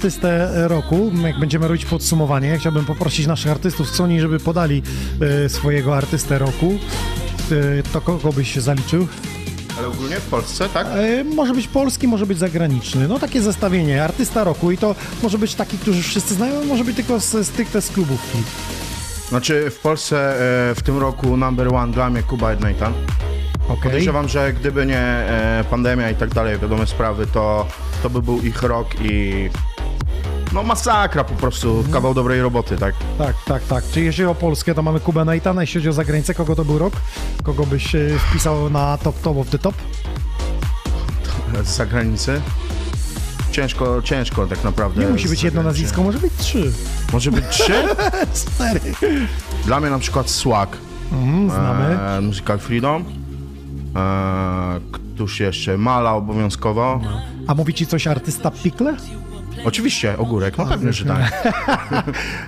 Artystę 0.06 0.68
roku, 0.68 1.12
jak 1.22 1.38
będziemy 1.38 1.68
robić 1.68 1.84
podsumowanie, 1.84 2.48
ja 2.48 2.58
chciałbym 2.58 2.84
poprosić 2.84 3.26
naszych 3.26 3.50
artystów 3.50 3.88
z 3.88 3.94
Sony, 3.94 4.20
żeby 4.20 4.38
podali 4.38 4.82
e, 5.44 5.48
swojego 5.48 5.96
artystę 5.96 6.38
roku. 6.38 6.78
E, 7.52 7.82
to 7.92 8.00
kogo 8.00 8.32
byś 8.32 8.54
się 8.54 8.60
zaliczył? 8.60 9.08
Ale 9.78 9.86
ogólnie 9.86 10.16
w 10.16 10.26
Polsce, 10.26 10.68
tak? 10.68 10.86
E, 10.86 11.24
może 11.24 11.54
być 11.54 11.68
polski, 11.68 12.08
może 12.08 12.26
być 12.26 12.38
zagraniczny. 12.38 13.08
No 13.08 13.18
takie 13.18 13.42
zestawienie, 13.42 14.04
artysta 14.04 14.44
roku 14.44 14.70
i 14.70 14.78
to 14.78 14.94
może 15.22 15.38
być 15.38 15.54
taki, 15.54 15.78
którzy 15.78 16.02
wszyscy 16.02 16.34
znają, 16.34 16.64
może 16.64 16.84
być 16.84 16.96
tylko 16.96 17.20
z, 17.20 17.46
z 17.46 17.50
tych 17.50 17.68
z 17.80 17.90
klubówki. 17.90 18.38
Znaczy 19.28 19.70
w 19.70 19.78
Polsce 19.78 20.34
w 20.76 20.82
tym 20.82 20.98
roku 20.98 21.36
number 21.36 21.74
one 21.74 21.92
dla 21.92 22.10
mnie 22.10 22.22
Kuba 22.22 22.54
i 22.54 22.60
Nathan. 22.60 22.92
Okej. 23.68 23.82
Podejrzewam, 23.82 24.28
że 24.28 24.52
gdyby 24.52 24.86
nie 24.86 25.26
pandemia 25.70 26.10
i 26.10 26.14
tak 26.14 26.34
dalej, 26.34 26.58
wiadome 26.58 26.86
sprawy, 26.86 27.26
to, 27.26 27.66
to 28.02 28.10
by 28.10 28.22
był 28.22 28.42
ich 28.42 28.62
rok 28.62 28.86
i 29.00 29.50
no 30.52 30.62
masakra 30.62 31.24
po 31.24 31.34
prostu, 31.34 31.84
kawał 31.92 32.14
dobrej 32.14 32.40
roboty, 32.42 32.76
tak? 32.76 32.94
Tak, 33.18 33.36
tak, 33.46 33.62
tak. 33.62 33.84
Czyli 33.92 34.06
jeśli 34.06 34.24
o 34.24 34.34
Polskę, 34.34 34.74
to 34.74 34.82
mamy 34.82 35.00
Kubę 35.00 35.24
Naitana, 35.24 35.60
jeśli 35.60 35.80
chodzi 35.80 35.88
o 35.88 35.92
zagranicę, 35.92 36.34
kogo 36.34 36.56
to 36.56 36.64
był 36.64 36.78
rok? 36.78 36.94
Kogo 37.42 37.66
byś 37.66 37.94
e, 37.94 37.98
wpisał 38.30 38.70
na 38.70 38.98
top 38.98 39.20
top 39.20 39.36
of 39.36 39.50
the 39.50 39.58
top? 39.58 39.74
Z 41.64 41.76
zagranicy. 41.76 42.40
Ciężko, 43.52 44.02
ciężko 44.02 44.46
tak 44.46 44.64
naprawdę. 44.64 45.00
Nie 45.00 45.08
musi 45.08 45.28
być 45.28 45.42
jedno 45.42 45.62
nazwisko, 45.62 46.02
może 46.02 46.18
być 46.18 46.32
trzy. 46.38 46.72
Może 47.12 47.30
być 47.30 47.44
trzy? 47.50 47.72
Cztery. 48.34 48.80
Dla 49.64 49.80
mnie 49.80 49.90
na 49.90 49.98
przykład 49.98 50.30
Swag. 50.30 50.76
Mhm, 51.12 51.50
znamy. 51.50 51.98
E, 52.00 52.20
Musical 52.20 52.58
Freedom. 52.58 53.04
E, 53.96 54.80
któż 54.92 55.40
jeszcze? 55.40 55.78
Mala 55.78 56.14
obowiązkowo. 56.14 57.00
A 57.46 57.54
mówi 57.54 57.74
ci 57.74 57.86
coś 57.86 58.06
artysta 58.06 58.50
Pikle? 58.50 58.96
Oczywiście, 59.66 60.18
Ogórek, 60.18 60.58
no 60.58 60.66
pewnie, 60.66 60.92
że 60.92 61.04
tak. 61.04 61.52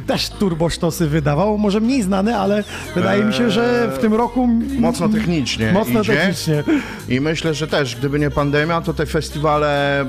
Też 0.07 0.29
turbosztosy 0.31 1.07
wydawał, 1.09 1.59
może 1.59 1.81
mniej 1.81 2.03
znany, 2.03 2.37
ale 2.37 2.65
wydaje 2.95 3.25
mi 3.25 3.35
się, 3.35 3.51
że 3.51 3.91
w 3.95 3.99
tym 3.99 4.15
roku... 4.15 4.47
Mocno 4.79 5.09
technicznie 5.09 5.73
Mocno 5.73 6.01
idzie. 6.01 6.17
technicznie. 6.17 6.65
I 7.09 7.21
myślę, 7.21 7.55
że 7.55 7.67
też, 7.67 7.97
gdyby 7.97 8.19
nie 8.19 8.31
pandemia, 8.31 8.81
to 8.81 8.95
te 8.95 9.07
festiwale 9.07 10.05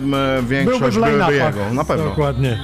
większość 0.49 0.97
byłyby 0.97 1.17
line-upach. 1.17 1.55
jego. 1.55 1.73
Na 1.73 1.83
pewno. 1.83 2.03
Dokładnie. 2.05 2.59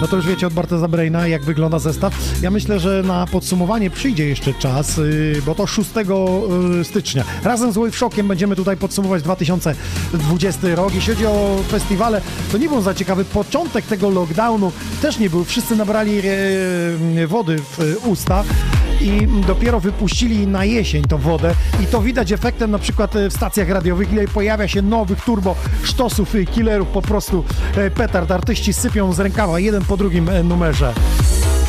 No 0.00 0.08
to 0.08 0.16
już 0.16 0.26
wiecie 0.26 0.46
od 0.46 0.52
Barteza 0.52 0.88
Braina, 0.88 1.26
jak 1.26 1.42
wygląda 1.42 1.78
zestaw. 1.78 2.14
Ja 2.42 2.50
myślę, 2.50 2.80
że 2.80 3.02
na 3.02 3.26
podsumowanie 3.26 3.90
przyjdzie 3.90 4.28
jeszcze 4.28 4.54
czas, 4.54 4.96
yy, 4.96 5.42
bo 5.46 5.54
to 5.54 5.66
6 5.66 5.90
yy, 5.96 6.84
stycznia. 6.84 7.24
Razem 7.44 7.72
z 7.72 7.74
Waveshockiem 7.74 8.28
będziemy 8.28 8.56
tutaj 8.56 8.76
podsumować 8.76 9.22
2020 9.22 10.74
rok. 10.74 10.94
Jeśli 10.94 11.14
chodzi 11.14 11.26
o 11.26 11.56
festiwale, 11.68 12.20
to 12.52 12.58
nie 12.58 12.68
był 12.68 12.80
za 12.80 12.94
ciekawy. 12.94 13.24
Początek 13.24 13.86
tego 13.86 14.10
lockdownu 14.10 14.72
też 15.02 15.18
nie 15.18 15.30
był. 15.30 15.44
Wszyscy 15.44 15.76
nabrali 15.76 16.16
yy, 17.14 17.26
wody 17.26 17.58
w 17.58 17.78
usta 18.06 18.44
i 19.00 19.28
dopiero 19.46 19.80
wypuścili 19.80 20.46
na 20.46 20.64
jesień 20.64 21.04
tą 21.04 21.18
wodę. 21.18 21.54
I 21.82 21.86
to 21.86 22.02
widać 22.02 22.32
efektem 22.32 22.70
na 22.70 22.78
przykład 22.78 23.16
e, 23.16 23.30
w 23.30 23.32
stacjach 23.32 23.68
radiowych, 23.68 24.12
ile 24.12 24.28
pojawia 24.28 24.68
się 24.68 24.82
nowych 24.82 25.24
turbo 25.24 25.56
sztosów 25.82 26.34
i 26.34 26.46
killerów, 26.46 26.88
po 26.88 27.02
prostu 27.02 27.44
e, 27.76 27.90
petard, 27.90 28.30
artyści 28.30 28.72
sypią 28.72 29.12
z 29.12 29.20
rękawa 29.20 29.60
jeden 29.60 29.84
po 29.84 29.96
drugim 29.96 30.28
e, 30.28 30.42
numerze. 30.42 30.94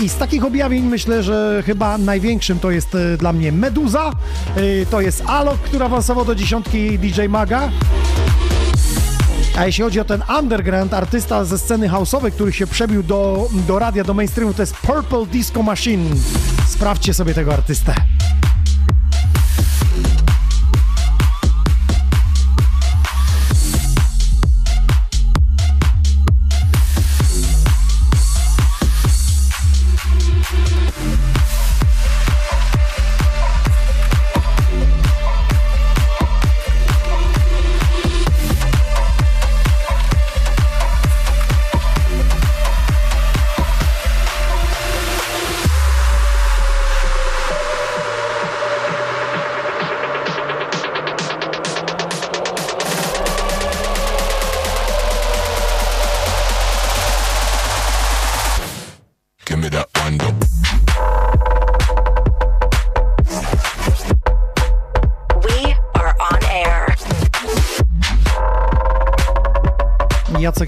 I 0.01 0.09
z 0.09 0.15
takich 0.15 0.45
objawień 0.45 0.83
myślę, 0.83 1.23
że 1.23 1.63
chyba 1.65 1.97
największym 1.97 2.59
to 2.59 2.71
jest 2.71 2.95
e, 2.95 3.17
dla 3.17 3.33
mnie 3.33 3.51
Meduza, 3.51 4.11
e, 4.55 4.85
to 4.85 5.01
jest 5.01 5.23
Alok, 5.27 5.57
który 5.57 5.85
awansował 5.85 6.25
do 6.25 6.35
dziesiątki 6.35 6.99
DJ 6.99 7.21
Maga, 7.29 7.69
a 9.57 9.65
jeśli 9.65 9.83
chodzi 9.83 9.99
o 9.99 10.05
ten 10.05 10.23
underground, 10.39 10.93
artysta 10.93 11.45
ze 11.45 11.57
sceny 11.57 11.89
house'owej, 11.89 12.31
który 12.31 12.53
się 12.53 12.67
przebił 12.67 13.03
do, 13.03 13.49
do 13.67 13.79
radia, 13.79 14.03
do 14.03 14.13
mainstreamu, 14.13 14.53
to 14.53 14.61
jest 14.61 14.77
Purple 14.77 15.25
Disco 15.25 15.63
Machine. 15.63 16.09
Sprawdźcie 16.67 17.13
sobie 17.13 17.33
tego 17.33 17.53
artystę. 17.53 17.95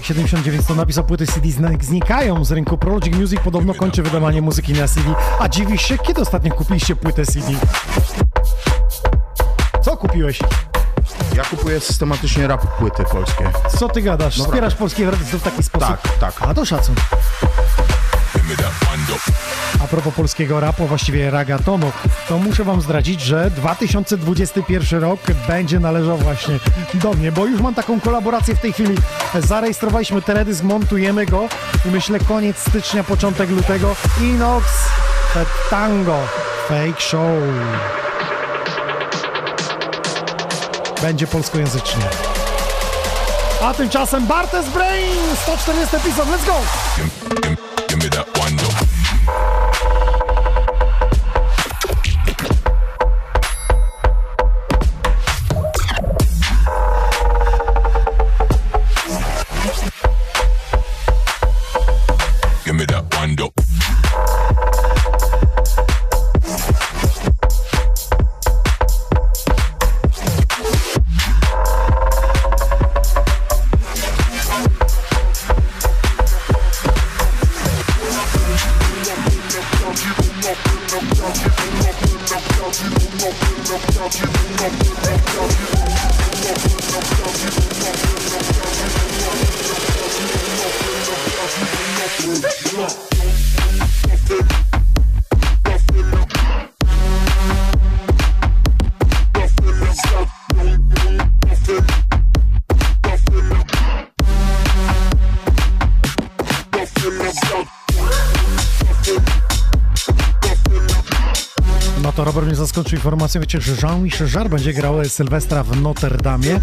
Jacek79 0.04 0.66
to 0.68 0.74
napisał, 0.74 1.04
płyty 1.04 1.26
CD 1.26 1.48
znikają 1.80 2.44
z 2.44 2.52
rynku. 2.52 2.78
Prologic 2.78 3.16
Music 3.16 3.40
podobno 3.40 3.74
kończy 3.74 4.02
wydawanie 4.02 4.42
muzyki 4.42 4.72
na 4.72 4.88
CD. 4.88 5.14
A 5.38 5.48
dziwisz 5.48 5.82
się, 5.82 5.98
kiedy 5.98 6.20
ostatnio 6.20 6.54
kupiliście 6.54 6.96
płytę 6.96 7.26
CD? 7.26 7.46
Co 9.82 9.96
kupiłeś? 9.96 10.38
Ja 11.36 11.44
kupuję 11.44 11.80
systematycznie 11.80 12.46
rap 12.46 12.66
płyty 12.78 13.04
polskie. 13.12 13.50
Co 13.78 13.88
ty 13.88 14.02
gadasz? 14.02 14.36
Dobra. 14.38 14.50
Wspierasz 14.52 14.74
polskich 14.74 15.08
artystów 15.08 15.40
w 15.40 15.44
taki 15.44 15.62
sposób? 15.62 15.88
Tak, 16.02 16.18
tak. 16.18 16.48
A 16.48 16.54
to 16.54 16.64
szacun. 16.64 16.94
Propos 19.94 20.14
polskiego 20.14 20.60
rapu, 20.60 20.86
właściwie 20.86 21.30
ragatonu, 21.30 21.92
to 22.28 22.38
muszę 22.38 22.64
wam 22.64 22.80
zdradzić, 22.80 23.20
że 23.20 23.50
2021 23.50 25.00
rok 25.00 25.20
będzie 25.48 25.80
należał 25.80 26.18
właśnie 26.18 26.58
do 26.94 27.12
mnie, 27.12 27.32
bo 27.32 27.46
już 27.46 27.60
mam 27.60 27.74
taką 27.74 28.00
kolaborację 28.00 28.54
w 28.54 28.60
tej 28.60 28.72
chwili. 28.72 28.94
Zarejestrowaliśmy 29.34 30.22
teledysk, 30.22 30.62
montujemy 30.62 31.26
go 31.26 31.48
i 31.86 31.88
myślę 31.88 32.18
koniec 32.18 32.58
stycznia, 32.58 33.04
początek 33.04 33.50
lutego. 33.50 33.96
Inox, 34.20 34.66
Tango, 35.70 36.18
Fake 36.68 37.00
Show. 37.00 37.28
Będzie 41.02 41.26
polskojęzycznie. 41.26 42.04
A 43.62 43.74
tymczasem 43.74 44.26
Bartes 44.26 44.68
Brain, 44.68 45.16
140 45.42 45.96
epizod, 45.96 46.28
let's 46.28 46.46
go! 46.46 46.54
Zaskoczył 112.84 112.98
informacją, 112.98 113.40
wiecie, 113.40 113.60
że 113.60 113.72
Jean-Michel 113.82 114.28
Jarre 114.34 114.48
będzie 114.50 114.72
grał 114.72 115.04
Sylwestra 115.04 115.62
w 115.62 115.80
Notre 115.80 116.16
Damie. 116.16 116.60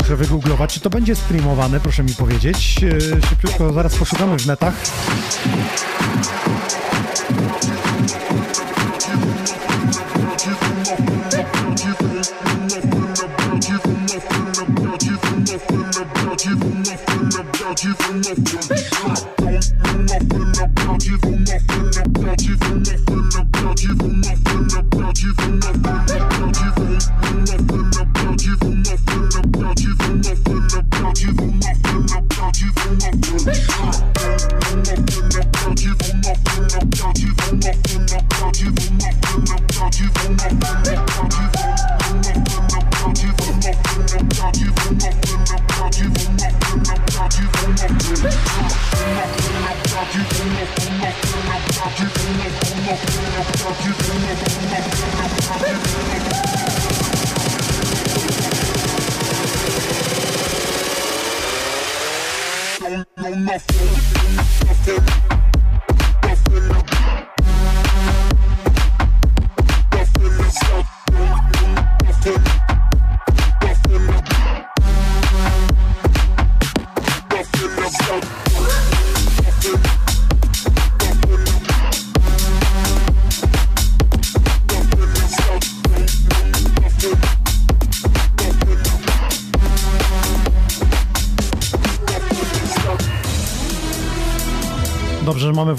Muszę 0.00 0.16
wygooglować, 0.16 0.74
czy 0.74 0.80
to 0.80 0.90
będzie 0.90 1.16
streamowane, 1.16 1.80
proszę 1.80 2.02
mi 2.02 2.14
powiedzieć. 2.14 2.82
Yy, 2.82 3.00
Szybciutko 3.28 3.72
zaraz 3.72 3.96
poszukamy 3.96 4.38
w 4.38 4.46
netach. 4.46 4.74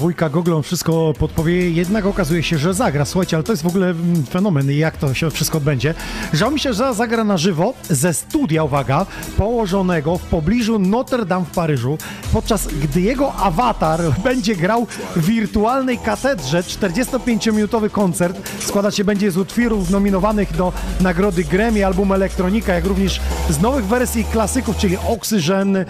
Wujka 0.02 0.28
Google, 0.28 0.54
on 0.54 0.62
wszystko 0.62 1.14
podpowie, 1.18 1.70
jednak 1.70 2.06
okazuje 2.06 2.42
się, 2.42 2.58
że 2.58 2.74
zagra. 2.74 3.04
Słuchajcie, 3.04 3.36
ale 3.36 3.44
to 3.44 3.52
jest 3.52 3.62
w 3.62 3.66
ogóle 3.66 3.90
mm, 3.90 4.24
fenomen, 4.24 4.70
jak 4.70 4.96
to 4.96 5.14
się 5.14 5.30
wszystko 5.30 5.58
odbędzie. 5.58 5.94
Żał 6.32 6.50
mi 6.50 6.60
się, 6.60 6.72
że 6.72 6.94
zagra 6.94 7.24
na 7.24 7.38
żywo 7.38 7.74
ze 7.90 8.14
studia, 8.14 8.64
uwaga, 8.64 9.06
położonego 9.32 10.18
w 10.18 10.22
pobliżu 10.22 10.78
Notre 10.78 11.26
Dame 11.26 11.46
w 11.46 11.50
Paryżu, 11.50 11.98
podczas 12.32 12.66
gdy 12.66 13.00
jego 13.00 13.34
awatar 13.34 14.00
będzie 14.24 14.56
grał 14.56 14.86
w 15.16 15.26
wirtualnej 15.26 15.98
katedrze. 15.98 16.62
45-minutowy 16.62 17.90
koncert 17.90 18.50
składać 18.60 18.96
się 18.96 19.04
będzie 19.04 19.30
z 19.30 19.36
utworów 19.36 19.90
nominowanych 19.90 20.56
do 20.56 20.72
nagrody 21.00 21.44
Grammy, 21.44 21.86
album 21.86 22.12
Elektronika, 22.12 22.74
jak 22.74 22.86
również 22.86 23.20
z 23.50 23.60
nowych 23.60 23.86
wersji 23.86 24.24
klasyków, 24.24 24.76
czyli 24.76 24.96
Oxygen 25.08 25.76
y, 25.76 25.86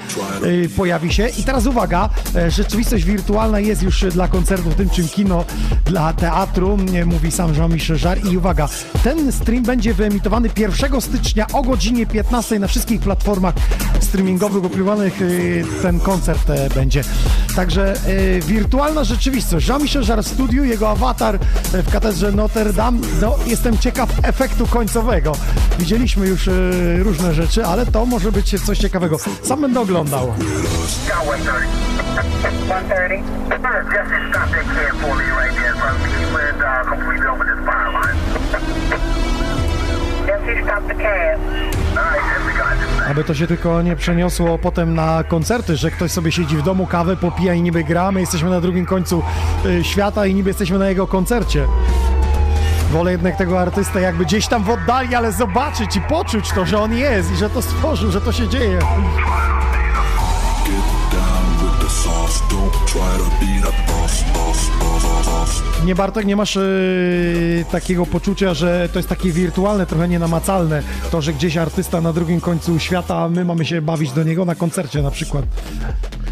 pojawi 0.77 1.13
się. 1.13 1.29
I 1.39 1.43
teraz 1.43 1.67
uwaga, 1.67 2.09
e, 2.37 2.51
rzeczywistość 2.51 3.05
wirtualna 3.05 3.61
jest 3.61 3.83
już 3.83 4.05
dla 4.05 4.29
koncertów, 4.29 4.75
tym 4.75 4.91
czym 4.91 5.09
kino 5.09 5.45
dla 5.85 6.13
teatru, 6.13 6.79
mówi 7.07 7.31
sam 7.31 7.55
Jean-Michel 7.55 7.99
Jarre. 8.05 8.31
I 8.31 8.37
uwaga, 8.37 8.69
ten 9.05 9.33
stream 9.33 9.63
będzie 9.63 9.95
wyemitowany 9.95 10.51
1 10.57 11.01
stycznia 11.01 11.47
o 11.53 11.63
godzinie 11.63 12.07
15 12.07 12.59
na 12.59 12.67
wszystkich 12.67 13.01
platformach 13.01 13.32
streamingowych 14.01 14.65
opływanych 14.65 15.23
y, 15.23 15.65
ten 15.83 16.01
koncert 16.01 16.51
e, 16.51 16.69
będzie. 16.71 17.05
Także 17.57 17.95
e, 17.95 18.41
wirtualna 18.41 19.05
rzeczywistość. 19.05 19.69
Jean-Michel 19.69 20.05
Jarre 20.09 20.23
w 20.23 20.29
studiu, 20.29 20.65
jego 20.65 20.91
awatar 20.91 21.35
e, 21.35 21.39
w 21.83 21.93
katedrze 21.93 22.33
Notre 22.33 22.73
Dame. 22.73 22.99
No, 23.21 23.37
jestem 23.47 23.79
ciekaw 23.79 24.09
efektu 24.23 24.67
końcowego. 24.67 25.33
Widzieliśmy 25.79 26.29
już 26.29 26.49
e, 26.49 26.53
różne 26.99 27.35
rzeczy, 27.35 27.67
ale 27.67 27.87
to 27.87 28.07
może 28.07 28.33
być 28.33 28.65
coś 28.65 28.79
ciekawego. 28.79 29.17
Sam 29.43 29.61
będę 29.61 29.81
oglądał. 29.81 30.35
130. 32.67 33.25
Just 33.93 34.11
stop 34.31 34.49
that 34.51 34.65
kid 34.75 35.01
for 35.01 35.15
me 35.17 35.25
right 35.31 35.55
there 35.55 35.72
Aby 43.11 43.25
to 43.25 43.35
się 43.35 43.47
tylko 43.47 43.83
nie 43.83 43.97
przeniosło 43.97 44.59
potem 44.59 44.95
na 44.95 45.25
koncerty, 45.25 45.77
że 45.77 45.91
ktoś 45.91 46.11
sobie 46.11 46.33
siedzi 46.33 46.57
w 46.57 46.63
domu, 46.63 46.87
kawę 46.87 47.17
popija 47.17 47.55
i 47.55 47.63
niby 47.63 47.85
gra, 47.85 48.13
my 48.13 48.21
jesteśmy 48.21 48.51
na 48.51 48.61
drugim 48.61 48.87
końcu 48.87 49.23
y, 49.67 49.85
świata 49.85 50.27
i 50.27 50.35
niby 50.35 50.51
jesteśmy 50.51 50.79
na 50.79 50.89
jego 50.89 51.07
koncercie. 51.07 51.67
Wolę 52.91 53.13
jednak 53.13 53.37
tego 53.37 53.61
artystę 53.61 54.01
jakby 54.01 54.25
gdzieś 54.25 54.49
tam 54.49 54.65
w 54.65 54.71
oddali, 54.71 55.15
ale 55.15 55.33
zobaczyć 55.33 55.97
i 55.97 56.01
poczuć 56.01 56.53
to, 56.53 56.67
że 56.67 56.79
on 56.79 56.93
jest 56.93 57.33
i 57.33 57.37
że 57.37 57.51
to 57.51 57.63
stworzył, 57.63 58.11
że 58.11 58.21
to 58.21 58.33
się 58.33 58.49
dzieje. 58.49 58.79
sauce. 61.93 62.41
Don't 62.49 62.73
try 62.87 63.13
to 63.19 63.29
be 63.41 63.61
the 63.61 63.92
Nie 65.85 65.95
Bartek, 65.95 66.27
nie 66.27 66.37
masz 66.37 66.55
yy, 66.55 67.65
takiego 67.71 68.07
poczucia, 68.07 68.55
że 68.55 68.89
to 68.93 68.99
jest 68.99 69.09
takie 69.09 69.33
wirtualne, 69.33 69.87
trochę 69.87 70.09
nienamacalne, 70.09 70.83
to, 71.11 71.23
że 71.23 71.33
gdzieś 71.33 71.57
artysta 71.57 72.01
na 72.01 72.13
drugim 72.13 72.41
końcu 72.41 72.79
świata, 72.79 73.17
a 73.17 73.29
my 73.29 73.45
mamy 73.45 73.65
się 73.65 73.83
bawić 73.83 74.13
do 74.13 74.23
niego 74.23 74.45
na 74.45 74.55
koncercie 74.55 75.03
na 75.03 75.11
przykład. 75.11 75.45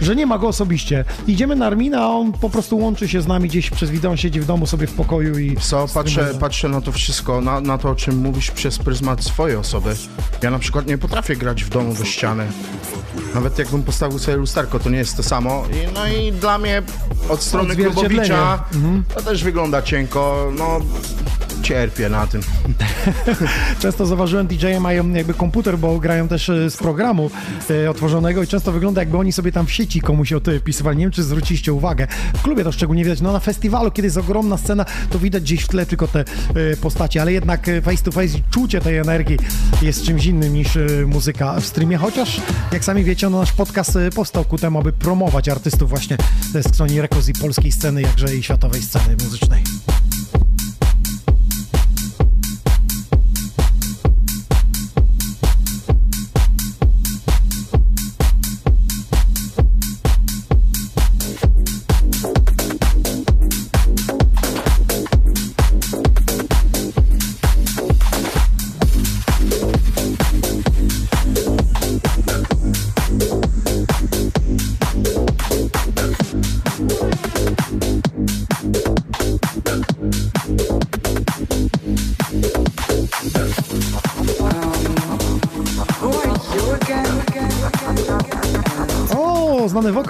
Że 0.00 0.16
nie 0.16 0.26
ma 0.26 0.38
go 0.38 0.48
osobiście. 0.48 1.04
Idziemy 1.26 1.56
na 1.56 1.66
Armina, 1.66 2.00
a 2.00 2.06
on 2.06 2.32
po 2.32 2.50
prostu 2.50 2.78
łączy 2.78 3.08
się 3.08 3.20
z 3.22 3.26
nami 3.26 3.48
gdzieś 3.48 3.70
przez 3.70 3.90
wideo, 3.90 4.10
on 4.10 4.16
siedzi 4.16 4.40
w 4.40 4.46
domu 4.46 4.66
sobie 4.66 4.86
w 4.86 4.92
pokoju 4.92 5.38
i... 5.38 5.56
Co, 5.56 5.86
patrzę, 5.94 6.34
patrzę 6.40 6.68
na 6.68 6.80
to 6.80 6.92
wszystko, 6.92 7.40
na, 7.40 7.60
na 7.60 7.78
to, 7.78 7.90
o 7.90 7.94
czym 7.94 8.16
mówisz 8.16 8.50
przez 8.50 8.78
pryzmat 8.78 9.24
swojej 9.24 9.56
osoby. 9.56 9.96
Ja 10.42 10.50
na 10.50 10.58
przykład 10.58 10.86
nie 10.86 10.98
potrafię 10.98 11.36
grać 11.36 11.64
w 11.64 11.68
domu 11.68 11.94
do 11.94 12.04
ściany. 12.04 12.46
Nawet 13.34 13.58
jakbym 13.58 13.82
postawił 13.82 14.18
sobie 14.18 14.36
lusterko, 14.36 14.78
to 14.78 14.90
nie 14.90 14.98
jest 14.98 15.16
to 15.16 15.22
samo. 15.22 15.64
I, 15.72 15.94
no 15.94 16.08
i 16.08 16.32
dla 16.32 16.58
mnie 16.58 16.82
od 17.28 17.42
strony. 17.42 17.76
Klubowicza 17.76 18.64
Mhm. 18.74 19.04
to 19.14 19.22
też 19.22 19.44
wygląda 19.44 19.82
cienko, 19.82 20.52
no 20.58 20.80
cierpię 21.62 22.08
na 22.08 22.26
tym. 22.26 22.40
Często 23.80 24.06
zauważyłem, 24.06 24.46
DJ 24.46 24.66
mają 24.80 25.12
jakby 25.12 25.34
komputer, 25.34 25.78
bo 25.78 25.98
grają 25.98 26.28
też 26.28 26.48
e, 26.48 26.70
z 26.70 26.76
programu 26.76 27.30
e, 27.70 27.90
otworzonego 27.90 28.42
i 28.42 28.46
często 28.46 28.72
wygląda 28.72 29.00
jakby 29.00 29.18
oni 29.18 29.32
sobie 29.32 29.52
tam 29.52 29.66
w 29.66 29.72
sieci 29.72 30.00
komuś 30.00 30.32
odpisywali. 30.32 30.98
Nie 30.98 31.04
wiem, 31.04 31.12
czy 31.12 31.22
zwróciliście 31.22 31.72
uwagę. 31.72 32.06
W 32.36 32.42
klubie 32.42 32.64
to 32.64 32.72
szczególnie 32.72 33.04
widać. 33.04 33.20
No 33.20 33.32
na 33.32 33.40
festiwalu, 33.40 33.90
kiedy 33.90 34.06
jest 34.06 34.16
ogromna 34.16 34.56
scena, 34.56 34.84
to 35.10 35.18
widać 35.18 35.42
gdzieś 35.42 35.62
w 35.62 35.68
tle 35.68 35.86
tylko 35.86 36.08
te 36.08 36.20
e, 36.20 36.24
postacie, 36.76 37.22
ale 37.22 37.32
jednak 37.32 37.68
e, 37.68 37.82
face 37.82 38.02
to 38.04 38.12
face 38.12 38.38
czucie 38.50 38.80
tej 38.80 38.96
energii 38.96 39.38
jest 39.82 40.04
czymś 40.04 40.26
innym 40.26 40.54
niż 40.54 40.76
e, 40.76 40.86
muzyka 41.06 41.60
w 41.60 41.66
streamie, 41.66 41.96
chociaż 41.96 42.40
jak 42.72 42.84
sami 42.84 43.04
wiecie, 43.04 43.30
no 43.30 43.38
nasz 43.38 43.52
podcast 43.52 43.96
e, 43.96 44.10
powstał 44.10 44.44
ku 44.44 44.58
temu, 44.58 44.78
aby 44.78 44.92
promować 44.92 45.48
artystów 45.48 45.90
właśnie 45.90 46.16
z 46.54 46.76
Sony 46.76 47.02
Records 47.02 47.30
polskiej 47.40 47.72
sceny, 47.72 48.02
jakże 48.02 48.36
i 48.36 48.42
światowej 48.42 48.82
sceny 48.82 49.16
muzycznej. 49.24 49.62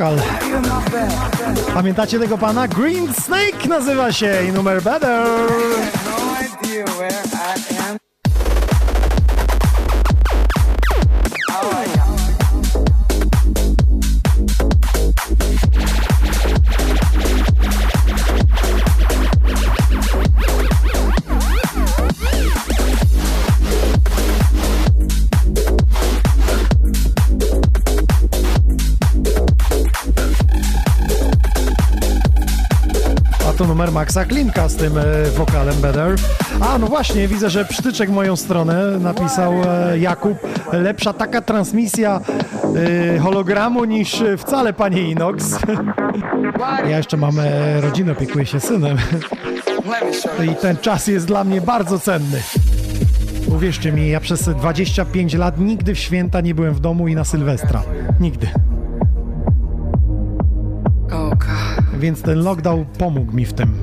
Wokal. 0.01 0.17
Pamiętacie 1.75 2.19
tego 2.19 2.39
pana? 2.39 2.69
Green 2.69 3.15
Snake 3.15 3.69
nazywa 3.69 4.13
się 4.13 4.45
i 4.49 4.53
numer 4.53 4.83
Better. 4.83 5.27
Maxa 33.91 34.25
Klimka 34.25 34.69
z 34.69 34.77
tym 34.77 34.99
e, 34.99 35.03
wokalem 35.37 35.75
Better. 35.75 36.15
A, 36.61 36.79
no 36.79 36.87
właśnie, 36.87 37.29
widzę, 37.29 37.51
że 37.51 37.65
przytyczek 37.65 38.11
moją 38.11 38.37
stronę 38.37 38.99
napisał 39.01 39.53
e, 39.53 39.99
Jakub. 39.99 40.39
Lepsza 40.73 41.13
taka 41.13 41.41
transmisja 41.41 42.21
e, 43.15 43.19
hologramu 43.19 43.85
niż 43.85 44.23
wcale, 44.39 44.73
panie 44.73 45.03
Inox. 45.03 45.59
ja 46.91 46.97
jeszcze 46.97 47.17
mam 47.17 47.35
rodzinę, 47.81 48.13
opiekuję 48.13 48.47
się 48.47 48.61
synem. 48.61 48.97
I 50.53 50.55
ten 50.55 50.77
czas 50.77 51.07
jest 51.07 51.27
dla 51.27 51.45
mnie 51.45 51.61
bardzo 51.61 51.99
cenny. 51.99 52.43
Uwierzcie 53.47 53.93
mi, 53.93 54.09
ja 54.09 54.21
przez 54.21 54.49
25 54.49 55.35
lat 55.35 55.59
nigdy 55.59 55.95
w 55.95 55.99
święta 55.99 56.41
nie 56.41 56.55
byłem 56.55 56.75
w 56.75 56.81
domu 56.81 57.09
i 57.09 57.15
na 57.15 57.25
Sylwestra. 57.25 57.83
Nigdy. 58.21 58.49
Więc 62.01 62.23
ten 62.23 62.39
lockdown 62.39 62.85
pomógł 62.99 63.33
mi 63.33 63.45
w 63.45 63.53
tym. 63.53 63.75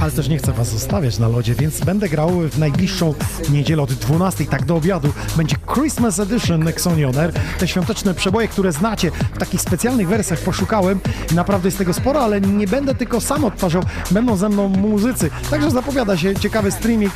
Ale 0.00 0.10
też 0.10 0.28
nie 0.28 0.38
chcę 0.38 0.52
was 0.52 0.68
zostawiać 0.68 1.18
na 1.18 1.28
lodzie, 1.28 1.54
więc 1.54 1.80
będę 1.80 2.08
grał 2.08 2.30
w 2.30 2.58
najbliższą 2.58 3.14
niedzielę 3.50 3.82
od 3.82 3.92
12, 3.92 4.46
tak 4.46 4.64
do 4.64 4.76
obiadu. 4.76 5.12
Będzie 5.36 5.56
Christmas 5.74 6.18
Edition 6.18 6.64
Nexonioner. 6.64 7.32
Te 7.58 7.68
świąteczne 7.68 8.14
przeboje, 8.14 8.48
które 8.48 8.72
znacie 8.72 9.10
w 9.34 9.38
takich 9.38 9.60
specjalnych 9.60 10.08
wersjach 10.08 10.38
poszukałem 10.38 11.00
i 11.32 11.34
naprawdę 11.34 11.68
jest 11.68 11.78
tego 11.78 11.92
sporo, 11.92 12.20
ale 12.20 12.40
nie 12.40 12.66
będę 12.66 12.94
tylko 12.94 13.20
sam 13.20 13.44
odtwarzał, 13.44 13.82
będą 14.10 14.36
ze 14.36 14.48
mną 14.48 14.68
muzycy. 14.68 15.30
Także 15.50 15.70
zapowiada 15.70 16.16
się 16.16 16.34
ciekawy 16.34 16.70
streaming 16.70 17.12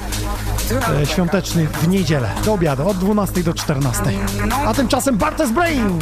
e, 1.03 1.07
świąteczny 1.07 1.67
w 1.67 1.89
niedzielę 1.89 2.31
do 2.45 2.53
obiadu 2.53 2.89
od 2.89 2.99
12 2.99 3.43
do 3.43 3.55
14. 3.55 4.03
A 4.67 4.75
tymczasem 4.75 5.17
Bartes 5.17 5.53
Brain! 5.53 5.99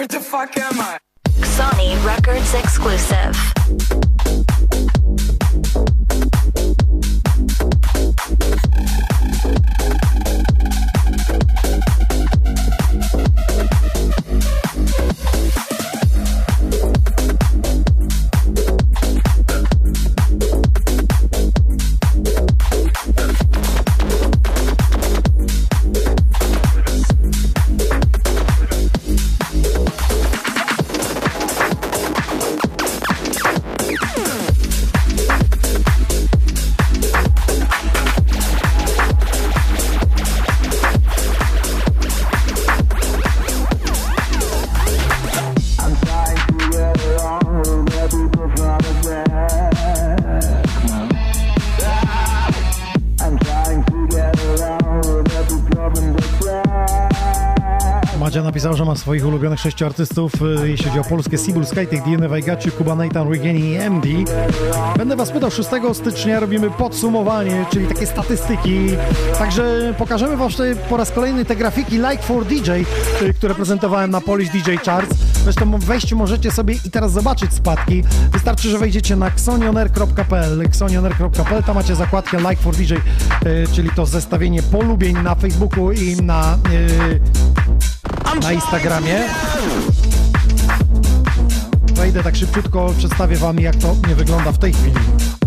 Where 0.00 0.06
the 0.06 0.18
fuck 0.18 0.56
am 0.56 0.80
I? 0.80 0.98
Sony 1.40 1.94
Records 2.06 2.54
exclusive. 2.54 3.36
Swoich 59.10 59.26
ulubionych 59.26 59.60
sześciu 59.60 59.86
artystów, 59.86 60.32
y, 60.62 60.68
jeśli 60.68 60.84
chodzi 60.86 60.98
o 61.00 61.04
polskie 61.04 61.38
Sibul, 61.38 61.66
Skytek, 61.66 62.04
DNF, 62.04 62.30
Wajgaciu, 62.30 62.70
Kuba, 62.70 62.94
Nathan, 62.94 63.28
Regeni 63.28 63.70
i 63.70 63.76
MD. 63.76 64.08
Będę 64.96 65.16
was 65.16 65.30
pytał, 65.30 65.50
6 65.50 65.68
stycznia 65.92 66.40
robimy 66.40 66.70
podsumowanie, 66.70 67.66
czyli 67.70 67.86
takie 67.86 68.06
statystyki. 68.06 68.78
Także 69.38 69.94
pokażemy 69.98 70.36
właśnie 70.36 70.64
po 70.88 70.96
raz 70.96 71.10
kolejny 71.10 71.44
te 71.44 71.56
grafiki 71.56 71.96
Like 71.96 72.22
for 72.22 72.44
DJ, 72.44 72.70
y, 73.22 73.34
które 73.34 73.54
prezentowałem 73.54 74.10
na 74.10 74.20
Polish 74.20 74.50
DJ 74.50 74.76
Charts. 74.84 75.16
Zresztą 75.44 75.78
wejść 75.78 76.12
możecie 76.12 76.50
sobie 76.50 76.74
i 76.86 76.90
teraz 76.90 77.12
zobaczyć 77.12 77.54
spadki. 77.54 78.02
Wystarczy, 78.32 78.68
że 78.68 78.78
wejdziecie 78.78 79.16
na 79.16 79.26
xonioner.pl, 79.26 80.62
xonioner.pl, 80.62 81.62
tam 81.62 81.74
macie 81.74 81.94
zakładkę 81.94 82.38
Like 82.38 82.56
for 82.56 82.76
DJ, 82.76 82.94
y, 82.94 82.98
czyli 83.72 83.90
to 83.90 84.06
zestawienie 84.06 84.62
polubień 84.62 85.16
na 85.22 85.34
Facebooku 85.34 85.92
i 85.92 86.16
na, 86.16 86.58
na 88.38 88.52
Instagramie. 88.52 89.28
Wejdę 91.94 92.22
tak 92.22 92.36
szybciutko, 92.36 92.94
przedstawię 92.98 93.36
wam 93.36 93.60
jak 93.60 93.76
to 93.76 93.96
nie 94.08 94.14
wygląda 94.14 94.52
w 94.52 94.58
tej 94.58 94.72
chwili. 94.72 95.39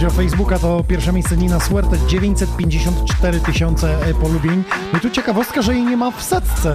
Chodzi 0.00 0.14
o 0.14 0.22
Facebooka, 0.22 0.58
to 0.58 0.84
pierwsze 0.88 1.12
miejsce 1.12 1.36
Nina 1.36 1.60
Suerte, 1.60 1.96
954 2.08 3.40
tysiące 3.40 4.06
e, 4.06 4.14
polubień. 4.14 4.64
No 4.92 4.98
i 4.98 5.02
tu 5.02 5.10
ciekawostka, 5.10 5.62
że 5.62 5.74
jej 5.74 5.84
nie 5.84 5.96
ma 5.96 6.10
w 6.10 6.22
setce. 6.22 6.74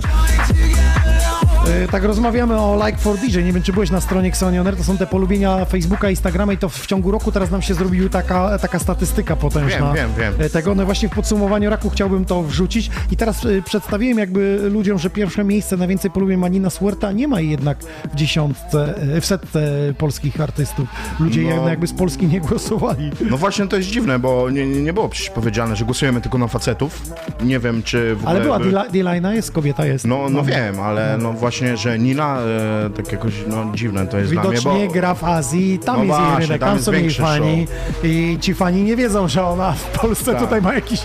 E, 1.84 1.88
Tak 1.88 2.04
rozmawiamy 2.04 2.58
o 2.60 2.86
Like 2.86 2.98
for 2.98 3.18
DJ. 3.18 3.38
Nie 3.44 3.54
wiem, 3.54 3.64
czy 3.64 3.74
byłeś 3.74 3.92
na 3.92 4.02
stronie 4.02 4.30
Xonioner. 4.30 4.76
To 4.76 4.84
są 4.84 4.98
te 4.98 5.08
polubienia 5.08 5.66
Facebooka, 5.66 6.10
Instagrama 6.10 6.54
i 6.54 6.58
to 6.58 6.70
w 6.70 6.86
ciągu 6.88 7.12
roku 7.12 7.32
teraz 7.32 7.52
nam 7.52 7.62
się 7.62 7.74
zrobiła 7.74 8.10
taka, 8.10 8.60
taka 8.60 8.80
statystyka 8.80 9.36
potężna. 9.36 9.94
Wiem, 9.94 10.10
wiem, 10.18 10.34
wiem. 10.38 10.46
e, 10.46 10.50
Tego, 10.50 10.76
no 10.76 10.86
właśnie 10.86 11.10
w 11.10 11.12
podsumowaniu 11.12 11.70
roku 11.70 11.90
chciałbym 11.90 12.26
to 12.26 12.44
wrzucić. 12.44 12.90
I 13.12 13.18
teraz 13.18 13.46
e, 13.46 13.62
przedstawiłem 13.62 14.18
jakby 14.18 14.60
ludziom, 14.72 15.00
że 15.00 15.10
pierwsze 15.10 15.44
miejsce 15.44 15.78
najwięcej 15.78 16.12
polubień 16.12 16.38
ma 16.40 16.48
Nina 16.48 16.70
Suerta, 16.70 17.12
nie 17.12 17.28
ma 17.28 17.40
jej 17.42 17.50
jednak 17.50 17.78
w 18.14 18.16
dziesiątce, 18.16 18.94
w 19.22 19.26
setce 19.26 19.60
polskich 19.98 20.42
artystów. 20.42 20.88
Ludzie 21.20 21.42
No. 21.56 21.70
jakby 21.70 21.88
z 21.88 21.94
Polski 21.94 22.28
nie 22.28 22.42
głosowali. 22.42 23.12
No 23.30 23.38
właśnie 23.38 23.68
to 23.68 23.78
jest 23.78 23.90
dziwne, 23.90 24.20
bo 24.20 24.50
nie, 24.50 24.66
nie 24.66 24.94
było 24.94 25.10
przecież 25.10 25.30
powiedziane, 25.30 25.76
że 25.76 25.86
głosujemy 25.86 26.22
tylko 26.22 26.38
na 26.38 26.48
facetów. 26.48 27.02
Nie 27.44 27.60
wiem, 27.60 27.84
czy 27.84 28.16
w 28.16 28.18
ogóle... 28.20 28.32
Ale 28.32 28.40
była 28.60 28.86
Dilina, 28.90 29.34
jest 29.34 29.52
kobieta, 29.52 29.86
jest. 29.86 30.06
No, 30.06 30.30
no 30.30 30.44
wiem, 30.44 30.80
ale 30.80 31.18
no 31.22 31.34
właśnie, 31.34 31.65
że 31.76 32.00
Nina 32.00 32.38
e, 32.40 32.90
tak 32.90 33.12
jakoś 33.12 33.34
no 33.48 33.72
dziwne 33.76 34.08
to 34.08 34.18
jest 34.18 34.32
dla 34.32 34.42
Widocznie 34.42 34.72
mnie, 34.72 34.88
bo... 34.88 34.94
gra 34.94 35.14
w 35.14 35.24
Azji, 35.24 35.80
tam 35.80 35.96
No 35.98 36.04
jest 36.04 36.20
jej 36.20 36.28
właśnie, 36.28 36.46
rynek, 36.46 36.62
tam 36.62 36.70
tam, 36.70 36.84
są 36.84 36.92
jej 36.92 37.12
fani 37.12 37.68
i 38.04 38.38
ci 38.42 38.54
fani 38.54 38.84
nie 38.84 38.96
wiedzą, 38.96 39.28
że 39.28 39.46
ona 39.46 39.72
w 39.72 40.00
Polsce 40.00 40.32
Tak. 40.32 40.42
tutaj 40.42 40.62
ma 40.62 40.74
jakiś 40.74 41.00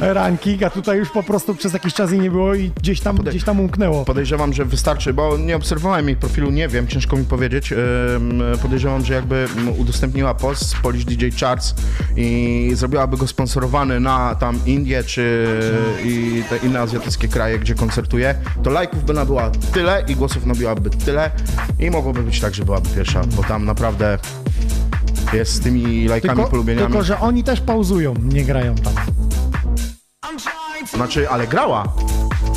ranking, 0.00 0.62
a 0.62 0.70
tutaj 0.70 0.98
już 0.98 1.10
po 1.10 1.22
prostu 1.22 1.54
przez 1.54 1.72
jakiś 1.72 1.94
czas 1.94 2.10
jej 2.10 2.20
nie 2.20 2.30
było 2.30 2.54
i 2.54 2.70
gdzieś 2.76 3.00
tam, 3.00 3.16
gdzieś 3.16 3.44
tam 3.44 3.60
umknęło. 3.60 4.04
Podejrzewam, 4.04 4.52
że 4.52 4.64
wystarczy, 4.64 5.14
bo 5.14 5.38
nie 5.38 5.56
obserwowałem 5.56 6.06
jej 6.08 6.16
profilu, 6.16 6.50
nie 6.50 6.68
wiem, 6.68 6.86
ciężko 6.86 7.16
mi 7.16 7.24
powiedzieć. 7.24 7.74
Podejrzewam, 8.62 9.04
że 9.04 9.14
jakby 9.14 9.48
udostępniła 9.78 10.34
post 10.34 10.76
Polish 10.82 11.04
DJ 11.04 11.28
Charts 11.40 11.74
i 12.16 12.70
zrobiłaby 12.74 13.16
go 13.16 13.26
sponsorowany 13.26 14.00
na 14.00 14.34
tam 14.34 14.58
Indie 14.66 15.04
czy 15.04 15.46
i 16.04 16.42
te 16.50 16.66
inne 16.66 16.80
azjatyckie 16.80 17.28
kraje, 17.28 17.58
gdzie 17.58 17.74
koncertuje, 17.74 18.34
to 18.62 18.70
lajków 18.70 19.04
by 19.04 19.12
nabyła 19.14 19.50
tyle 19.72 19.95
i 20.00 20.16
głosów 20.16 20.46
nabiłaby 20.46 20.90
tyle 20.90 21.30
i 21.78 21.90
mogłoby 21.90 22.22
być 22.22 22.40
tak, 22.40 22.54
że 22.54 22.64
byłaby 22.64 22.88
pierwsza, 22.88 23.20
bo 23.36 23.42
tam 23.44 23.64
naprawdę 23.64 24.18
jest 25.32 25.52
z 25.52 25.60
tymi 25.60 26.08
lajkami, 26.08 26.36
Tylko, 26.36 26.50
polubieniami. 26.50 26.86
tylko, 26.86 27.04
że 27.04 27.20
oni 27.20 27.44
też 27.44 27.60
pauzują, 27.60 28.14
nie 28.22 28.44
grają 28.44 28.74
tam. 28.74 28.92
Znaczy, 30.94 31.30
ale 31.30 31.46
grała. 31.46 31.84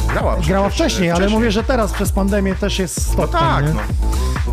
Grała, 0.07 0.37
Grała 0.47 0.69
przecież, 0.69 0.93
wcześniej, 0.93 1.11
ale 1.11 1.29
mówię, 1.29 1.51
że 1.51 1.63
teraz 1.63 1.91
przez 1.93 2.11
pandemię 2.11 2.55
też 2.55 2.79
jest 2.79 3.01
stop. 3.01 3.17
No 3.17 3.27
tak, 3.39 3.65
no. 3.73 3.81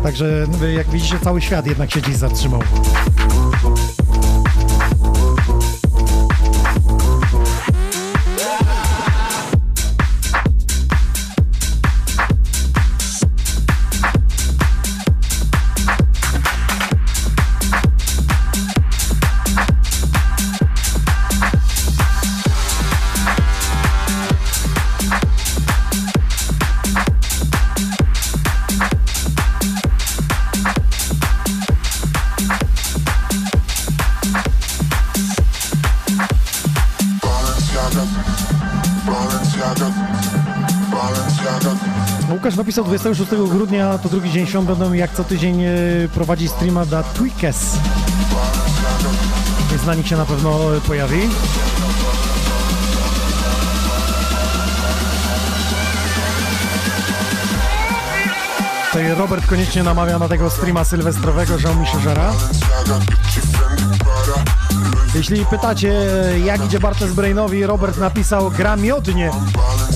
Także 0.03 0.45
no, 0.61 0.67
jak 0.67 0.89
widzicie, 0.89 1.19
cały 1.23 1.41
świat 1.41 1.67
jednak 1.67 1.91
się 1.91 2.01
gdzieś 2.01 2.15
zatrzymał. 2.15 2.61
26 42.97 43.31
grudnia, 43.49 43.97
to 43.97 44.09
drugi 44.09 44.31
dzień 44.31 44.47
świąt, 44.47 44.67
będą 44.67 44.93
jak 44.93 45.13
co 45.13 45.23
tydzień 45.23 45.63
e, 45.63 45.69
prowadzić 46.13 46.51
streama 46.51 46.85
dla 46.85 47.03
Tweakes. 47.03 47.77
Więc 49.71 49.85
na 49.85 49.95
nich 49.95 50.07
się 50.07 50.17
na 50.17 50.25
pewno 50.25 50.75
e, 50.75 50.81
pojawi. 50.81 51.19
Tutaj 58.91 59.15
Robert 59.15 59.47
koniecznie 59.47 59.83
namawia 59.83 60.19
na 60.19 60.27
tego 60.27 60.49
streama 60.49 60.83
sylwestrowego, 60.83 61.59
że 61.59 61.71
on 61.71 61.79
mi 61.79 61.87
się 61.87 61.99
żara. 61.99 62.33
Jeśli 65.15 65.45
pytacie, 65.45 65.93
jak 66.45 66.65
idzie 66.65 66.79
Bartes 66.79 67.13
Brainowi, 67.13 67.65
Robert 67.65 67.97
napisał, 67.97 68.51
gra 68.51 68.75
miodnie. 68.75 69.31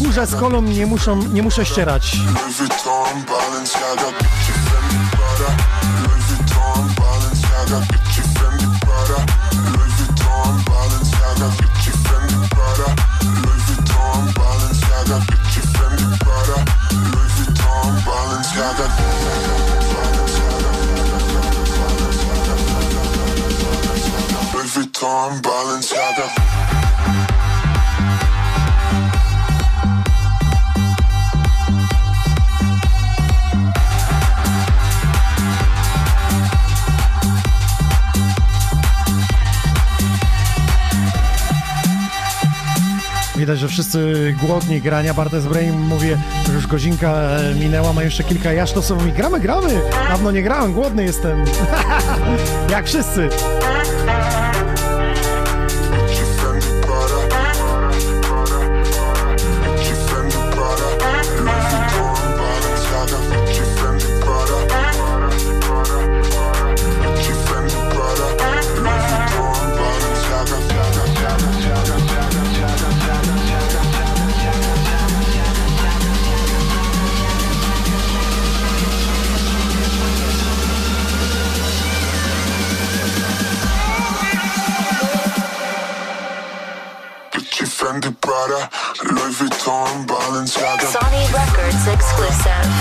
Kurze 0.04 0.28
z 0.28 0.36
kolą 0.36 0.62
nie, 0.62 0.86
muszą, 0.86 1.16
nie 1.16 1.42
muszę 1.42 1.66
ścierać. 1.66 2.18
Louis 2.18 2.58
Vuitton, 2.58 3.24
Balenciaga, 25.42 26.51
Widać, 43.42 43.60
że 43.60 43.68
wszyscy 43.68 44.36
głodni 44.42 44.82
grania. 44.82 45.14
Bartes 45.14 45.46
Brain 45.46 45.80
mówię, 45.80 46.18
już 46.54 46.68
godzinka 46.68 47.12
e, 47.12 47.56
minęła, 47.56 47.94
ma 47.94 48.04
jeszcze 48.04 48.24
kilka 48.24 48.54
jasz, 48.54 48.72
to 48.72 48.82
są 48.82 49.06
mi 49.06 49.12
gramy, 49.12 49.40
gramy. 49.40 49.82
Dawno 50.10 50.32
nie 50.32 50.44
grałem, 50.44 50.74
głodny 50.74 51.04
jestem. 51.04 51.44
Jak 52.72 52.86
wszyscy. 52.86 53.30
Records 91.72 91.88
exclusive. 91.88 92.72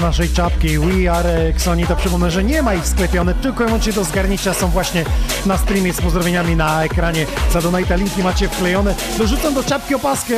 Naszej 0.00 0.28
czapki 0.28 0.78
We 0.78 1.12
Are 1.12 1.48
Xoni, 1.48 1.86
to 1.86 1.96
przypomnę, 1.96 2.30
że 2.30 2.44
nie 2.44 2.62
ma 2.62 2.74
ich 2.74 2.86
sklepione, 2.86 3.34
tylko 3.34 3.64
i 3.64 3.66
wyłącznie 3.66 3.92
do 3.92 4.04
zgarnięcia 4.04 4.54
są 4.54 4.68
właśnie 4.68 5.04
na 5.46 5.58
streamie 5.58 5.92
z 5.92 6.00
pozdrowieniami 6.00 6.56
na 6.56 6.84
ekranie. 6.84 7.26
Za 7.52 7.60
donate 7.60 7.96
linki 7.96 8.22
macie 8.22 8.48
wklejone. 8.48 8.94
Dorzucam 9.18 9.54
do 9.54 9.62
czapki 9.62 9.94
opaskę 9.94 10.34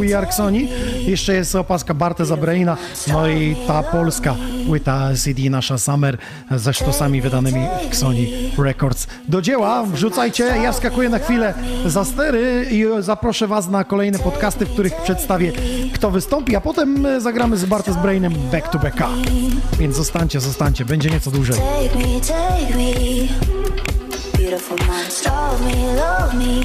We 0.00 0.18
Are 0.18 0.26
Xoni. 0.26 0.68
Jeszcze 1.06 1.34
jest 1.34 1.54
opaska 1.54 1.94
Bartę 1.94 2.24
Zabraina, 2.24 2.76
no 3.08 3.28
i 3.28 3.56
ta 3.66 3.82
polska 3.82 4.34
płyta 4.66 5.08
CD 5.24 5.50
nasza 5.50 5.78
Summer 5.78 6.18
ze 6.50 6.74
sztosami 6.74 7.20
wydanymi 7.20 7.66
w 7.82 7.86
Xoni 7.86 8.52
Records. 8.58 9.06
Do 9.28 9.42
dzieła, 9.42 9.82
wrzucajcie, 9.82 10.44
ja 10.44 10.72
wskakuję 10.72 11.08
na 11.08 11.18
chwilę 11.18 11.54
za 11.86 12.04
stery 12.04 12.66
i 12.70 12.84
zaproszę 13.00 13.46
was 13.46 13.68
na 13.68 13.84
kolejne 13.84 14.18
podcasty, 14.18 14.66
w 14.66 14.72
których 14.72 14.94
przedstawię 14.94 15.52
kto 16.02 16.10
wystąpi, 16.10 16.56
a 16.56 16.60
potem 16.60 17.06
e, 17.06 17.20
zagramy 17.20 17.56
z 17.56 17.64
Bartes 17.64 17.96
Brainem 17.96 18.32
back 18.52 18.68
to 18.68 18.78
backa. 18.78 19.08
Więc 19.78 19.96
zostańcie, 19.96 20.40
zostańcie, 20.40 20.84
będzie 20.84 21.10
nieco 21.10 21.30
dłużej. 21.30 21.56
Take 21.56 21.98
me, 21.98 22.20
take 22.20 22.76
me. 22.76 23.28
Beautiful 24.38 24.76
minds, 24.78 25.24
love 25.24 25.60
me, 25.60 25.94
love 25.94 26.34
me. 26.34 26.62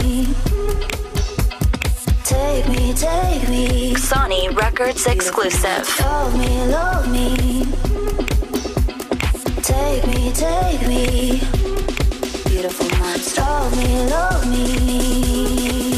Take 2.24 2.70
me, 2.70 2.94
take 2.94 3.50
me. 3.52 3.94
Sony 4.00 4.64
Records 4.64 5.08
exclusive. 5.08 5.84
Love 6.00 6.38
me, 6.38 6.68
love 6.72 7.08
me. 7.12 7.66
Take 9.62 10.08
me, 10.08 10.32
take 10.34 10.88
me. 10.88 11.40
Beautiful 12.46 13.00
minds, 13.00 13.38
love 13.38 13.78
me, 13.78 14.10
love 14.10 14.50
me. 14.50 15.97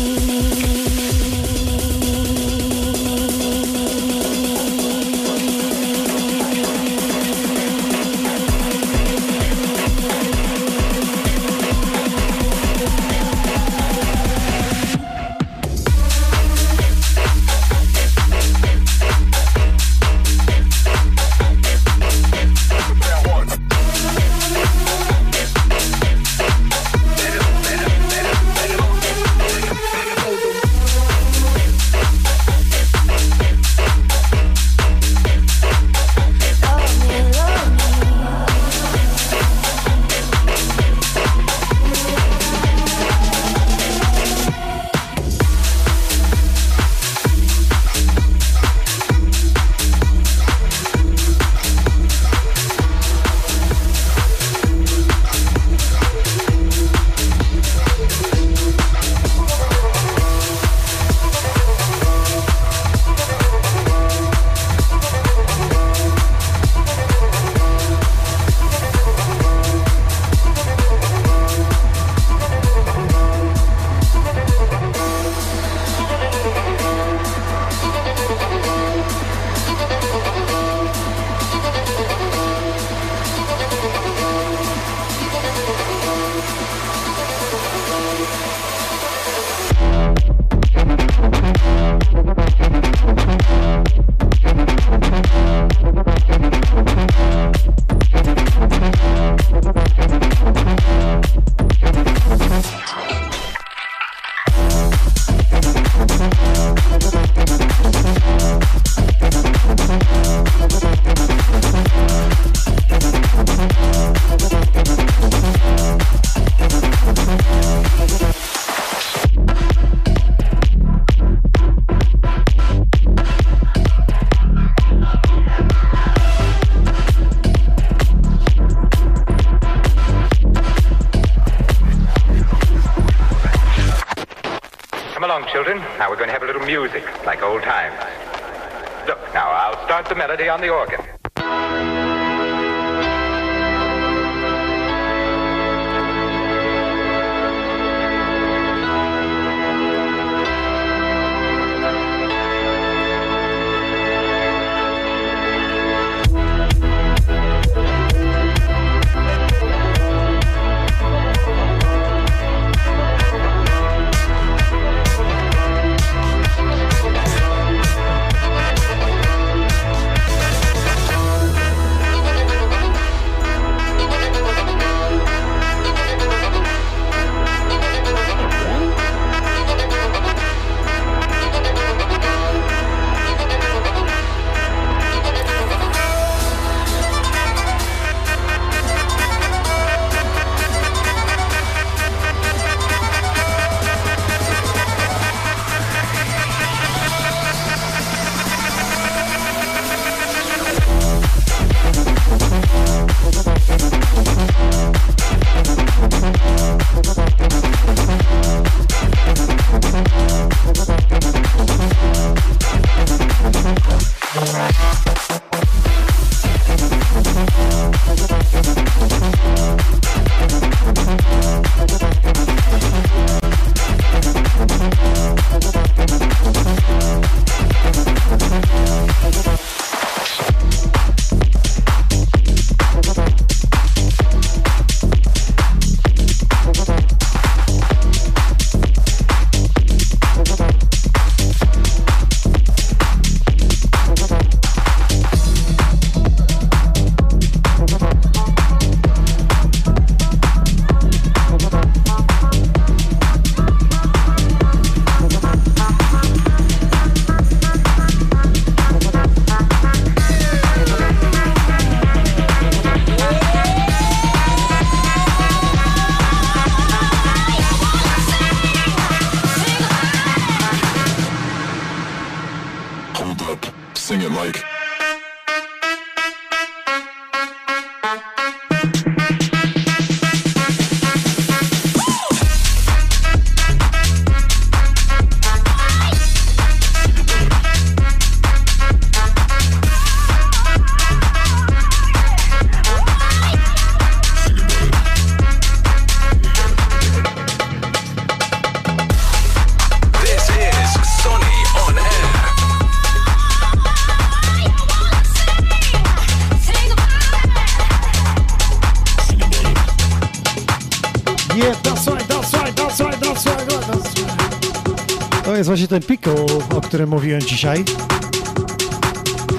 Właśnie 315.70 315.88
ten 315.88 316.02
pickle, 316.02 316.36
o 316.78 316.82
którym 316.82 317.10
mówiłem 317.10 317.42
dzisiaj. 317.42 317.84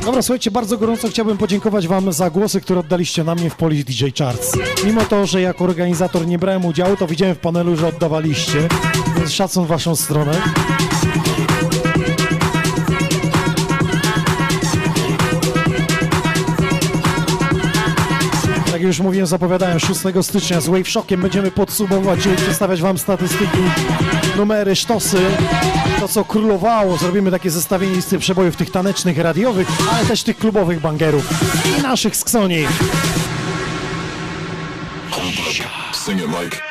Dobra, 0.04 0.22
słuchajcie, 0.22 0.50
bardzo 0.50 0.78
gorąco 0.78 1.08
chciałbym 1.08 1.38
podziękować 1.38 1.88
Wam 1.88 2.12
za 2.12 2.30
głosy, 2.30 2.60
które 2.60 2.80
oddaliście 2.80 3.24
na 3.24 3.34
mnie 3.34 3.50
w 3.50 3.56
Polish 3.56 3.84
DJ 3.84 4.04
Charts. 4.18 4.52
Mimo 4.84 5.04
to, 5.04 5.26
że 5.26 5.40
jako 5.40 5.64
organizator 5.64 6.26
nie 6.26 6.38
brałem 6.38 6.64
udziału, 6.64 6.96
to 6.96 7.06
widziałem 7.06 7.34
w 7.34 7.38
panelu, 7.38 7.76
że 7.76 7.88
oddawaliście, 7.88 8.68
więc 9.16 9.32
szacun 9.32 9.64
w 9.64 9.68
Waszą 9.68 9.96
stronę. 9.96 10.32
Już 18.90 19.00
mówiłem, 19.00 19.26
zapowiadałem 19.26 19.80
6 19.80 20.00
stycznia 20.22 20.60
z 20.60 20.68
Wave 20.68 20.88
Shockiem 20.88 21.20
będziemy 21.20 21.50
podsumować 21.50 22.26
i 22.26 22.36
przedstawiać 22.36 22.82
Wam 22.82 22.98
statystyki, 22.98 23.58
numery, 24.36 24.76
sztosy, 24.76 25.20
to 26.00 26.08
co 26.08 26.24
królowało. 26.24 26.96
Zrobimy 26.96 27.30
takie 27.30 27.50
zestawienie 27.50 27.94
listy 27.94 28.18
przebojów 28.18 28.56
tych 28.56 28.70
tanecznych, 28.70 29.18
radiowych, 29.18 29.68
ale 29.92 30.06
też 30.06 30.22
tych 30.22 30.38
klubowych 30.38 30.80
bangerów 30.80 31.28
i 31.78 31.82
naszych 31.82 32.16
z 32.16 32.24
Ksoni. 32.24 32.66
Sing 35.92 36.20
it, 36.20 36.28
Mike. 36.28 36.69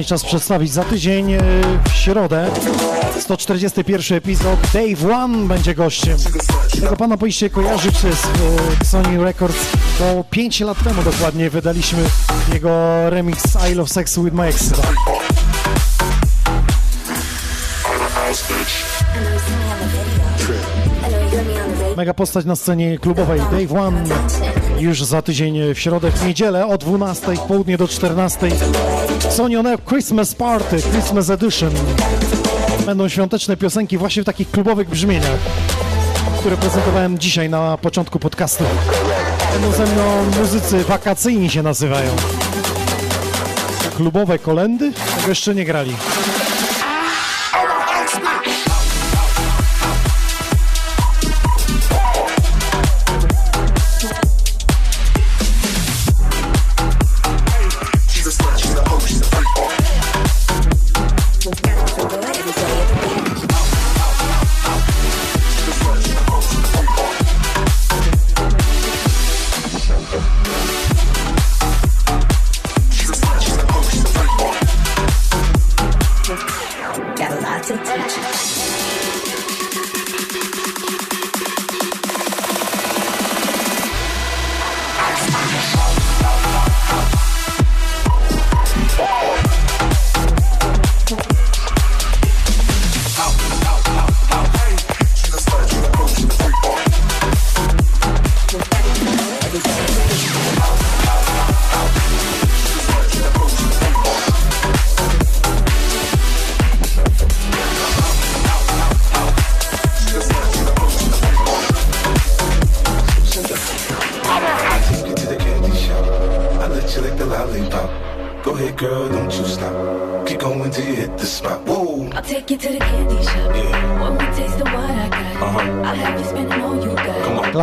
To 0.00 0.04
czas 0.04 0.24
przedstawić 0.24 0.72
za 0.72 0.84
tydzień 0.84 1.32
e, 1.32 1.40
w 1.88 1.96
środę 1.96 2.50
141 3.20 4.18
epizod 4.18 4.60
Dave 4.72 5.14
One 5.14 5.48
będzie 5.48 5.74
gościem. 5.74 6.18
Tego 6.80 6.96
pana 6.96 7.16
powinniście 7.16 7.50
kojarzyć 7.50 7.98
z 7.98 8.04
e, 8.04 8.84
Sony 8.84 9.24
Records, 9.24 9.72
bo 9.98 10.24
5 10.30 10.60
lat 10.60 10.84
temu 10.84 11.02
dokładnie 11.02 11.50
wydaliśmy 11.50 11.98
jego 12.52 12.70
remix 13.10 13.42
I 13.72 13.74
Love 13.74 13.88
Sex 13.88 14.18
With 14.18 14.36
My 14.36 14.46
Ex. 14.46 14.70
Mega 21.96 22.14
postać 22.14 22.44
na 22.44 22.56
scenie 22.56 22.98
klubowej 22.98 23.40
Dave 23.40 23.80
One 23.80 24.04
już 24.78 25.04
za 25.04 25.22
tydzień 25.22 25.74
w 25.74 25.78
środę, 25.78 26.10
w 26.10 26.26
niedzielę 26.26 26.66
o 26.66 26.78
12, 26.78 27.36
w 27.36 27.40
południe 27.40 27.78
do 27.78 27.88
14. 27.88 28.48
Sony 29.40 29.58
On 29.58 29.66
Air 29.66 29.78
Christmas 29.84 30.34
Party, 30.34 30.82
Christmas 30.82 31.30
Edition. 31.30 31.70
Będą 32.86 33.08
świąteczne 33.08 33.56
piosenki 33.56 33.98
właśnie 33.98 34.22
w 34.22 34.26
takich 34.26 34.50
klubowych 34.50 34.88
brzmieniach, 34.88 35.38
które 36.38 36.56
prezentowałem 36.56 37.18
dzisiaj 37.18 37.50
na 37.50 37.78
początku 37.78 38.18
podcastu. 38.18 38.64
Będą 39.52 39.72
ze 39.72 39.86
mną 39.86 40.24
muzycy 40.40 40.84
wakacyjni 40.84 41.50
się 41.50 41.62
nazywają. 41.62 42.10
Klubowe 43.96 44.38
kolendy? 44.38 44.92
Tego 45.16 45.28
jeszcze 45.28 45.54
nie 45.54 45.64
grali. 45.64 45.92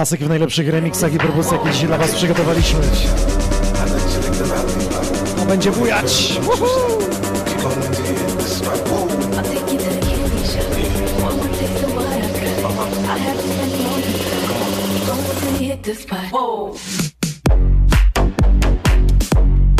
Klasyk 0.07 0.25
w 0.25 0.29
najlepszych 0.29 0.69
remixach 0.69 1.13
i 1.13 1.17
propozycjach, 1.17 1.59
jakie 1.59 1.73
dzisiaj 1.73 1.87
dla 1.87 1.97
Was 1.97 2.15
przygotowaliśmy. 2.15 2.79
To 5.35 5.45
będzie 5.45 5.71
bujać! 5.71 6.39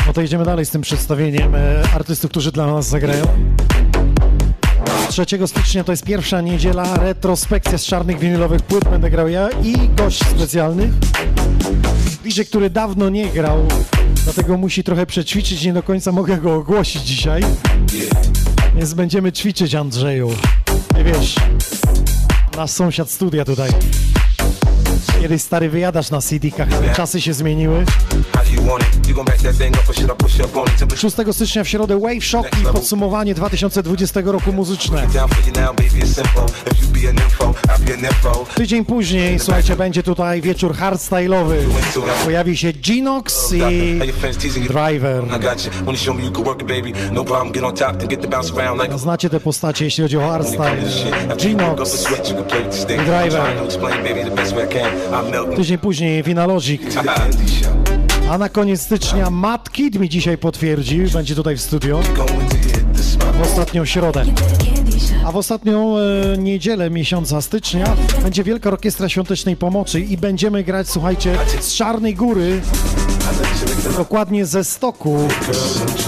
No 0.08 0.14
to 0.14 0.22
idziemy 0.22 0.46
dalej 0.46 0.66
z 0.66 0.70
tym 0.70 0.82
przedstawieniem 0.82 1.56
e, 1.56 1.84
artystów, 1.96 2.32
którzy 2.32 2.52
dla 2.52 2.68
nas 2.68 2.88
zagrają. 2.88 3.57
3 5.26 5.48
stycznia 5.48 5.84
to 5.84 5.92
jest 5.92 6.04
pierwsza 6.04 6.42
niedziela, 6.42 6.98
retrospekcja 6.98 7.78
z 7.78 7.86
czarnych 7.86 8.20
winylowych 8.20 8.62
płyt. 8.62 8.84
Będę 8.90 9.10
grał 9.10 9.28
ja 9.28 9.50
i 9.64 9.90
gość 9.90 10.20
specjalny. 10.20 10.92
DJ, 12.24 12.42
który 12.42 12.70
dawno 12.70 13.10
nie 13.10 13.28
grał 13.28 13.68
Dlatego 14.24 14.58
musi 14.58 14.84
trochę 14.84 15.06
przećwiczyć, 15.06 15.66
nie 15.66 15.74
do 15.74 15.84
końca 15.84 16.12
mogę 16.12 16.38
go 16.38 16.56
ogłosić 16.56 17.04
dzisiaj. 17.04 17.42
Więc 18.76 18.94
będziemy 18.94 19.32
ćwiczyć, 19.32 19.76
Andrzeju. 19.76 20.32
Nie 20.96 21.04
wiesz, 21.04 21.36
nasz 22.58 22.72
sąsiad 22.72 23.10
studia 23.10 23.46
tutaj. 23.46 23.70
Kiedyś 25.22 25.42
stary 25.42 25.70
wyjadasz 25.70 26.12
na 26.12 26.22
CD-kach, 26.22 26.96
czasy 26.96 27.22
się 27.22 27.34
zmieniły. 27.34 27.86
6 30.96 31.16
stycznia 31.32 31.64
w 31.64 31.68
środę 31.68 32.00
Wave 32.00 32.24
Shock 32.24 32.48
i 32.62 32.66
podsumowanie 32.74 33.34
2020 33.36 34.22
roku 34.26 34.54
muzyczne. 34.54 35.08
Tydzień 38.56 38.86
później, 38.86 39.40
słuchajcie, 39.40 39.76
będzie 39.76 40.04
tutaj 40.04 40.42
wieczór 40.42 40.74
hardstyle'owy. 40.76 41.56
Pojawi 42.26 42.58
się 42.58 42.74
Genox 42.88 43.54
i 43.54 43.60
Driver. 44.68 45.24
No, 48.90 48.98
Znacie 48.98 49.30
te 49.30 49.40
postacie, 49.40 49.86
jeśli 49.86 50.02
chodzi 50.02 50.18
o 50.18 50.30
hardstyle. 50.30 50.78
Genox 51.44 52.08
i 52.84 52.98
Driver. 52.98 53.42
Tydzień 55.56 55.78
później 55.78 56.24
Winalogic. 56.24 56.82
A 58.30 58.38
na 58.38 58.50
koniec 58.50 58.82
stycznia 58.82 59.30
Matt 59.30 59.72
Kid 59.72 60.00
mi 60.00 60.10
dzisiaj 60.10 60.38
potwierdził, 60.38 61.10
będzie 61.10 61.36
tutaj 61.36 61.58
w 61.58 61.62
studio 61.62 62.00
w 63.34 63.42
ostatnią 63.42 63.86
środę. 63.86 64.26
A 65.26 65.32
w 65.32 65.36
ostatnią 65.36 65.98
e, 65.98 66.38
niedzielę 66.38 66.90
miesiąca 66.90 67.42
stycznia 67.42 67.96
będzie 68.24 68.44
Wielka 68.44 68.70
Orkiestra 68.70 69.10
Świątecznej 69.10 69.56
Pomocy 69.56 70.00
i 70.00 70.18
będziemy 70.18 70.64
grać, 70.64 70.90
słuchajcie, 70.90 71.38
z 71.60 71.76
Czarnej 71.76 72.16
Góry, 72.16 72.62
dokładnie 73.98 74.46
ze 74.46 74.64
Stoku, 74.64 75.28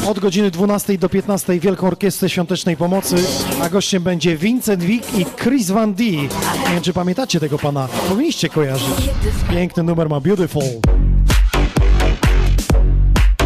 od 0.07 0.19
godziny 0.19 0.51
12 0.51 0.97
do 0.97 1.09
15 1.09 1.59
Wielką 1.59 1.87
Orkiestrę 1.87 2.29
Świątecznej 2.29 2.77
Pomocy, 2.77 3.15
a 3.61 3.69
gościem 3.69 4.03
będzie 4.03 4.37
Vincent 4.37 4.83
Wick 4.83 5.17
i 5.17 5.25
Chris 5.43 5.71
Van 5.71 5.93
D. 5.93 6.03
Nie 6.03 6.29
wiem, 6.73 6.81
czy 6.81 6.93
pamiętacie 6.93 7.39
tego 7.39 7.59
pana, 7.59 7.87
powinniście 8.09 8.49
kojarzyć. 8.49 9.09
Piękny 9.49 9.83
numer 9.83 10.09
ma 10.09 10.19
Beautiful. 10.19 10.98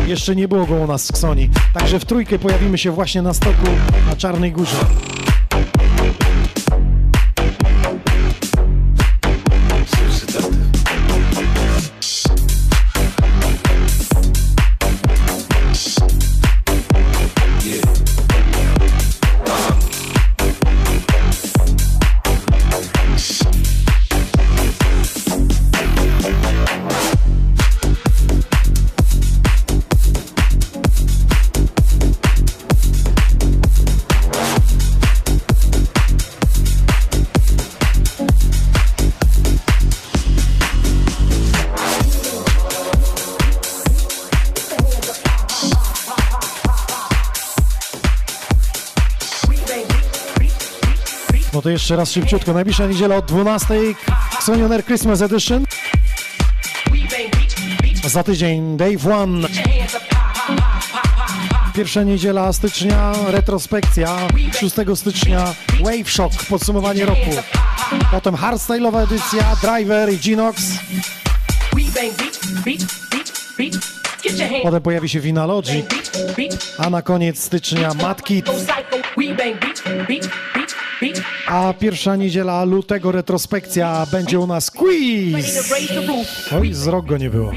Jeszcze 0.07 0.35
nie 0.35 0.47
było 0.47 0.65
go 0.65 0.75
u 0.75 0.87
nas 0.87 1.07
w 1.07 1.11
Ksoni. 1.11 1.49
Także 1.73 1.99
w 1.99 2.05
trójkę 2.05 2.39
pojawimy 2.39 2.77
się 2.77 2.91
właśnie 2.91 3.21
na 3.21 3.33
stoku 3.33 3.67
na 4.09 4.15
Czarnej 4.15 4.51
Górze. 4.51 4.75
To 51.63 51.69
jeszcze 51.69 51.95
raz 51.95 52.11
szybciutko. 52.11 52.53
Najbliższa 52.53 52.87
niedziela 52.87 53.15
od 53.15 53.25
12. 53.25 53.73
Xonion 54.37 54.71
Air 54.71 54.85
Christmas 54.85 55.21
Edition. 55.21 55.65
Za 58.05 58.23
tydzień 58.23 58.77
Dave 58.77 59.15
One. 59.15 59.47
Pierwsza 61.75 62.03
niedziela 62.03 62.53
stycznia, 62.53 63.13
retrospekcja. 63.27 64.17
6 64.59 64.75
stycznia 64.95 65.53
Wave 65.79 66.11
Shock, 66.11 66.45
podsumowanie 66.45 67.05
roku. 67.05 67.31
Potem 68.11 68.35
hardstyle'owa 68.35 69.03
edycja, 69.03 69.55
Driver 69.61 70.13
i 70.13 70.17
Genox. 70.17 70.61
Potem 74.63 74.81
pojawi 74.81 75.09
się 75.09 75.19
Vinalogic. 75.19 75.85
A 76.77 76.89
na 76.89 77.01
koniec 77.01 77.43
stycznia 77.43 77.93
Mad 77.93 78.23
Kid. 78.23 78.45
A 81.47 81.73
pierwsza 81.79 82.15
niedziela 82.15 82.63
lutego 82.63 83.11
retrospekcja 83.11 84.05
będzie 84.11 84.39
u 84.39 84.47
nas 84.47 84.71
quiz. 84.71 85.71
Oj, 86.59 86.73
z 86.73 86.87
rok 86.87 87.05
go 87.05 87.17
nie 87.17 87.29
było. 87.29 87.51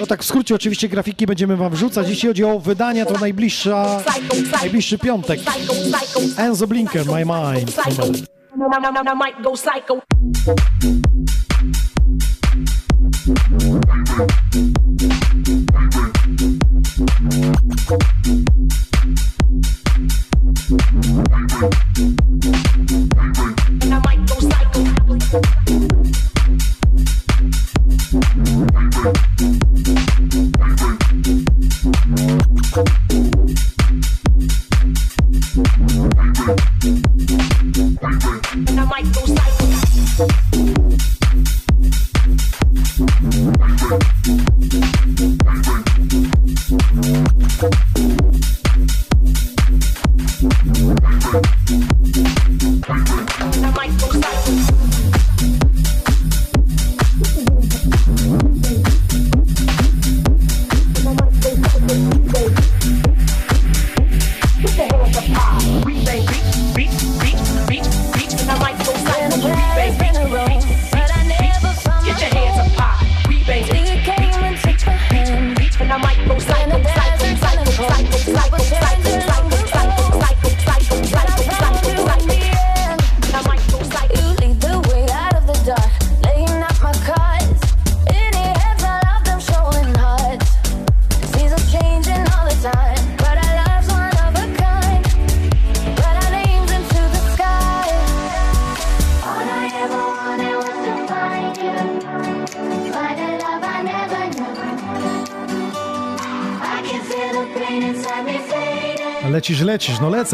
No 0.00 0.06
tak 0.06 0.22
w 0.22 0.26
skrócie 0.26 0.54
oczywiście 0.54 0.88
grafiki 0.88 1.26
będziemy 1.26 1.56
wam 1.56 1.72
wrzucać. 1.72 2.08
Jeśli 2.08 2.28
chodzi 2.28 2.44
o 2.44 2.58
wydania, 2.60 3.06
to 3.06 3.18
najbliższa, 3.18 4.02
najbliższy 4.60 4.98
piątek. 4.98 5.40
Enzo 6.36 6.66
Blinker, 6.66 7.06
My 7.06 7.24
Mind. 7.24 7.76
Numer. 8.56 8.80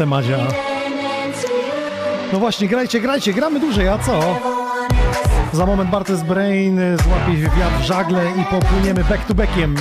Lecisz, 0.05 0.37
no 2.33 2.39
właśnie, 2.39 2.67
grajcie, 2.67 2.99
grajcie, 2.99 3.33
gramy 3.33 3.59
dłużej, 3.59 3.87
a 3.87 3.97
co? 3.97 4.19
Za 5.53 5.65
moment 5.65 5.89
Bartes 5.89 6.23
Brain 6.23 6.81
złapie 7.03 7.37
wiatr 7.37 7.79
w 7.81 7.83
żagle 7.83 8.21
i 8.41 8.43
popłyniemy 8.43 9.03
back 9.03 9.25
to 9.27 9.33
backiem. 9.33 9.75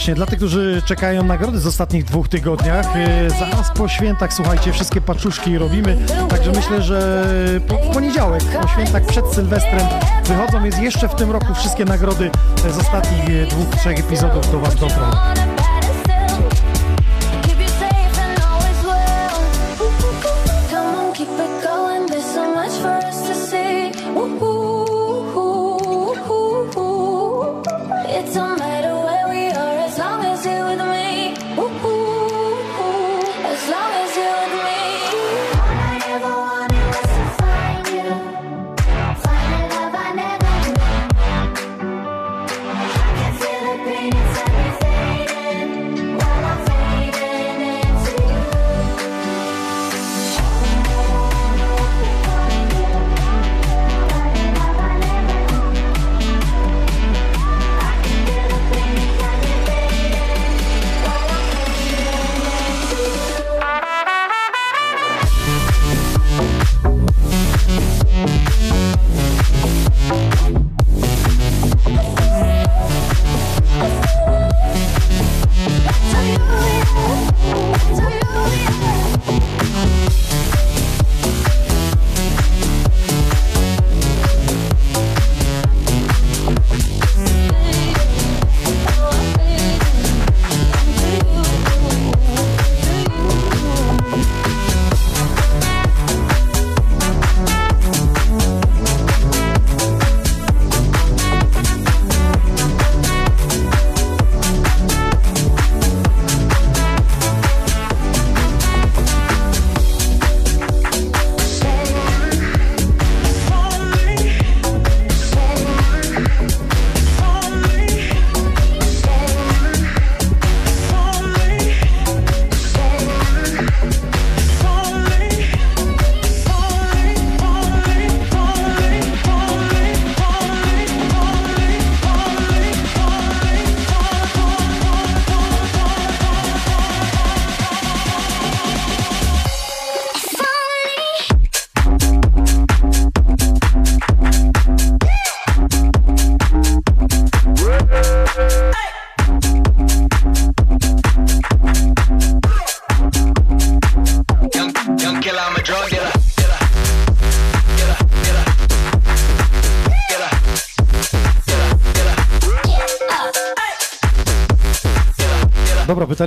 Właśnie, 0.00 0.14
dla 0.14 0.26
tych, 0.26 0.38
którzy 0.38 0.82
czekają 0.84 1.22
nagrody 1.22 1.58
z 1.58 1.66
ostatnich 1.66 2.04
dwóch 2.04 2.28
tygodniach, 2.28 2.86
e, 2.96 3.30
zaraz 3.30 3.70
po 3.76 3.88
świętach, 3.88 4.34
słuchajcie, 4.34 4.72
wszystkie 4.72 5.00
paczuszki 5.00 5.58
robimy, 5.58 5.96
także 6.28 6.52
myślę, 6.52 6.82
że 6.82 7.24
w 7.68 7.94
poniedziałek, 7.94 8.42
po 8.62 8.68
świętach 8.68 9.06
przed 9.06 9.26
Sylwestrem 9.26 9.86
wychodzą, 10.24 10.62
więc 10.62 10.78
jeszcze 10.78 11.08
w 11.08 11.14
tym 11.14 11.30
roku 11.30 11.54
wszystkie 11.54 11.84
nagrody 11.84 12.30
z 12.74 12.78
ostatnich 12.78 13.46
dwóch, 13.48 13.76
trzech 13.76 13.98
epizodów 13.98 14.52
do 14.52 14.60
Was 14.60 14.74
dotrą. 14.74 15.10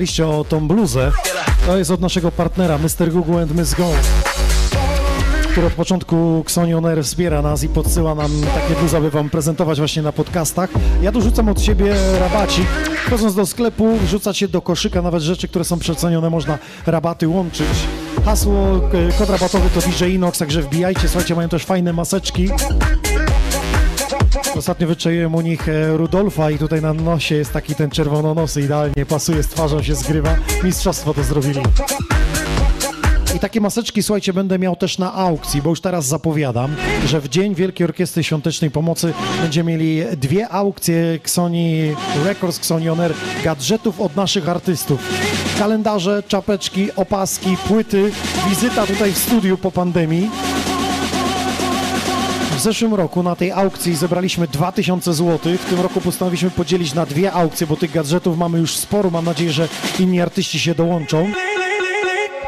Pytaliście 0.03 0.27
o 0.27 0.43
tą 0.43 0.67
bluzę. 0.67 1.11
To 1.65 1.77
jest 1.77 1.91
od 1.91 2.01
naszego 2.01 2.31
partnera 2.31 2.77
Mr. 2.77 3.11
Google 3.11 3.39
and 3.39 3.55
Miss 3.55 3.73
Go, 3.73 3.89
który 5.51 5.67
od 5.67 5.73
początku 5.73 6.41
Xonioner 6.45 7.03
wspiera 7.03 7.41
nas 7.41 7.63
i 7.63 7.69
podsyła 7.69 8.15
nam 8.15 8.31
takie 8.53 8.79
bluzy, 8.79 8.97
aby 8.97 9.11
wam 9.11 9.29
prezentować 9.29 9.77
właśnie 9.77 10.01
na 10.01 10.11
podcastach. 10.11 10.69
Ja 11.01 11.11
dorzucam 11.11 11.49
od 11.49 11.61
siebie 11.61 11.95
rabacik. 12.19 12.67
Wchodząc 13.05 13.35
do 13.35 13.45
sklepu, 13.45 13.97
wrzucać 13.97 14.37
się 14.37 14.47
do 14.47 14.61
koszyka, 14.61 15.01
nawet 15.01 15.21
rzeczy, 15.21 15.47
które 15.47 15.65
są 15.65 15.79
przecenione, 15.79 16.29
można 16.29 16.57
rabaty 16.85 17.27
łączyć. 17.27 17.67
Hasło, 18.25 18.81
e, 19.09 19.11
kod 19.17 19.29
rabatowy 19.29 19.69
to 19.69 19.79
DJ 19.81 20.05
Inox, 20.05 20.39
także 20.39 20.61
wbijajcie, 20.61 21.07
słuchajcie, 21.07 21.35
mają 21.35 21.49
też 21.49 21.65
fajne 21.65 21.93
maseczki. 21.93 22.49
Ostatnio 24.55 24.87
wyczaiłem 24.87 25.35
u 25.35 25.41
nich 25.41 25.69
e, 25.69 25.97
Rudolfa 25.97 26.51
i 26.51 26.57
tutaj 26.57 26.81
na 26.81 26.93
nosie 26.93 27.35
jest 27.35 27.53
taki 27.53 27.75
ten 27.75 27.89
czerwononosy, 27.89 28.61
idealnie 28.61 29.05
pasuje 29.05 29.43
z 29.43 29.47
twarzą, 29.47 29.83
się 29.83 29.95
zgrywa. 29.95 30.35
Mistrzostwo 30.63 31.13
to 31.13 31.23
zrobili. 31.23 31.61
I 33.35 33.39
takie 33.39 33.61
maseczki, 33.61 34.03
słuchajcie, 34.03 34.33
będę 34.33 34.59
miał 34.59 34.75
też 34.75 34.97
na 34.97 35.13
aukcji, 35.13 35.61
bo 35.61 35.69
już 35.69 35.81
teraz 35.81 36.05
zapowiadam, 36.05 36.75
że 37.05 37.21
w 37.21 37.29
Dzień 37.29 37.55
Wielkiej 37.55 37.85
Orkiestry 37.85 38.23
Świątecznej 38.23 38.71
Pomocy 38.71 39.13
będziemy 39.41 39.71
mieli 39.71 40.03
dwie 40.17 40.49
aukcje 40.49 41.19
Sony 41.25 41.95
Records, 42.25 42.57
Xonioner, 42.57 43.13
gadżetów 43.43 44.01
od 44.01 44.15
naszych 44.15 44.49
artystów. 44.49 44.99
Kalendarze, 45.59 46.23
czapeczki, 46.27 46.95
opaski, 46.95 47.57
płyty, 47.67 48.11
wizyta 48.49 48.87
tutaj 48.87 49.11
w 49.11 49.17
studiu 49.17 49.57
po 49.57 49.71
pandemii. 49.71 50.29
Zeszłym 52.63 52.93
roku 52.93 53.23
na 53.23 53.35
tej 53.35 53.51
aukcji 53.51 53.95
zebraliśmy 53.95 54.47
2000 54.47 55.13
zł. 55.13 55.57
W 55.57 55.69
tym 55.69 55.81
roku 55.81 56.01
postanowiliśmy 56.01 56.49
podzielić 56.49 56.93
na 56.93 57.05
dwie 57.05 57.31
aukcje, 57.31 57.67
bo 57.67 57.75
tych 57.75 57.91
gadżetów 57.91 58.37
mamy 58.37 58.59
już 58.59 58.77
sporo. 58.77 59.09
Mam 59.09 59.25
nadzieję, 59.25 59.51
że 59.51 59.67
inni 59.99 60.21
artyści 60.21 60.59
się 60.59 60.75
dołączą. 60.75 61.31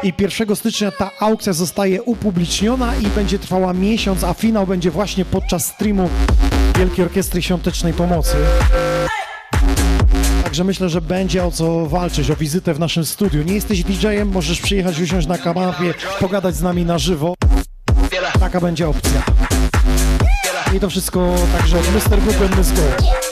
I 0.02 0.12
1 0.18 0.56
stycznia 0.56 0.90
ta 0.90 1.10
aukcja 1.20 1.52
zostaje 1.52 2.02
upubliczniona 2.02 2.96
i 2.96 3.06
będzie 3.06 3.38
trwała 3.38 3.72
miesiąc, 3.72 4.24
a 4.24 4.34
finał 4.34 4.66
będzie 4.66 4.90
właśnie 4.90 5.24
podczas 5.24 5.66
streamu 5.66 6.10
Wielkiej 6.78 7.04
Orkiestry 7.04 7.42
Świątecznej 7.42 7.92
Pomocy. 7.92 8.36
Także 10.44 10.64
myślę, 10.64 10.88
że 10.88 11.00
będzie 11.00 11.44
o 11.44 11.50
co 11.50 11.86
walczyć, 11.86 12.30
o 12.30 12.36
wizytę 12.36 12.74
w 12.74 12.80
naszym 12.80 13.04
studiu. 13.04 13.42
Nie 13.42 13.54
jesteś 13.54 13.84
DJ-em, 13.84 14.28
możesz 14.28 14.60
przyjechać, 14.60 15.00
usiąść 15.00 15.26
na 15.26 15.38
kanapie, 15.38 15.94
pogadać 16.20 16.56
z 16.56 16.62
nami 16.62 16.84
na 16.84 16.98
żywo. 16.98 17.34
Taka 18.40 18.60
będzie 18.60 18.88
opcja. 18.88 19.22
I 20.76 20.80
to 20.80 20.90
wszystko 20.90 21.34
także 21.58 21.76
Mr. 21.76 22.44
And 22.44 22.58
Miss 22.58 22.72
Go. 22.72 23.25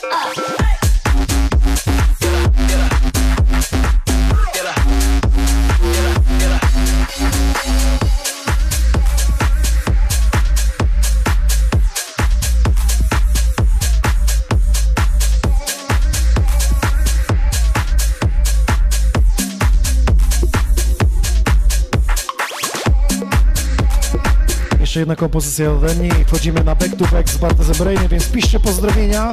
Jeszcze 24.94 25.00
jedna 25.00 25.16
kompozycja 25.16 25.72
ode 25.72 25.94
mnie 25.94 26.08
i 26.08 26.24
wchodzimy 26.24 26.64
na 26.64 26.74
back 26.74 26.96
to 26.96 27.04
back 27.06 27.28
z 27.28 27.36
Bartezem 27.36 27.76
Brainem, 27.76 28.08
więc 28.08 28.28
piszcie 28.30 28.60
pozdrowienia, 28.60 29.32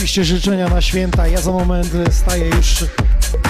piszcie 0.00 0.24
życzenia 0.24 0.68
na 0.68 0.80
święta. 0.80 1.26
Ja 1.26 1.40
za 1.40 1.52
moment 1.52 1.88
staję 2.10 2.46
już 2.46 2.84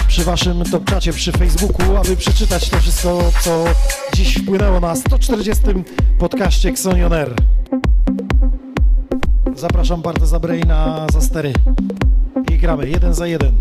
przy 0.08 0.24
waszym 0.24 0.64
topczacie 0.64 1.12
przy 1.12 1.32
Facebooku, 1.32 1.96
aby 1.96 2.16
przeczytać 2.16 2.70
to 2.70 2.80
wszystko, 2.80 3.32
co 3.40 3.64
dziś 4.14 4.38
wpłynęło 4.38 4.80
na 4.80 4.96
140 4.96 5.64
podcaście 6.18 6.68
Xonion 6.68 7.12
Air. 7.12 7.34
Zapraszam 9.56 10.02
Barteza 10.02 10.40
Braina 10.40 11.06
za 11.12 11.20
stery 11.20 11.52
i 12.52 12.58
gramy 12.58 12.88
jeden 12.88 13.14
za 13.14 13.26
jeden. 13.26 13.52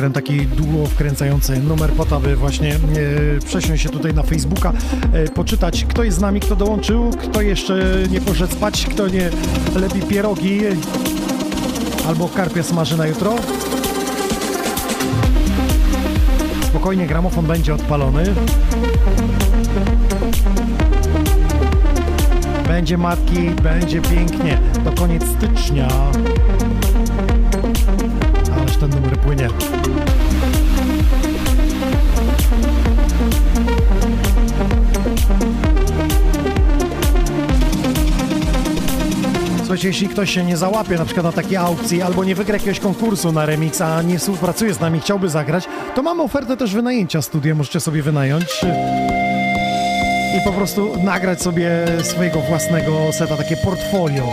Zagrałem 0.00 0.12
taki 0.12 0.46
długo 0.46 0.86
wkręcający 0.86 1.58
numer 1.58 1.90
po 1.92 2.04
to, 2.04 2.16
aby 2.16 2.36
właśnie 2.36 2.74
e, 2.74 2.78
przesiąść 3.46 3.82
się 3.82 3.88
tutaj 3.88 4.14
na 4.14 4.22
Facebooka, 4.22 4.72
e, 5.12 5.28
poczytać 5.28 5.84
kto 5.84 6.04
jest 6.04 6.18
z 6.18 6.20
nami, 6.20 6.40
kto 6.40 6.56
dołączył, 6.56 7.10
kto 7.10 7.42
jeszcze 7.42 7.84
nie 8.10 8.20
poszedł 8.20 8.52
spać, 8.52 8.86
kto 8.86 9.08
nie 9.08 9.30
lepi 9.74 10.00
pierogi 10.00 10.60
albo 12.08 12.28
karpia 12.28 12.62
smaży 12.62 12.96
na 12.96 13.06
jutro. 13.06 13.34
Spokojnie, 16.62 17.06
gramofon 17.06 17.46
będzie 17.46 17.74
odpalony. 17.74 18.24
Będzie 22.68 22.98
matki, 22.98 23.50
będzie 23.62 24.00
pięknie. 24.00 24.58
To 24.84 24.92
koniec 24.92 25.24
stycznia. 25.24 25.88
Ależ 28.60 28.76
ten 28.76 28.90
numer 28.90 29.18
płynie. 29.18 29.48
Słuchajcie, 39.80 39.98
jeśli 39.98 40.08
ktoś 40.14 40.30
się 40.30 40.44
nie 40.44 40.56
załapie 40.56 40.96
na 40.96 41.04
przykład 41.04 41.26
na 41.26 41.32
takiej 41.32 41.56
aukcji 41.56 42.02
albo 42.02 42.24
nie 42.24 42.34
wygra 42.34 42.56
jakiegoś 42.56 42.80
konkursu 42.80 43.32
na 43.32 43.46
remix, 43.46 43.80
a 43.80 44.02
nie 44.02 44.18
współpracuje 44.18 44.74
z 44.74 44.80
nami, 44.80 45.00
chciałby 45.00 45.28
zagrać, 45.28 45.64
to 45.94 46.02
mamy 46.02 46.22
ofertę 46.22 46.56
też 46.56 46.74
wynajęcia 46.74 47.22
studia, 47.22 47.54
możecie 47.54 47.80
sobie 47.80 48.02
wynająć 48.02 48.46
i 50.38 50.44
po 50.44 50.52
prostu 50.52 51.02
nagrać 51.04 51.42
sobie 51.42 51.70
swojego 52.02 52.40
własnego 52.40 53.12
seta, 53.12 53.36
takie 53.36 53.56
portfolio. 53.56 54.24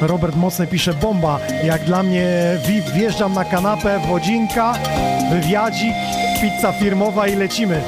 Robert 0.00 0.36
Mocny 0.36 0.66
pisze 0.66 0.94
bomba. 0.94 1.40
Jak 1.64 1.84
dla 1.84 2.02
mnie 2.02 2.26
VIP 2.66 2.90
wjeżdżam 2.90 3.32
na 3.32 3.44
kanapę, 3.44 4.00
wodzinka, 4.08 4.74
wywiadzik, 5.30 5.94
pizza 6.40 6.72
firmowa 6.72 7.28
i 7.28 7.36
lecimy. 7.36 7.82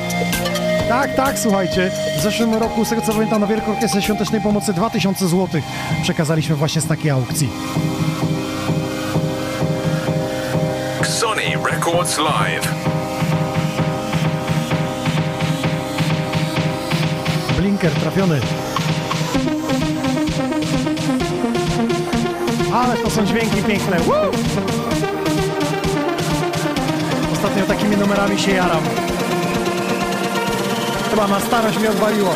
Tak, 0.89 1.15
tak, 1.15 1.39
słuchajcie. 1.39 1.91
W 2.19 2.23
zeszłym 2.23 2.55
roku, 2.55 2.85
z 2.85 2.89
tego 2.89 3.03
co 3.03 3.13
pamiętam, 3.13 3.41
na 3.41 3.47
Wielką 3.47 3.73
Orkiestrę 3.73 4.03
Świątecznej 4.03 4.41
Pomocy 4.41 4.73
2000 4.73 5.29
zł 5.29 5.61
przekazaliśmy 6.03 6.57
właśnie 6.57 6.81
z 6.81 6.87
takiej 6.87 7.11
aukcji. 7.11 7.49
Sony 11.03 11.43
Records 11.73 12.19
Live. 12.19 12.75
Blinker 17.59 17.93
trafiony. 17.93 18.41
Ale 22.75 22.97
to 22.97 23.11
są 23.11 23.27
dźwięki 23.27 23.63
piękne. 23.63 24.01
Woo! 24.01 24.31
Ostatnio 27.33 27.65
takimi 27.65 27.97
numerami 27.97 28.39
się 28.39 28.51
jaram. 28.51 28.83
Chyba 31.11 31.29
na 31.29 31.41
starość 31.41 31.79
mnie 31.79 31.91
odwaliło. 31.91 32.35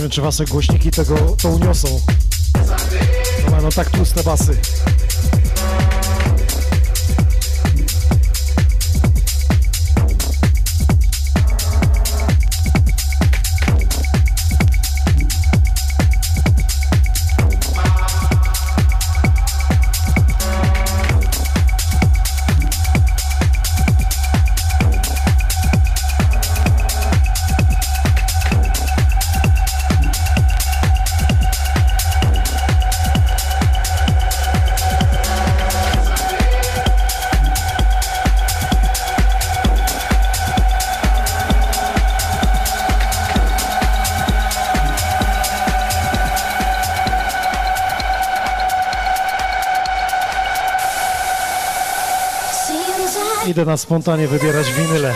Nie 0.00 0.02
wiem, 0.02 0.10
czy 0.10 0.22
wasze 0.22 0.44
głośniki 0.44 0.90
tego 0.90 1.16
to 1.42 1.48
uniosą. 1.48 2.00
No, 3.44 3.50
mają 3.50 3.68
tak 3.68 3.90
tłuste 3.90 4.22
basy. 4.22 4.56
Na 53.70 53.76
spontanie 53.76 54.28
wybierać 54.28 54.72
winyle. 54.72 55.14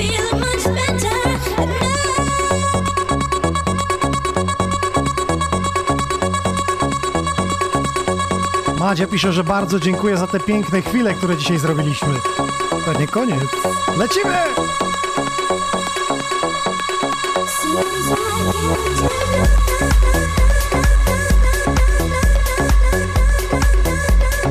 Feel 0.00 0.24
much 0.40 0.64
better 0.64 1.12
at 1.28 1.44
Madzia 8.78 9.06
pisze, 9.06 9.32
że 9.32 9.44
bardzo 9.44 9.80
dziękuję 9.80 10.16
za 10.16 10.26
te 10.26 10.40
piękne 10.40 10.82
chwile, 10.82 11.14
które 11.14 11.36
dzisiaj 11.36 11.58
zrobiliśmy. 11.58 12.14
To 12.84 13.00
nie 13.00 13.08
koniec. 13.08 13.44
Lecimy! 13.96 14.34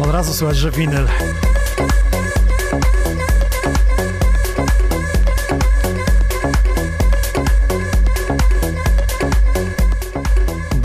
Od 0.04 0.12
razu 0.12 0.34
słychać, 0.34 0.58
że 0.58 0.72
winyl. 0.72 1.08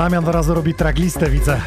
Damian 0.00 0.24
od 0.28 0.34
razu 0.34 0.54
robi 0.54 0.74
traglistę, 0.74 1.30
widzę. 1.30 1.60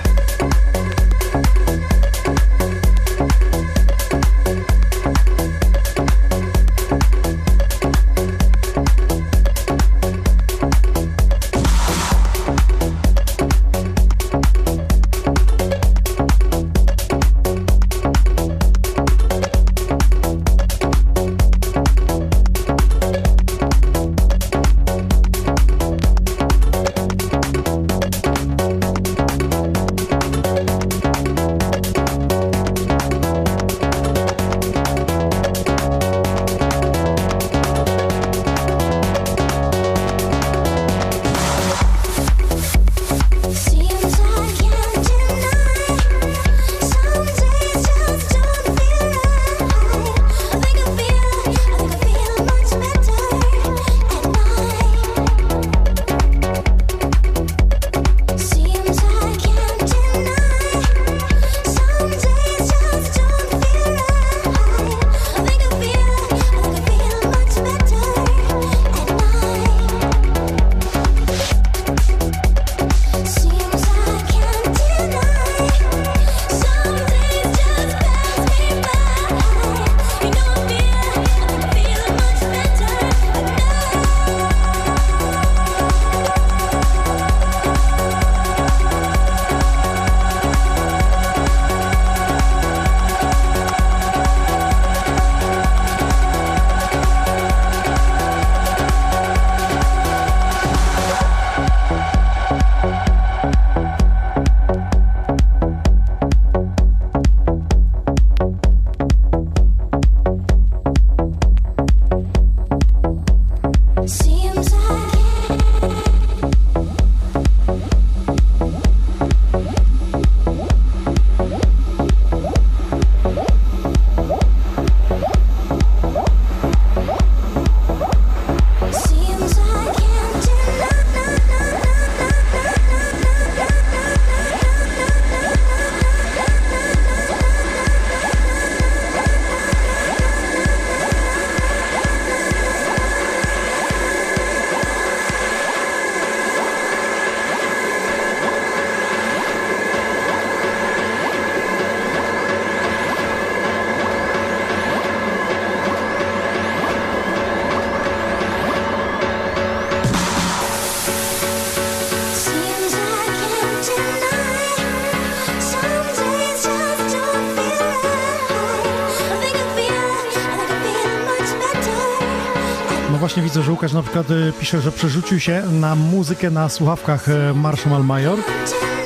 widzę, 173.53 173.63
że 173.63 173.71
Łukasz 173.71 173.93
na 173.93 174.03
przykład 174.03 174.31
y, 174.31 174.53
pisze, 174.59 174.81
że 174.81 174.91
przerzucił 174.91 175.39
się 175.39 175.63
na 175.71 175.95
muzykę 175.95 176.51
na 176.51 176.69
słuchawkach 176.69 177.29
y, 177.29 177.53
Marshall 177.53 178.03
Major. 178.03 178.39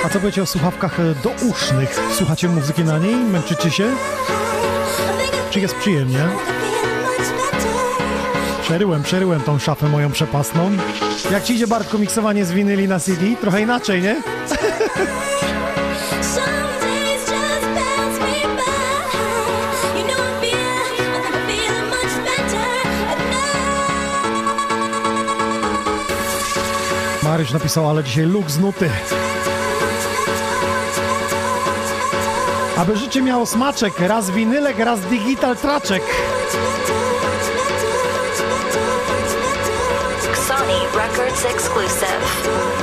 A 0.05 0.09
co 0.09 0.19
będzie 0.19 0.41
o 0.41 0.45
słuchawkach 0.45 0.99
y, 0.99 1.15
dousznych? 1.23 1.99
Słuchacie 2.13 2.47
muzyki 2.47 2.83
na 2.83 2.99
niej? 2.99 3.15
Męczycie 3.15 3.71
się? 3.71 3.91
Czy 5.49 5.59
jest 5.59 5.75
przyjemnie? 5.75 6.27
Przeryłem, 8.61 9.03
przeryłem 9.03 9.41
tą 9.41 9.59
szafę 9.59 9.89
moją 9.89 10.11
przepasną. 10.11 10.71
Jak 11.31 11.43
ci 11.43 11.53
idzie, 11.53 11.67
Bartku, 11.67 11.99
miksowanie 11.99 12.45
z 12.45 12.51
winyli 12.51 12.87
na 12.87 12.99
CD? 12.99 13.25
Trochę 13.41 13.61
inaczej, 13.61 14.01
nie? 14.01 14.21
Grzegorz 27.47 27.63
napisał, 27.63 27.89
ale 27.89 28.03
dzisiaj 28.03 28.25
luk 28.25 28.49
z 28.49 28.59
nuty. 28.59 28.89
Aby 32.77 32.97
życie 32.97 33.21
miało 33.21 33.45
smaczek, 33.45 33.99
raz 33.99 34.31
winylek, 34.31 34.79
raz 34.79 34.99
digital 34.99 35.55
traczek. 35.57 36.03
Records 40.95 41.45
Exclusive. 41.45 42.76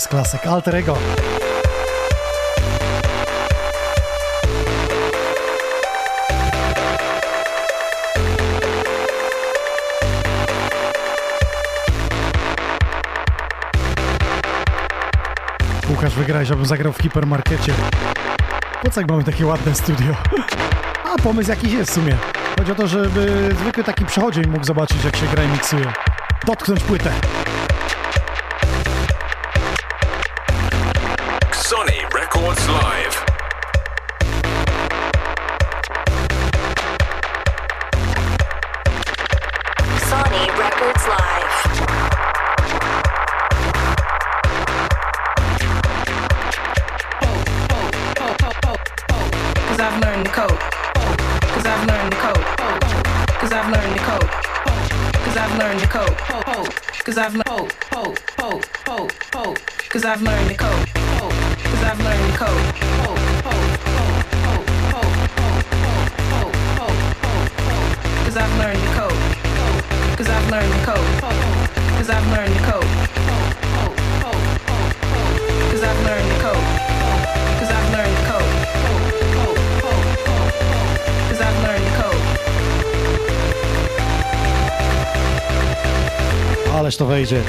Jest 0.00 0.08
klasyk. 0.08 0.46
Alter 0.46 0.76
Ego. 0.76 0.96
Łukasz, 15.90 16.14
wygrałeś, 16.14 16.50
abym 16.50 16.66
zagrał 16.66 16.92
w 16.92 16.98
hipermarkecie. 16.98 17.72
Po 18.82 18.90
co 18.90 19.00
jak 19.00 19.10
mamy 19.10 19.24
takie 19.24 19.46
ładne 19.46 19.74
studio? 19.74 20.14
A 21.04 21.22
pomysł 21.22 21.50
jakiś 21.50 21.72
jest 21.72 21.90
w 21.90 21.94
sumie. 21.94 22.16
Chodzi 22.58 22.72
o 22.72 22.74
to, 22.74 22.88
żeby 22.88 23.54
zwykły 23.60 23.84
taki 23.84 24.04
przechodzień 24.04 24.46
mógł 24.46 24.64
zobaczyć, 24.64 25.04
jak 25.04 25.16
się 25.16 25.26
gra 25.26 25.44
i 25.44 25.48
miksuje. 25.48 25.92
Dotknąć 26.46 26.82
płytę. 26.82 27.12
Sony 40.10 40.44
Records 40.58 41.06
Live. 41.06 41.54
Cause 49.68 49.78
I've 49.78 50.00
learned 50.02 50.26
the 50.26 50.30
code. 50.30 50.58
Cause 51.54 51.64
I've 51.64 51.86
learned 51.86 52.10
the 52.10 52.16
code. 52.16 52.44
Cause 53.38 53.52
I've 53.52 53.70
learned 53.70 53.94
the 53.94 54.02
code. 54.02 54.30
Cause 55.22 55.36
I've 55.36 55.56
learned 55.56 55.80
the 55.80 55.86
code. 55.86 56.16
Cause 57.04 57.16
I've 57.16 57.34
learned 57.36 57.60
Cause 59.90 60.04
I've 60.04 60.22
learned 60.22 60.50
the 60.50 60.56
code. 60.58 60.88
Cause 61.62 61.84
I've 61.84 62.00
learned 62.02 62.32
the 62.32 62.36
code. 62.36 62.90
Cause 68.24 68.36
I've 68.36 68.58
learned 68.58 68.80
the 68.80 68.94
code. 68.94 69.29
Cause 70.20 70.28
I've 70.28 70.50
learned 70.50 70.70
the 70.70 70.84
code. 70.84 71.08
Cause 71.96 72.10
I've 72.10 72.26
learned 72.30 72.54
the 72.54 72.60
code. 72.70 72.84
Cause 75.70 75.82
I've 75.82 76.00
learned 76.04 76.30
the 76.30 76.36
code. 76.44 76.64
Cause 77.58 77.70
I've 77.70 77.90
learned 77.90 78.16
the 78.16 78.24
code. 78.28 78.50
Cause 81.30 81.40
I've 81.40 81.58
learned 81.64 81.86
the 81.86 81.92
code. 82.02 82.20
Ależ 86.74 86.96
to 86.96 87.04
wejdzie. 87.04 87.42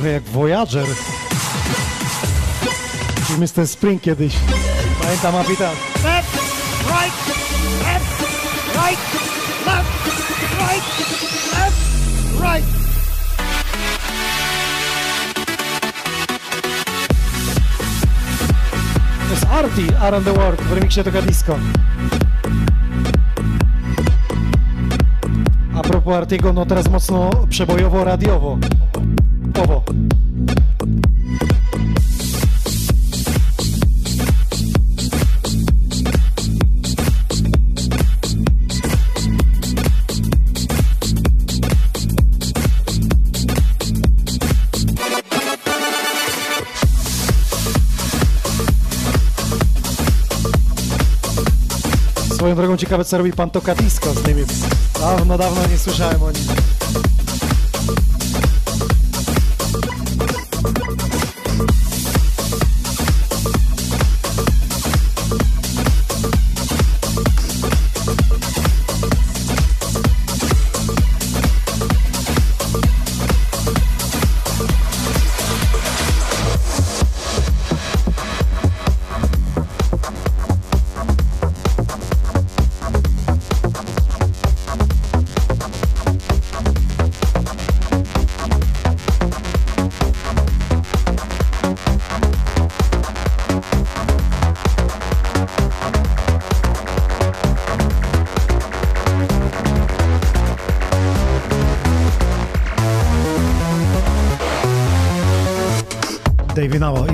Trochę 0.00 0.12
jak 0.12 0.22
Voyager. 0.22 0.86
Czy 3.26 3.32
Mr. 3.38 3.68
Spring 3.68 4.02
kiedyś. 4.02 4.34
Pamiętam, 5.02 5.36
a 5.36 5.44
pytam. 5.44 5.74
Left, 6.04 6.38
right, 6.86 7.14
left, 7.84 8.22
right, 8.74 9.00
left, 9.66 9.88
right, 10.58 10.84
left, 11.52 11.76
right. 12.40 12.66
To 19.28 19.34
jest 19.34 19.46
Artie 19.50 20.00
Around 20.00 20.24
the 20.24 20.32
World 20.32 20.60
w 20.60 20.72
remiksie 20.72 21.04
Toka 21.04 21.22
Disco. 21.22 21.58
A 25.76 25.82
propos 25.82 26.14
Artiego, 26.14 26.52
no 26.52 26.66
teraz 26.66 26.90
mocno 26.90 27.30
przebojowo, 27.48 28.04
radiowo. 29.60 29.80
Powo. 29.80 29.82
Swoją 52.34 52.54
drogą 52.54 52.76
ciekawe 52.76 53.04
co 53.04 53.18
robi 53.18 53.32
pan 53.32 53.50
Toka 53.50 53.74
Disco 53.74 54.14
z 54.14 54.26
Niemiec. 54.26 54.48
Dawno, 55.00 55.38
dawno 55.38 55.66
nie 55.66 55.78
słyszałem 55.78 56.22
o 56.22 56.30
nim. 56.30 57.09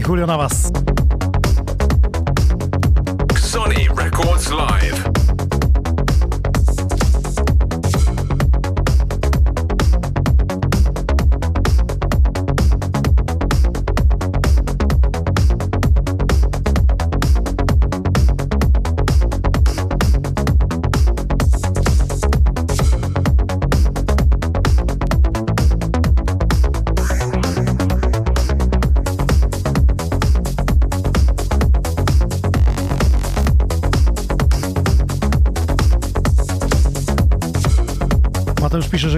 Julio 0.06 0.24
Navas. 0.24 0.85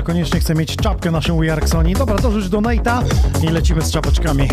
Koniecznie 0.09 0.41
chce 0.41 0.55
mieć 0.55 0.77
czapkę 0.77 1.11
naszą 1.11 1.39
We 1.41 1.53
Are 1.53 1.69
Sony. 1.69 1.93
Dobra, 1.93 2.17
już 2.35 2.49
do 2.49 2.59
Nate'a 2.59 3.03
i 3.45 3.49
lecimy 3.49 3.83
z 3.83 3.91
czapeczkami. 3.91 4.49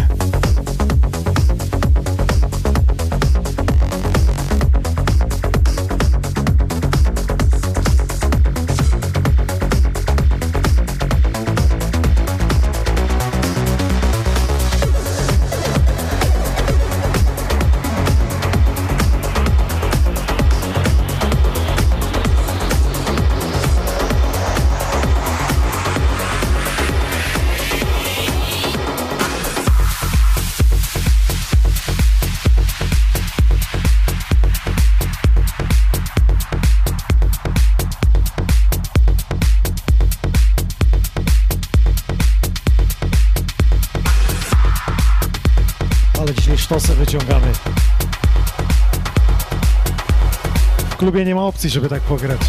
Klubie 51.15 51.25
nie 51.25 51.35
ma 51.35 51.41
opcji, 51.41 51.69
żeby 51.69 51.89
tak 51.89 52.01
pograć. 52.01 52.39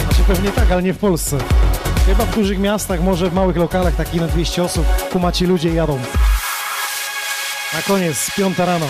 Znaczy 0.00 0.22
pewnie 0.26 0.50
tak, 0.52 0.70
ale 0.70 0.82
nie 0.82 0.94
w 0.94 0.98
Polsce. 0.98 1.38
Chyba 2.06 2.24
w 2.24 2.34
dużych 2.34 2.58
miastach, 2.58 3.02
może 3.02 3.30
w 3.30 3.34
małych 3.34 3.56
lokalach, 3.56 3.96
takich 3.96 4.20
na 4.20 4.26
200 4.26 4.62
osób, 4.62 4.86
kumaci 5.10 5.46
ludzie 5.46 5.74
jadą. 5.74 5.98
Na 7.74 7.82
koniec, 7.86 8.30
piąta 8.36 8.64
rano. 8.64 8.86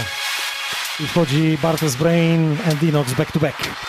I 1.00 1.06
wchodzi 1.06 1.58
Bartes 1.62 1.96
Brain 1.96 2.56
and 2.70 2.74
Dinox 2.74 3.12
back 3.12 3.32
to 3.32 3.40
back. 3.40 3.81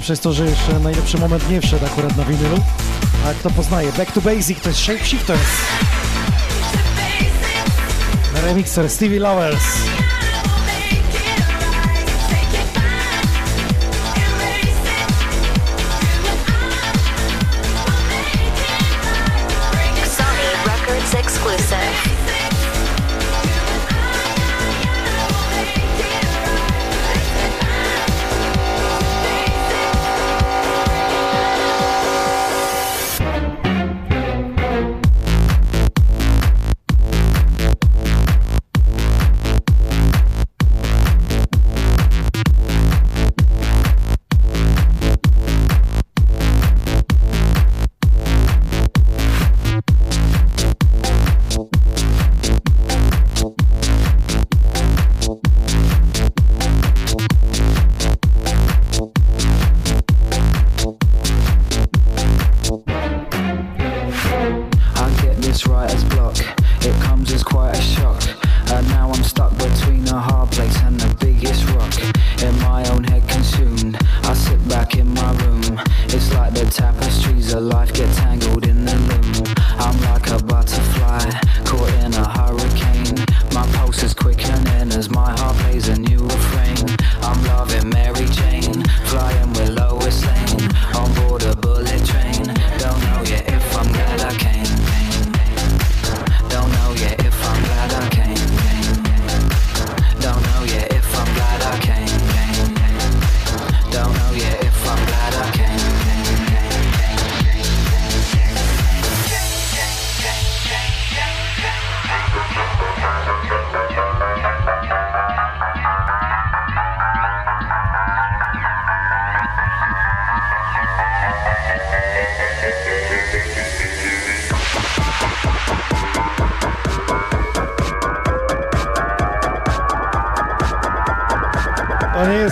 Najlepsze 0.00 0.12
jest 0.12 0.22
to, 0.22 0.32
że 0.32 0.46
jeszcze 0.46 0.78
najlepszy 0.78 1.18
moment 1.18 1.50
nie 1.50 1.60
wszedł 1.60 1.86
akurat 1.86 2.16
na 2.16 2.24
winylu. 2.24 2.56
A 3.26 3.34
kto 3.34 3.50
poznaje? 3.50 3.92
Back 3.92 4.12
to 4.12 4.20
Basic 4.20 4.60
to 4.60 4.68
jest 4.68 4.80
Shapeshifters. 4.80 5.40
Remixer 8.42 8.90
Stevie 8.90 9.20
Lovers. 9.20 9.64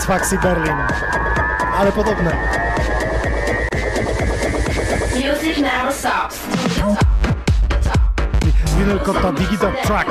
Faxi 0.08 0.38
Berlin, 0.38 0.76
ale 1.78 1.92
podobne. 1.92 2.32
Music 5.14 5.58
never 5.58 5.92
stops. 5.92 6.38
Vinyl 8.78 8.98
Digital 9.32 9.72
Track. 9.82 10.08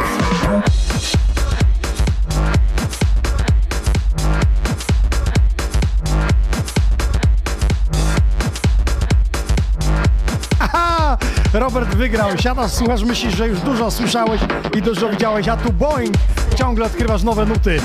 Aha! 10.59 11.17
Robert 11.53 11.95
wygrał. 11.95 12.37
Siadasz, 12.37 12.71
słuchasz, 12.71 13.03
myślisz, 13.03 13.35
że 13.35 13.47
już 13.47 13.59
dużo 13.59 13.91
słyszałeś 13.91 14.41
i 14.77 14.81
dużo 14.81 15.09
widziałeś, 15.09 15.47
a 15.47 15.57
tu 15.57 15.73
boing! 15.73 16.15
Ciągle 16.55 16.85
odkrywasz 16.85 17.23
nowe 17.23 17.45
nuty. 17.45 17.79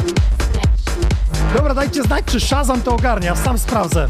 Dobra, 1.57 1.75
dajcie 1.75 2.03
znać, 2.03 2.25
czy 2.25 2.41
Shazam 2.41 2.83
to 2.83 2.95
ogarnia. 2.95 3.37
Sam 3.37 3.59
sprawdzę. 3.59 4.09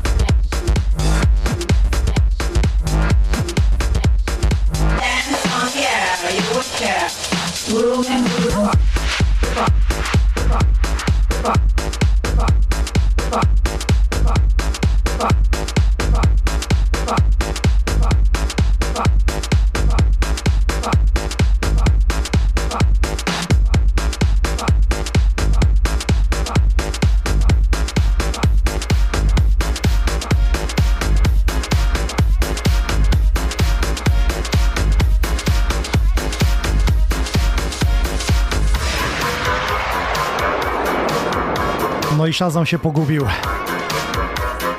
I 42.43 42.45
Shazam 42.45 42.67
się 42.67 42.79
pogubił. 42.79 43.27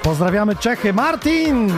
Pozdrawiamy 0.02 0.56
Czechy. 0.56 0.94
Martin! 0.94 1.74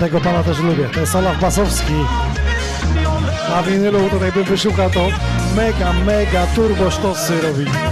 Tego 0.00 0.20
pana 0.20 0.42
też 0.42 0.58
lubię. 0.58 0.88
To 0.94 1.00
jest 1.00 1.14
Olaf 1.14 1.40
Basowski. 1.40 1.92
Na 3.50 3.62
winylu 3.62 4.10
tutaj 4.10 4.32
bym 4.32 4.44
wyszukał 4.44 4.90
to 4.90 5.08
mega, 5.56 5.92
mega 5.92 6.46
turbo 6.46 6.90
sztosy 6.90 7.40
robi. 7.40 7.89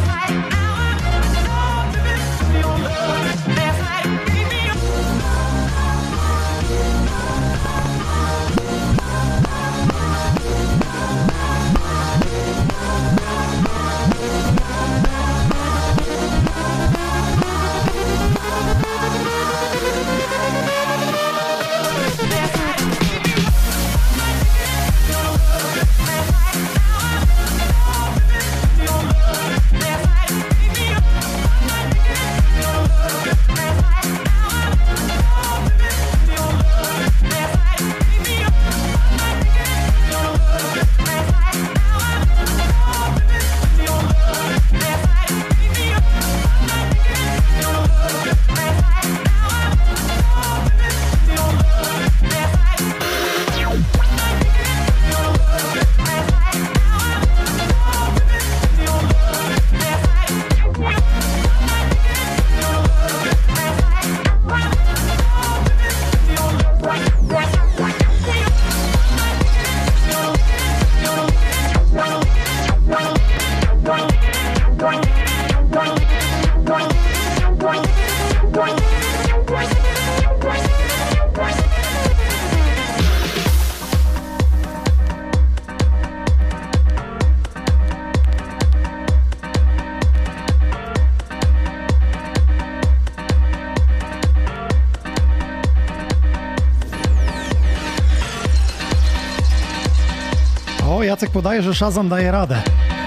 Podaje, 101.39 101.63
że 101.63 101.75
Shazam 101.75 102.09
daje 102.09 102.31
radę. 102.31 102.63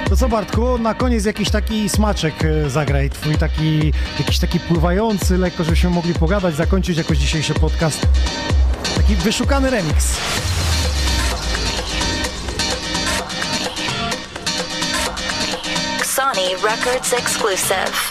To 0.10 0.18
co 0.18 0.30
Bartku, 0.30 0.77
na 0.77 0.93
koniec 0.93 1.26
jakiś 1.26 1.50
taki 1.50 1.90
smaczek 1.90 2.34
e, 2.45 2.69
zagraj, 2.69 3.10
twój 3.10 3.35
taki, 3.38 3.93
jakiś 4.19 4.40
taki 4.40 4.60
pływający, 4.60 5.38
lekko, 5.38 5.64
żebyśmy 5.64 5.90
mogli 5.90 6.14
pogadać, 6.14 6.56
zakończyć 6.56 6.98
jakoś 6.98 7.18
dzisiejszy 7.18 7.53
podcast. 7.53 8.08
Taki 8.95 9.16
wyszukany 9.16 9.69
remix. 9.69 10.18
Sony 16.03 16.42
Records 16.64 17.14
exclusive. 17.14 18.10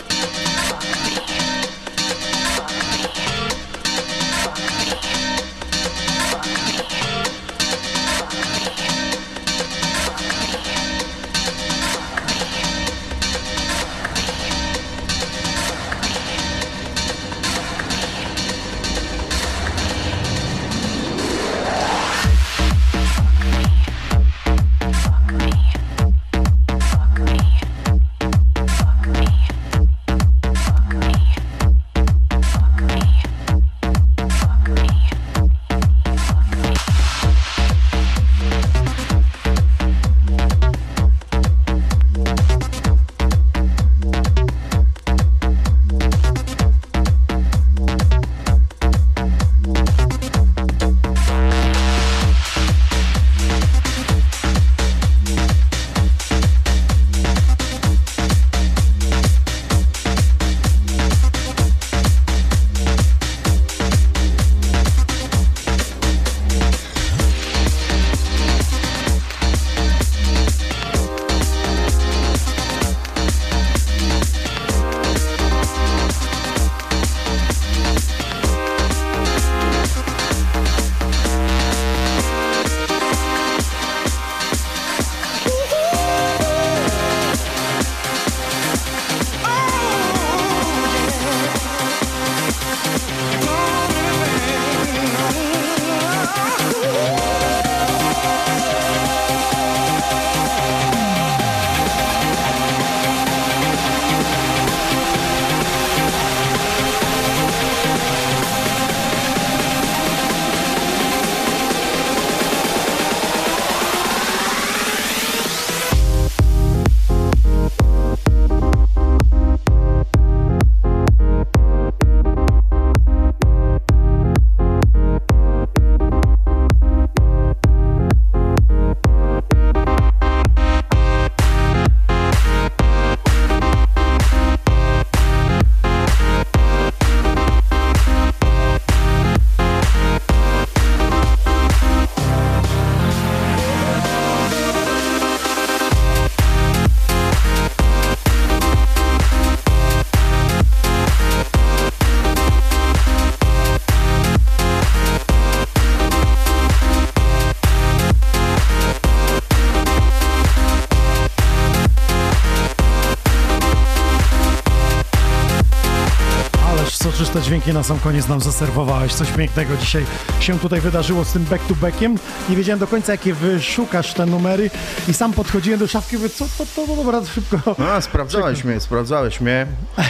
Dźwięki 167.50 167.72
na 167.72 167.82
sam 167.82 167.98
koniec 167.98 168.28
nam 168.28 168.40
zaserwowałeś. 168.40 169.14
Coś 169.14 169.30
pięknego 169.32 169.76
dzisiaj 169.76 170.04
się 170.40 170.58
tutaj 170.58 170.80
wydarzyło 170.80 171.24
z 171.24 171.32
tym 171.32 171.44
back-to-backiem. 171.44 172.18
Nie 172.48 172.56
wiedziałem 172.56 172.78
do 172.78 172.86
końca, 172.86 173.12
jakie 173.12 173.34
wyszukasz 173.34 174.14
te 174.14 174.26
numery 174.26 174.70
i 175.08 175.14
sam 175.14 175.32
podchodziłem 175.32 175.80
do 175.80 175.86
szafki 175.86 176.16
i 176.16 176.18
mówię, 176.18 176.30
co 176.30 176.44
to, 176.58 176.66
to, 176.76 176.86
to 176.86 176.96
dobra, 176.96 177.20
szybko. 177.24 177.76
A, 177.92 178.00
sprawdzałeś 178.00 178.64
mnie, 178.64 178.80
sprawdzałeś 178.80 179.40
mnie. 179.40 179.66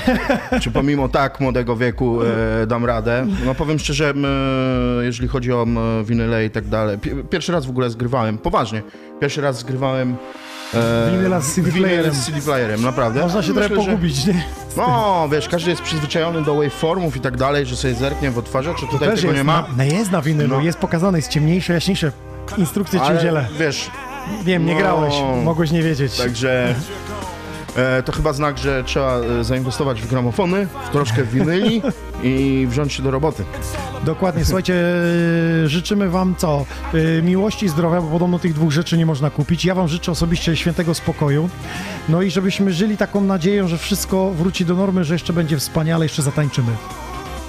Czy 0.62 0.70
pomimo 0.70 1.08
tak 1.08 1.40
młodego 1.40 1.76
wieku 1.76 2.18
e, 2.22 2.66
dam 2.66 2.84
radę? 2.84 3.26
No 3.44 3.54
powiem 3.54 3.78
szczerze, 3.78 4.14
e, 5.00 5.04
jeżeli 5.04 5.28
chodzi 5.28 5.52
o 5.52 5.66
winyle 6.04 6.44
i 6.44 6.50
tak 6.50 6.68
dalej. 6.68 6.98
Pi- 6.98 7.24
Pierwszy 7.30 7.52
raz 7.52 7.66
w 7.66 7.70
ogóle 7.70 7.90
zgrywałem, 7.90 8.38
poważnie. 8.38 8.82
Pierwszy 9.20 9.40
raz 9.40 9.58
zgrywałem 9.58 10.16
Winyla 11.12 11.40
z 11.40 11.54
CD 11.54 11.72
playerem. 11.72 12.14
z 12.14 12.26
CD 12.26 12.40
playerem, 12.40 12.82
naprawdę. 12.82 13.20
Można 13.20 13.42
się 13.42 13.52
Myślę, 13.52 13.68
trochę 13.68 13.82
że- 13.82 13.90
pogubić, 13.90 14.26
nie? 14.26 14.44
No, 14.76 15.28
wiesz, 15.32 15.48
każdy 15.48 15.70
jest 15.70 15.82
przyzwyczajony 15.82 16.42
do 16.42 16.54
waveformów 16.54 17.16
i 17.16 17.20
tak 17.20 17.36
dalej, 17.36 17.66
że 17.66 17.76
sobie 17.76 17.94
zerknie 17.94 18.30
w 18.30 18.38
odtwarzacz, 18.38 18.76
a 18.76 18.86
tutaj 18.86 18.98
tego 18.98 19.10
jest 19.12 19.24
nie 19.38 19.44
ma. 19.44 19.52
Na, 19.62 19.68
no 19.76 19.84
jest 19.84 20.10
na 20.10 20.22
winylu, 20.22 20.56
No. 20.56 20.60
jest 20.62 20.78
pokazane, 20.78 21.18
jest 21.18 21.28
ciemniejsze, 21.30 21.72
jaśniejsze. 21.72 22.12
Instrukcje 22.58 23.00
ci 23.00 23.12
udzielę. 23.18 23.46
wiesz... 23.58 23.90
Wiem, 24.44 24.66
nie 24.66 24.72
no, 24.74 24.78
grałeś, 24.80 25.14
mogłeś 25.44 25.70
nie 25.70 25.82
wiedzieć. 25.82 26.16
Także 26.18 26.74
e, 27.76 28.02
to 28.02 28.12
chyba 28.12 28.32
znak, 28.32 28.58
że 28.58 28.84
trzeba 28.84 29.16
e, 29.40 29.44
zainwestować 29.44 30.02
w 30.02 30.06
gramofony, 30.10 30.66
w 30.86 30.90
troszkę 30.92 31.22
winyli 31.24 31.82
i 32.22 32.66
wziąć 32.70 32.92
się 32.92 33.02
do 33.02 33.10
roboty. 33.10 33.44
Dokładnie, 34.04 34.44
słuchajcie, 34.44 34.74
e, 35.64 35.68
życzymy 35.68 36.10
wam 36.10 36.34
co? 36.38 36.66
E, 37.18 37.22
Miłości, 37.22 37.68
zdrowia, 37.68 38.00
bo 38.00 38.08
podobno 38.08 38.38
tych 38.38 38.54
dwóch 38.54 38.72
rzeczy 38.72 38.98
nie 38.98 39.06
można 39.06 39.30
kupić. 39.30 39.64
Ja 39.64 39.74
wam 39.74 39.88
życzę 39.88 40.12
osobiście 40.12 40.56
świętego 40.56 40.94
spokoju. 40.94 41.48
No 42.08 42.22
i 42.22 42.30
żebyśmy 42.30 42.72
żyli 42.72 42.96
taką 42.96 43.20
nadzieją, 43.20 43.68
że 43.68 43.78
wszystko 43.78 44.30
wróci 44.30 44.64
do 44.64 44.74
normy, 44.74 45.04
że 45.04 45.14
jeszcze 45.14 45.32
będzie 45.32 45.58
wspaniale, 45.58 46.04
jeszcze 46.04 46.22
zatańczymy. 46.22 46.72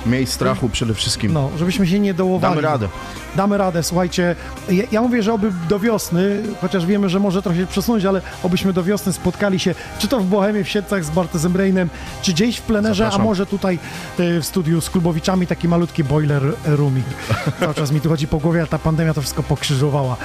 Miej 0.05 0.27
strachu 0.27 0.69
przede 0.69 0.93
wszystkim. 0.93 1.33
No, 1.33 1.49
żebyśmy 1.57 1.87
się 1.87 1.99
nie 1.99 2.13
dołowali. 2.13 2.55
Damy 2.55 2.67
radę. 2.67 2.87
Damy 3.35 3.57
radę, 3.57 3.83
słuchajcie. 3.83 4.35
Ja, 4.69 4.83
ja 4.91 5.01
mówię, 5.01 5.23
że 5.23 5.33
oby 5.33 5.51
do 5.69 5.79
wiosny, 5.79 6.43
chociaż 6.61 6.85
wiemy, 6.85 7.09
że 7.09 7.19
może 7.19 7.41
trochę 7.41 7.57
się 7.59 7.67
przesunąć, 7.67 8.05
ale 8.05 8.21
obyśmy 8.43 8.73
do 8.73 8.83
wiosny 8.83 9.13
spotkali 9.13 9.59
się, 9.59 9.75
czy 9.99 10.07
to 10.07 10.19
w 10.19 10.25
Bohemie, 10.25 10.63
w 10.63 10.69
Siedlcach 10.69 11.05
z 11.05 11.09
Bartezem 11.09 11.55
Reinem, 11.55 11.89
czy 12.21 12.31
gdzieś 12.33 12.57
w 12.57 12.61
plenerze, 12.61 13.03
Zapraszam. 13.03 13.21
a 13.21 13.23
może 13.23 13.45
tutaj 13.45 13.79
e, 14.19 14.39
w 14.39 14.45
studiu 14.45 14.81
z 14.81 14.89
Klubowiczami, 14.89 15.47
taki 15.47 15.67
malutki 15.67 16.03
boiler 16.03 16.43
rooming. 16.65 17.05
Cały 17.59 17.73
czas 17.73 17.91
mi 17.91 18.01
tu 18.01 18.09
chodzi 18.09 18.27
po 18.27 18.37
głowie, 18.37 18.61
a 18.63 18.67
ta 18.67 18.79
pandemia 18.79 19.13
to 19.13 19.21
wszystko 19.21 19.43
pokrzyżowała. 19.43 20.17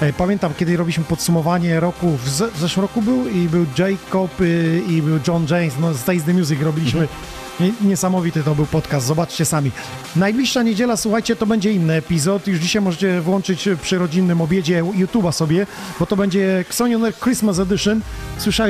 E, 0.00 0.12
Pamiętam, 0.12 0.52
kiedy 0.58 0.76
robiliśmy 0.76 1.04
podsumowanie 1.04 1.80
roku, 1.80 2.16
w, 2.24 2.28
zeszłym 2.60 2.82
roku 2.82 3.02
był 3.02 3.28
i 3.28 3.48
był 3.48 3.66
Jacob 3.78 4.40
y, 4.40 4.82
i 4.88 5.02
był 5.02 5.18
John 5.28 5.46
James, 5.50 5.74
no 5.80 5.94
z 5.94 6.04
Taste 6.04 6.22
the 6.26 6.34
Music 6.34 6.60
robiliśmy 6.62 7.00
Nie- 7.00 7.08
Niesamowity 7.80 8.42
to 8.42 8.54
był 8.54 8.66
podcast, 8.66 9.06
zobaczcie 9.06 9.44
sami. 9.44 9.70
Najbliższa 10.16 10.62
niedziela, 10.62 10.96
słuchajcie, 10.96 11.36
to 11.36 11.46
będzie 11.46 11.72
inny 11.72 11.94
epizod. 11.94 12.46
Już 12.48 12.58
dzisiaj 12.58 12.82
możecie 12.82 13.20
włączyć 13.20 13.68
przy 13.82 13.98
rodzinnym 13.98 14.40
obiedzie 14.40 14.82
YouTube'a 14.82 15.32
sobie, 15.32 15.66
bo 16.00 16.06
to 16.06 16.16
będzie 16.16 16.58
Xonion 16.68 17.02
Christmas 17.22 17.58
Edition. 17.58 18.00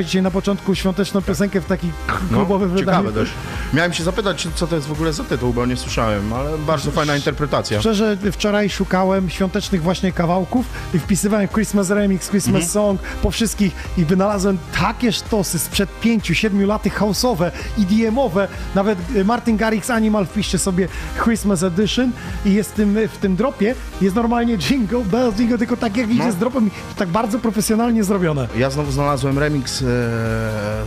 Dzisiaj 0.03 0.21
na 0.21 0.31
początku 0.31 0.75
świąteczną 0.75 1.21
piosenkę 1.21 1.61
w 1.61 1.65
taki 1.65 1.91
klubowy 2.29 2.67
No, 2.67 2.79
ciekawe 2.79 2.97
wydaniu. 2.97 3.11
dość. 3.11 3.31
Miałem 3.73 3.93
się 3.93 4.03
zapytać, 4.03 4.47
co 4.55 4.67
to 4.67 4.75
jest 4.75 4.87
w 4.87 4.91
ogóle 4.91 5.13
za 5.13 5.23
tytuł, 5.23 5.53
bo 5.53 5.65
nie 5.65 5.77
słyszałem, 5.77 6.33
ale 6.33 6.57
bardzo 6.57 6.91
fajna 6.91 7.15
interpretacja. 7.15 7.79
Szczerze, 7.79 8.17
wczoraj 8.31 8.69
szukałem 8.69 9.29
świątecznych 9.29 9.81
właśnie 9.83 10.11
kawałków 10.11 10.65
i 10.93 10.99
wpisywałem 10.99 11.47
Christmas 11.47 11.89
Remix, 11.89 12.29
Christmas 12.29 12.55
Mhm. 12.63 12.71
Song 12.71 13.01
po 13.21 13.31
wszystkich 13.31 13.73
i 13.97 14.05
wynalazłem 14.05 14.57
takie 14.79 15.11
sztosy 15.11 15.59
sprzed 15.59 15.89
5-7 16.03 16.65
lat 16.67 16.83
house'owe, 16.83 17.51
EDM-owe, 17.79 18.47
nawet 18.75 18.99
y, 19.15 19.25
Martin 19.25 19.57
Garrix 19.57 19.89
Animal 19.89 20.25
wpiszcie 20.25 20.59
sobie 20.59 20.87
Christmas 21.23 21.63
Edition 21.63 22.11
i 22.45 22.53
jest 22.53 22.71
w 22.71 22.73
tym, 22.73 22.97
w 23.13 23.17
tym 23.17 23.35
dropie, 23.35 23.75
jest 24.01 24.15
normalnie 24.15 24.57
jingle 24.57 25.03
bells, 25.05 25.35
jingle, 25.39 25.57
tylko 25.57 25.77
tak 25.77 25.97
jak 25.97 26.09
idzie 26.09 26.25
No. 26.25 26.31
z 26.31 26.35
dropem, 26.35 26.69
tak 26.97 27.09
bardzo 27.09 27.39
profesjonalnie 27.39 28.03
zrobione. 28.03 28.47
Ja 28.57 28.69
znowu 28.69 28.91
znalazłem 28.91 29.39
remix 29.39 29.81
e, 29.81 29.85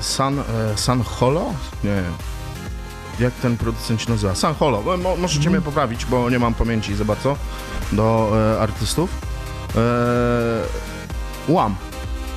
San, 0.01 0.39
e, 0.39 0.43
San 0.77 1.03
Holo? 1.03 1.53
Nie. 1.85 2.03
Jak 3.21 3.35
ten 3.35 3.57
producent 3.57 4.01
się 4.03 4.11
nazywa? 4.11 4.35
San 4.35 4.55
Holo. 4.55 4.83
Mo, 4.83 4.97
mo- 4.97 5.17
możecie 5.17 5.39
Mhm. 5.39 5.53
mnie 5.57 5.63
poprawić, 5.65 6.05
bo 6.07 6.31
nie 6.31 6.39
mam 6.39 6.55
pamięci 6.55 6.95
za 6.95 7.05
bardzo 7.05 7.37
do 7.93 8.33
e, 8.57 8.61
artystów. 8.61 9.11
E, 9.77 9.81
Łam. 11.53 11.75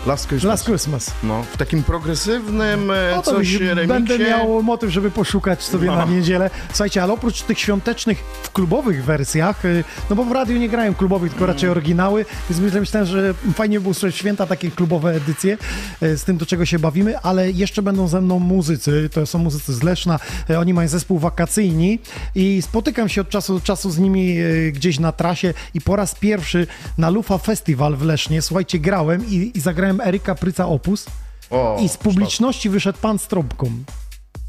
Last 0.05 0.27
Christmas. 0.27 0.49
Last 0.51 0.65
Christmas. 0.65 1.11
No, 1.23 1.43
w 1.43 1.57
takim 1.57 1.83
progresywnym 1.83 2.91
No 3.15 3.21
to 3.21 3.31
coś 3.31 3.53
remiksie. 3.55 3.87
będę 3.87 4.19
miał 4.19 4.63
motyw, 4.63 4.89
żeby 4.91 5.11
poszukać 5.11 5.63
sobie 5.63 5.87
No. 5.87 5.95
na 5.95 6.05
niedzielę. 6.05 6.49
Słuchajcie, 6.69 7.03
ale 7.03 7.13
oprócz 7.13 7.41
tych 7.41 7.59
świątecznych 7.59 8.17
w 8.43 8.51
klubowych 8.51 9.05
wersjach, 9.05 9.65
y, 9.65 9.83
no 10.09 10.15
bo 10.15 10.23
w 10.25 10.31
radiu 10.31 10.57
nie 10.57 10.69
grają 10.69 10.93
klubowych, 10.95 11.31
tylko 11.31 11.45
raczej 11.45 11.69
oryginały, 11.69 12.25
więc 12.49 12.61
myślę- 12.61 12.79
myślałem, 12.79 13.07
że 13.07 13.33
fajnie 13.53 13.79
było 13.79 13.91
usłyszeć 13.91 14.19
święta 14.19 14.45
takie 14.47 14.71
klubowe 14.71 15.15
edycje 15.15 15.57
y, 16.03 16.17
z 16.17 16.23
tym, 16.23 16.37
do 16.37 16.45
czego 16.45 16.65
się 16.65 16.79
bawimy, 16.79 17.19
ale 17.19 17.51
jeszcze 17.51 17.81
będą 17.81 18.07
ze 18.07 18.21
mną 18.21 18.39
muzycy, 18.39 19.09
to 19.13 19.25
są 19.25 19.39
muzycy 19.39 19.73
z 19.73 19.83
Leszna, 19.83 20.19
y, 20.49 20.57
oni 20.59 20.73
mają 20.73 20.87
zespół 20.87 21.19
wakacyjni 21.19 21.99
i 22.35 22.61
spotykam 22.61 23.09
się 23.09 23.21
od 23.21 23.29
czasu 23.29 23.53
do 23.53 23.59
czasu 23.61 23.91
z 23.91 23.97
nimi 23.97 24.37
gdzieś 24.71 24.99
na 24.99 25.11
trasie 25.11 25.53
i 25.73 25.81
po 25.81 25.95
raz 25.95 26.15
pierwszy 26.15 26.67
na 26.97 27.09
Lufa 27.09 27.37
Festival 27.37 27.95
w 27.95 28.01
Lesznie, 28.01 28.41
słuchajcie, 28.41 28.79
grałem 28.79 29.25
i, 29.29 29.51
i 29.55 29.59
zagrałem 29.59 29.90
Eryka 29.99 30.35
Pryca 30.35 30.67
Opus 30.67 31.05
O, 31.49 31.77
i 31.79 31.89
z 31.89 31.97
publiczności 31.97 32.69
wyszedł 32.69 32.99
pan 33.01 33.19
z 33.19 33.27
trąbką. 33.27 33.71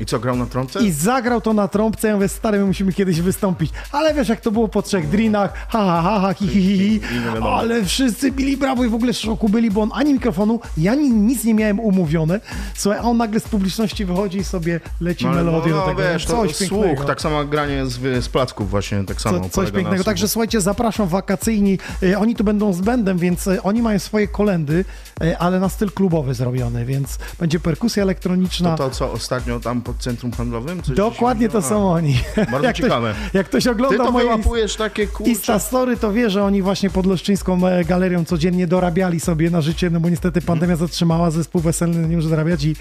I 0.00 0.06
co, 0.06 0.18
grał 0.18 0.36
na 0.36 0.46
trąbce? 0.46 0.80
I 0.84 0.90
zagrał 0.92 1.40
to 1.40 1.52
na 1.52 1.68
trąbce, 1.68 2.08
ja 2.08 2.14
mówię, 2.14 2.28
stary, 2.28 2.58
my 2.58 2.64
musimy 2.66 2.92
kiedyś 2.92 3.20
wystąpić. 3.20 3.72
Ale 3.92 4.14
wiesz, 4.14 4.28
jak 4.28 4.40
to 4.40 4.50
było 4.52 4.68
po 4.68 4.82
trzech 4.82 5.08
drinach, 5.08 5.66
ha, 5.68 5.78
ha, 5.78 6.02
ha, 6.02 6.20
ha, 6.20 6.34
hi, 6.34 6.48
hi, 6.48 6.62
hi, 6.62 6.78
hi. 6.78 7.00
Ale 7.44 7.84
wszyscy 7.84 8.30
bili 8.32 8.56
brawo 8.56 8.84
i 8.84 8.88
w 8.88 8.94
ogóle 8.94 9.12
w 9.12 9.16
szoku 9.16 9.48
byli, 9.48 9.70
bo 9.70 9.82
on 9.82 9.90
ani 9.94 10.12
mikrofonu, 10.12 10.60
ja 10.76 10.94
ni, 10.94 11.10
nic 11.10 11.44
nie 11.44 11.54
miałem 11.54 11.80
umówione. 11.80 12.40
Słuchaj, 12.74 13.00
a 13.00 13.02
on 13.02 13.16
nagle 13.16 13.40
z 13.40 13.48
publiczności 13.48 14.04
wychodzi 14.04 14.38
i 14.38 14.44
sobie 14.44 14.80
leci 15.00 15.26
No, 15.26 15.32
melodię 15.32 15.70
no, 15.72 15.80
do 15.80 15.86
tego. 15.86 16.02
wiesz, 16.02 16.24
to 16.26 16.32
coś 16.46 16.58
pięknego. 16.58 16.94
słuch, 16.96 17.06
tak 17.06 17.20
samo 17.20 17.44
granie 17.44 17.86
z, 17.86 18.24
z 18.24 18.28
placków 18.28 18.70
właśnie, 18.70 19.04
tak 19.04 19.20
samo 19.20 19.40
Co, 19.40 19.48
coś 19.48 19.70
pięknego. 19.70 20.04
Także 20.04 20.28
słuchajcie, 20.28 20.60
zapraszam 20.60 21.08
wakacyjni. 21.08 21.78
Y, 22.02 22.18
Oni 22.18 22.34
tu 22.36 22.44
będą 22.44 22.72
z 22.72 22.80
bendem, 22.80 23.18
więc 23.18 23.46
y, 23.46 23.62
oni 23.62 23.82
mają 23.82 23.98
swoje 23.98 24.28
kolendy, 24.28 24.84
y, 25.24 25.38
ale 25.38 25.60
na 25.60 25.68
styl 25.68 25.90
klubowy 25.90 26.34
zrobiony, 26.34 26.84
więc 26.84 27.18
będzie 27.40 27.60
perkusja 27.60 28.02
elektroniczna. 28.02 28.76
To 28.76 28.84
to, 28.88 28.90
co 28.90 29.12
ostatnio 29.12 29.60
tam 29.60 29.81
pod 29.82 29.96
centrum 29.96 30.32
handlowym? 30.32 30.82
Coś 30.82 30.96
Dokładnie 30.96 31.48
to 31.48 31.62
są 31.62 31.92
oni. 31.92 32.18
Bardzo 32.36 32.66
jak 32.66 32.76
ciekawe. 32.76 33.14
Ktoś, 33.14 33.34
jak 33.34 33.46
ktoś 33.46 33.64
Ty 33.64 33.70
ogląda 33.70 34.04
to 34.04 34.12
moje 34.12 34.26
wyłapujesz 34.26 34.76
takie 34.76 35.06
kurcze... 35.06 35.30
Insta 35.30 35.58
Story, 35.58 35.96
to 35.96 36.12
wie, 36.12 36.30
że 36.30 36.44
oni 36.44 36.62
właśnie 36.62 36.90
pod 36.90 37.06
Leszczyńską 37.06 37.66
e, 37.66 37.84
galerią 37.84 38.24
codziennie 38.24 38.66
dorabiali 38.66 39.20
sobie 39.20 39.50
na 39.50 39.60
życie, 39.60 39.90
no 39.90 40.00
bo 40.00 40.08
niestety 40.08 40.40
pandemia 40.40 40.76
zatrzymała, 40.76 41.30
zespół 41.30 41.60
weselny 41.60 42.08
nie 42.08 42.16
może 42.16 42.28
zarabiać 42.28 42.64
i, 42.64 42.76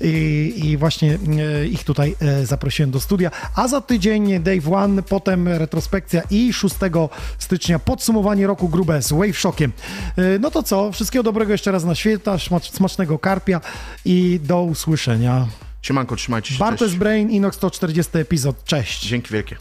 i, 0.00 0.52
i 0.66 0.76
właśnie 0.76 1.18
e, 1.38 1.66
ich 1.66 1.84
tutaj 1.84 2.16
e, 2.20 2.46
zaprosiłem 2.46 2.90
do 2.90 3.00
studia. 3.00 3.30
A 3.56 3.68
za 3.68 3.80
tydzień 3.80 4.40
Dave 4.40 4.72
One, 4.72 5.02
potem 5.02 5.48
retrospekcja 5.48 6.22
i 6.30 6.52
6 6.52 6.74
stycznia 7.38 7.78
podsumowanie 7.78 8.46
roku 8.46 8.68
grube 8.68 9.02
z 9.02 9.12
Wave 9.12 9.38
Shockiem. 9.38 9.72
E, 10.16 10.38
No 10.38 10.50
to 10.50 10.62
co, 10.62 10.92
wszystkiego 10.92 11.22
dobrego 11.22 11.52
jeszcze 11.52 11.72
raz 11.72 11.84
na 11.84 11.94
święta, 11.94 12.36
smacznego 12.72 13.18
karpia 13.18 13.60
i 14.04 14.40
do 14.42 14.62
usłyszenia. 14.62 15.46
Siemanko, 15.82 16.16
trzymajcie 16.16 16.54
się, 16.54 16.58
Bartes 16.58 16.88
cześć. 16.88 16.96
Brain, 16.96 17.30
Inox 17.30 17.56
140 17.56 18.18
epizod. 18.18 18.64
Cześć. 18.64 19.06
Dzięki 19.06 19.32
wielkie. 19.32 19.56